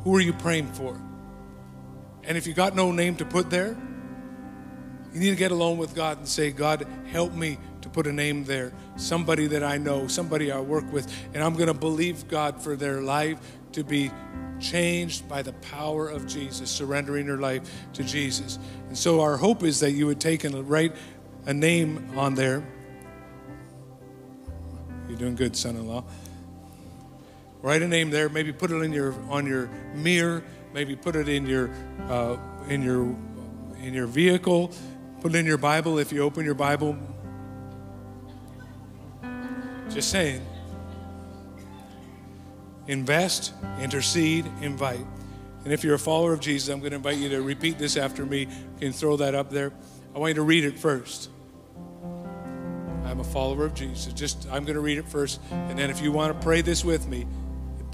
Who 0.00 0.14
are 0.14 0.20
you 0.20 0.34
praying 0.34 0.70
for? 0.74 1.00
And 2.24 2.36
if 2.36 2.46
you 2.46 2.52
got 2.52 2.76
no 2.76 2.92
name 2.92 3.16
to 3.16 3.24
put 3.24 3.48
there, 3.48 3.74
you 5.14 5.20
need 5.20 5.30
to 5.30 5.36
get 5.36 5.52
alone 5.52 5.78
with 5.78 5.94
God 5.94 6.18
and 6.18 6.26
say, 6.26 6.50
God, 6.50 6.86
help 7.06 7.32
me 7.32 7.58
to 7.82 7.88
put 7.88 8.08
a 8.08 8.12
name 8.12 8.44
there, 8.44 8.72
somebody 8.96 9.46
that 9.46 9.62
I 9.62 9.78
know, 9.78 10.08
somebody 10.08 10.50
I 10.50 10.58
work 10.58 10.92
with, 10.92 11.10
and 11.32 11.42
I'm 11.42 11.54
going 11.54 11.68
to 11.68 11.74
believe 11.74 12.26
God 12.26 12.60
for 12.60 12.74
their 12.74 13.00
life 13.00 13.38
to 13.72 13.84
be 13.84 14.10
changed 14.58 15.28
by 15.28 15.42
the 15.42 15.52
power 15.52 16.08
of 16.08 16.26
Jesus, 16.26 16.70
surrendering 16.70 17.26
their 17.26 17.36
life 17.36 17.62
to 17.92 18.02
Jesus. 18.02 18.58
And 18.88 18.98
so 18.98 19.20
our 19.20 19.36
hope 19.36 19.62
is 19.62 19.80
that 19.80 19.92
you 19.92 20.06
would 20.06 20.20
take 20.20 20.42
and 20.44 20.68
write 20.68 20.96
a 21.46 21.54
name 21.54 22.18
on 22.18 22.34
there. 22.34 22.66
You're 25.08 25.18
doing 25.18 25.36
good, 25.36 25.54
son-in-law. 25.54 26.04
Write 27.62 27.82
a 27.82 27.88
name 27.88 28.10
there. 28.10 28.28
Maybe 28.28 28.52
put 28.52 28.70
it 28.70 28.82
in 28.82 28.92
your 28.92 29.14
on 29.30 29.46
your 29.46 29.70
mirror. 29.94 30.42
Maybe 30.72 30.96
put 30.96 31.16
it 31.16 31.28
in 31.28 31.46
your 31.46 31.70
uh, 32.08 32.36
in 32.68 32.82
your 32.82 33.16
in 33.80 33.94
your 33.94 34.06
vehicle. 34.06 34.72
Put 35.24 35.34
it 35.34 35.38
in 35.38 35.46
your 35.46 35.56
Bible 35.56 35.98
if 35.98 36.12
you 36.12 36.20
open 36.20 36.44
your 36.44 36.52
Bible. 36.52 36.98
Just 39.88 40.10
saying. 40.10 40.46
Invest, 42.88 43.54
intercede, 43.80 44.44
invite. 44.60 45.06
And 45.64 45.72
if 45.72 45.82
you're 45.82 45.94
a 45.94 45.98
follower 45.98 46.34
of 46.34 46.40
Jesus, 46.40 46.68
I'm 46.68 46.80
going 46.80 46.90
to 46.90 46.96
invite 46.96 47.16
you 47.16 47.30
to 47.30 47.40
repeat 47.40 47.78
this 47.78 47.96
after 47.96 48.26
me. 48.26 48.40
You 48.40 48.48
can 48.78 48.92
throw 48.92 49.16
that 49.16 49.34
up 49.34 49.48
there. 49.48 49.72
I 50.14 50.18
want 50.18 50.28
you 50.28 50.34
to 50.34 50.42
read 50.42 50.62
it 50.62 50.78
first. 50.78 51.30
I'm 53.06 53.18
a 53.20 53.24
follower 53.24 53.64
of 53.64 53.72
Jesus. 53.72 54.12
Just 54.12 54.46
I'm 54.52 54.66
going 54.66 54.74
to 54.74 54.82
read 54.82 54.98
it 54.98 55.08
first, 55.08 55.40
and 55.50 55.78
then 55.78 55.88
if 55.88 56.02
you 56.02 56.12
want 56.12 56.38
to 56.38 56.44
pray 56.44 56.60
this 56.60 56.84
with 56.84 57.08
me, 57.08 57.26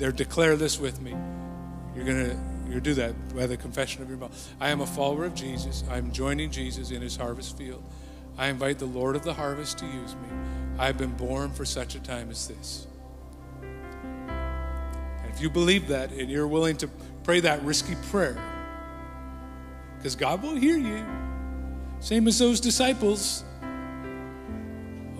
or 0.02 0.10
declare 0.10 0.56
this 0.56 0.80
with 0.80 1.00
me, 1.00 1.14
you're 1.94 2.04
going 2.04 2.30
to 2.30 2.49
you 2.72 2.80
do 2.80 2.94
that 2.94 3.34
by 3.34 3.46
the 3.46 3.56
confession 3.56 4.02
of 4.02 4.08
your 4.08 4.18
mouth. 4.18 4.54
I 4.60 4.70
am 4.70 4.80
a 4.80 4.86
follower 4.86 5.24
of 5.24 5.34
Jesus. 5.34 5.84
I'm 5.90 6.12
joining 6.12 6.50
Jesus 6.50 6.90
in 6.90 7.02
his 7.02 7.16
harvest 7.16 7.56
field. 7.56 7.82
I 8.38 8.48
invite 8.48 8.78
the 8.78 8.86
Lord 8.86 9.16
of 9.16 9.22
the 9.22 9.34
harvest 9.34 9.78
to 9.78 9.86
use 9.86 10.14
me. 10.14 10.28
I've 10.78 10.96
been 10.96 11.12
born 11.12 11.52
for 11.52 11.64
such 11.64 11.94
a 11.94 12.00
time 12.00 12.30
as 12.30 12.48
this. 12.48 12.86
And 13.62 15.30
if 15.32 15.40
you 15.40 15.50
believe 15.50 15.88
that 15.88 16.12
and 16.12 16.30
you're 16.30 16.48
willing 16.48 16.76
to 16.78 16.88
pray 17.22 17.40
that 17.40 17.62
risky 17.62 17.96
prayer, 18.10 18.38
because 19.98 20.16
God 20.16 20.42
will 20.42 20.54
hear 20.54 20.78
you. 20.78 21.04
Same 21.98 22.26
as 22.28 22.38
those 22.38 22.60
disciples. 22.60 23.44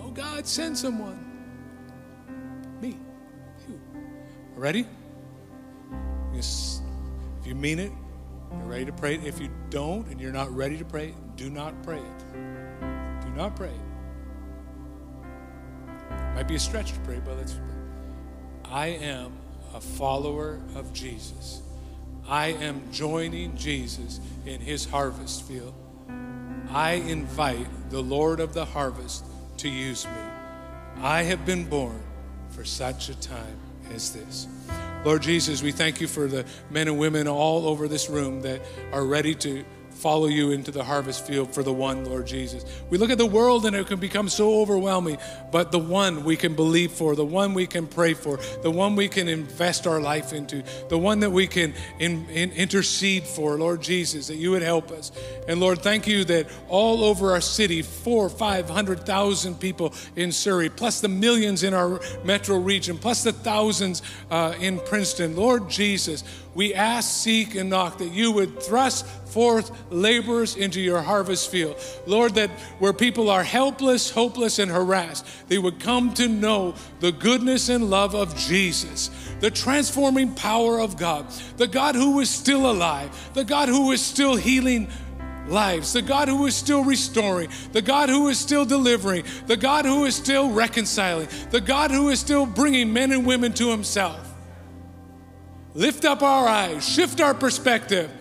Oh, 0.01 0.09
God, 0.09 0.47
send 0.47 0.75
someone. 0.75 1.23
Me. 2.81 2.97
You. 3.69 3.79
Ready? 4.55 4.87
Yes. 6.33 6.80
If 7.41 7.47
you 7.47 7.55
mean 7.55 7.79
it, 7.79 7.91
you're 8.51 8.67
ready 8.67 8.85
to 8.85 8.93
pray 8.93 9.15
it. 9.15 9.25
If 9.25 9.39
you 9.41 9.49
don't 9.71 10.07
and 10.07 10.21
you're 10.21 10.31
not 10.31 10.55
ready 10.55 10.77
to 10.77 10.85
pray, 10.85 11.15
do 11.35 11.49
not 11.49 11.73
pray 11.81 11.97
it. 11.97 12.19
Do 13.23 13.29
not 13.35 13.55
pray 13.55 13.69
it. 13.69 13.81
Might 16.35 16.47
be 16.47 16.53
a 16.55 16.59
stretch 16.59 16.93
to 16.93 16.99
pray, 16.99 17.19
but 17.25 17.35
let's 17.37 17.53
pray. 17.53 17.63
I 18.65 18.87
am 18.87 19.33
a 19.73 19.81
follower 19.81 20.61
of 20.75 20.93
Jesus. 20.93 21.61
I 22.27 22.49
am 22.49 22.83
joining 22.91 23.57
Jesus 23.57 24.19
in 24.45 24.61
his 24.61 24.85
harvest 24.85 25.43
field. 25.43 25.73
I 26.69 26.93
invite 26.93 27.67
the 27.89 28.01
Lord 28.01 28.39
of 28.39 28.53
the 28.53 28.65
harvest 28.65 29.25
to 29.57 29.67
use 29.67 30.05
me. 30.05 30.21
I 30.97 31.23
have 31.23 31.45
been 31.45 31.65
born 31.65 31.99
for 32.49 32.63
such 32.63 33.09
a 33.09 33.15
time 33.15 33.57
as 33.91 34.13
this. 34.13 34.47
Lord 35.03 35.23
Jesus, 35.23 35.63
we 35.63 35.71
thank 35.71 35.99
you 35.99 36.07
for 36.07 36.27
the 36.27 36.45
men 36.69 36.87
and 36.87 36.99
women 36.99 37.27
all 37.27 37.67
over 37.67 37.87
this 37.87 38.07
room 38.07 38.41
that 38.41 38.61
are 38.93 39.03
ready 39.03 39.33
to 39.35 39.65
follow 40.01 40.25
you 40.25 40.49
into 40.49 40.71
the 40.71 40.83
harvest 40.83 41.27
field 41.27 41.53
for 41.53 41.61
the 41.61 41.71
one, 41.71 42.05
Lord 42.05 42.25
Jesus. 42.25 42.65
We 42.89 42.97
look 42.97 43.11
at 43.11 43.19
the 43.19 43.25
world 43.25 43.67
and 43.67 43.75
it 43.75 43.85
can 43.85 43.99
become 43.99 44.29
so 44.29 44.59
overwhelming, 44.61 45.19
but 45.51 45.71
the 45.71 45.77
one 45.77 46.23
we 46.23 46.35
can 46.35 46.55
believe 46.55 46.91
for, 46.91 47.15
the 47.15 47.23
one 47.23 47.53
we 47.53 47.67
can 47.67 47.85
pray 47.85 48.15
for, 48.15 48.39
the 48.63 48.71
one 48.71 48.95
we 48.95 49.07
can 49.07 49.27
invest 49.27 49.85
our 49.85 49.99
life 49.99 50.33
into, 50.33 50.63
the 50.89 50.97
one 50.97 51.19
that 51.19 51.29
we 51.29 51.45
can 51.45 51.75
in, 51.99 52.27
in 52.29 52.51
intercede 52.53 53.23
for, 53.23 53.57
Lord 53.59 53.81
Jesus, 53.81 54.27
that 54.27 54.37
you 54.37 54.49
would 54.51 54.63
help 54.63 54.89
us. 54.89 55.11
And 55.47 55.59
Lord, 55.59 55.79
thank 55.83 56.07
you 56.07 56.23
that 56.25 56.49
all 56.67 57.03
over 57.03 57.31
our 57.31 57.41
city, 57.41 57.83
four, 57.83 58.27
five 58.27 58.67
hundred 58.67 59.05
thousand 59.05 59.59
people 59.59 59.93
in 60.15 60.31
Surrey, 60.31 60.69
plus 60.69 60.99
the 60.99 61.09
millions 61.09 61.61
in 61.61 61.75
our 61.75 62.01
metro 62.23 62.57
region, 62.57 62.97
plus 62.97 63.23
the 63.23 63.33
thousands 63.33 64.01
uh, 64.31 64.55
in 64.59 64.79
Princeton, 64.79 65.35
Lord 65.35 65.69
Jesus, 65.69 66.23
we 66.53 66.73
ask, 66.73 67.09
seek, 67.23 67.55
and 67.55 67.69
knock 67.69 67.99
that 67.99 68.11
you 68.11 68.31
would 68.31 68.61
thrust 68.61 69.05
forth 69.31 69.71
laborers 69.89 70.55
into 70.55 70.81
your 70.81 71.01
harvest 71.01 71.49
field. 71.49 71.77
Lord, 72.05 72.35
that 72.35 72.49
where 72.79 72.93
people 72.93 73.29
are 73.29 73.43
helpless, 73.43 74.09
hopeless, 74.09 74.59
and 74.59 74.69
harassed, 74.69 75.25
they 75.47 75.57
would 75.57 75.79
come 75.79 76.13
to 76.15 76.27
know 76.27 76.75
the 76.99 77.11
goodness 77.11 77.69
and 77.69 77.89
love 77.89 78.13
of 78.13 78.35
Jesus, 78.35 79.09
the 79.39 79.51
transforming 79.51 80.35
power 80.35 80.79
of 80.79 80.97
God, 80.97 81.29
the 81.57 81.67
God 81.67 81.95
who 81.95 82.19
is 82.19 82.29
still 82.29 82.69
alive, 82.69 83.31
the 83.33 83.45
God 83.45 83.69
who 83.69 83.91
is 83.91 84.01
still 84.01 84.35
healing 84.35 84.89
lives, 85.47 85.93
the 85.93 86.01
God 86.01 86.27
who 86.27 86.45
is 86.45 86.55
still 86.55 86.83
restoring, 86.83 87.49
the 87.71 87.81
God 87.81 88.09
who 88.09 88.27
is 88.27 88.39
still 88.39 88.65
delivering, 88.65 89.25
the 89.47 89.57
God 89.57 89.85
who 89.85 90.05
is 90.05 90.15
still 90.15 90.51
reconciling, 90.51 91.27
the 91.51 91.61
God 91.61 91.91
who 91.91 92.09
is 92.09 92.19
still 92.19 92.45
bringing 92.45 92.93
men 92.93 93.11
and 93.11 93.25
women 93.25 93.53
to 93.53 93.69
Himself. 93.69 94.27
Lift 95.73 96.03
up 96.05 96.21
our 96.21 96.47
eyes, 96.47 96.87
shift 96.87 97.21
our 97.21 97.33
perspective. 97.33 98.11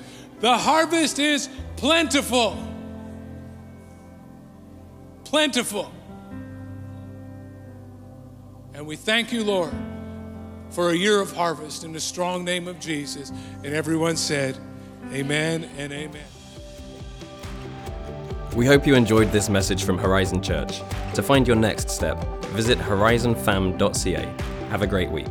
The 0.41 0.57
harvest 0.57 1.19
is 1.19 1.49
plentiful. 1.77 2.57
Plentiful. 5.25 5.93
And 8.75 8.87
we 8.87 8.97
thank 8.97 9.33
you, 9.33 9.45
Lord, 9.45 9.73
for 10.71 10.91
a 10.91 10.97
year 10.97 11.21
of 11.21 11.33
harvest 11.33 11.85
in 11.85 11.93
the 11.93 12.01
strong 12.01 12.45
name 12.45 12.67
of 12.67 12.81
Jesus. 12.81 13.31
And 13.63 13.75
everyone 13.75 14.17
said, 14.17 14.57
Amen 15.13 15.69
and 15.77 15.93
amen. 15.93 16.25
We 18.57 18.67
hope 18.67 18.87
you 18.87 18.95
enjoyed 18.95 19.31
this 19.31 19.49
message 19.49 19.85
from 19.85 19.99
Horizon 19.99 20.43
Church. 20.43 20.81
To 21.15 21.23
find 21.23 21.47
your 21.47 21.57
next 21.57 21.91
step, 21.91 22.23
visit 22.47 22.79
horizonfam.ca. 22.79 24.35
Have 24.71 24.83
a 24.83 24.87
great 24.87 25.11
week. 25.11 25.29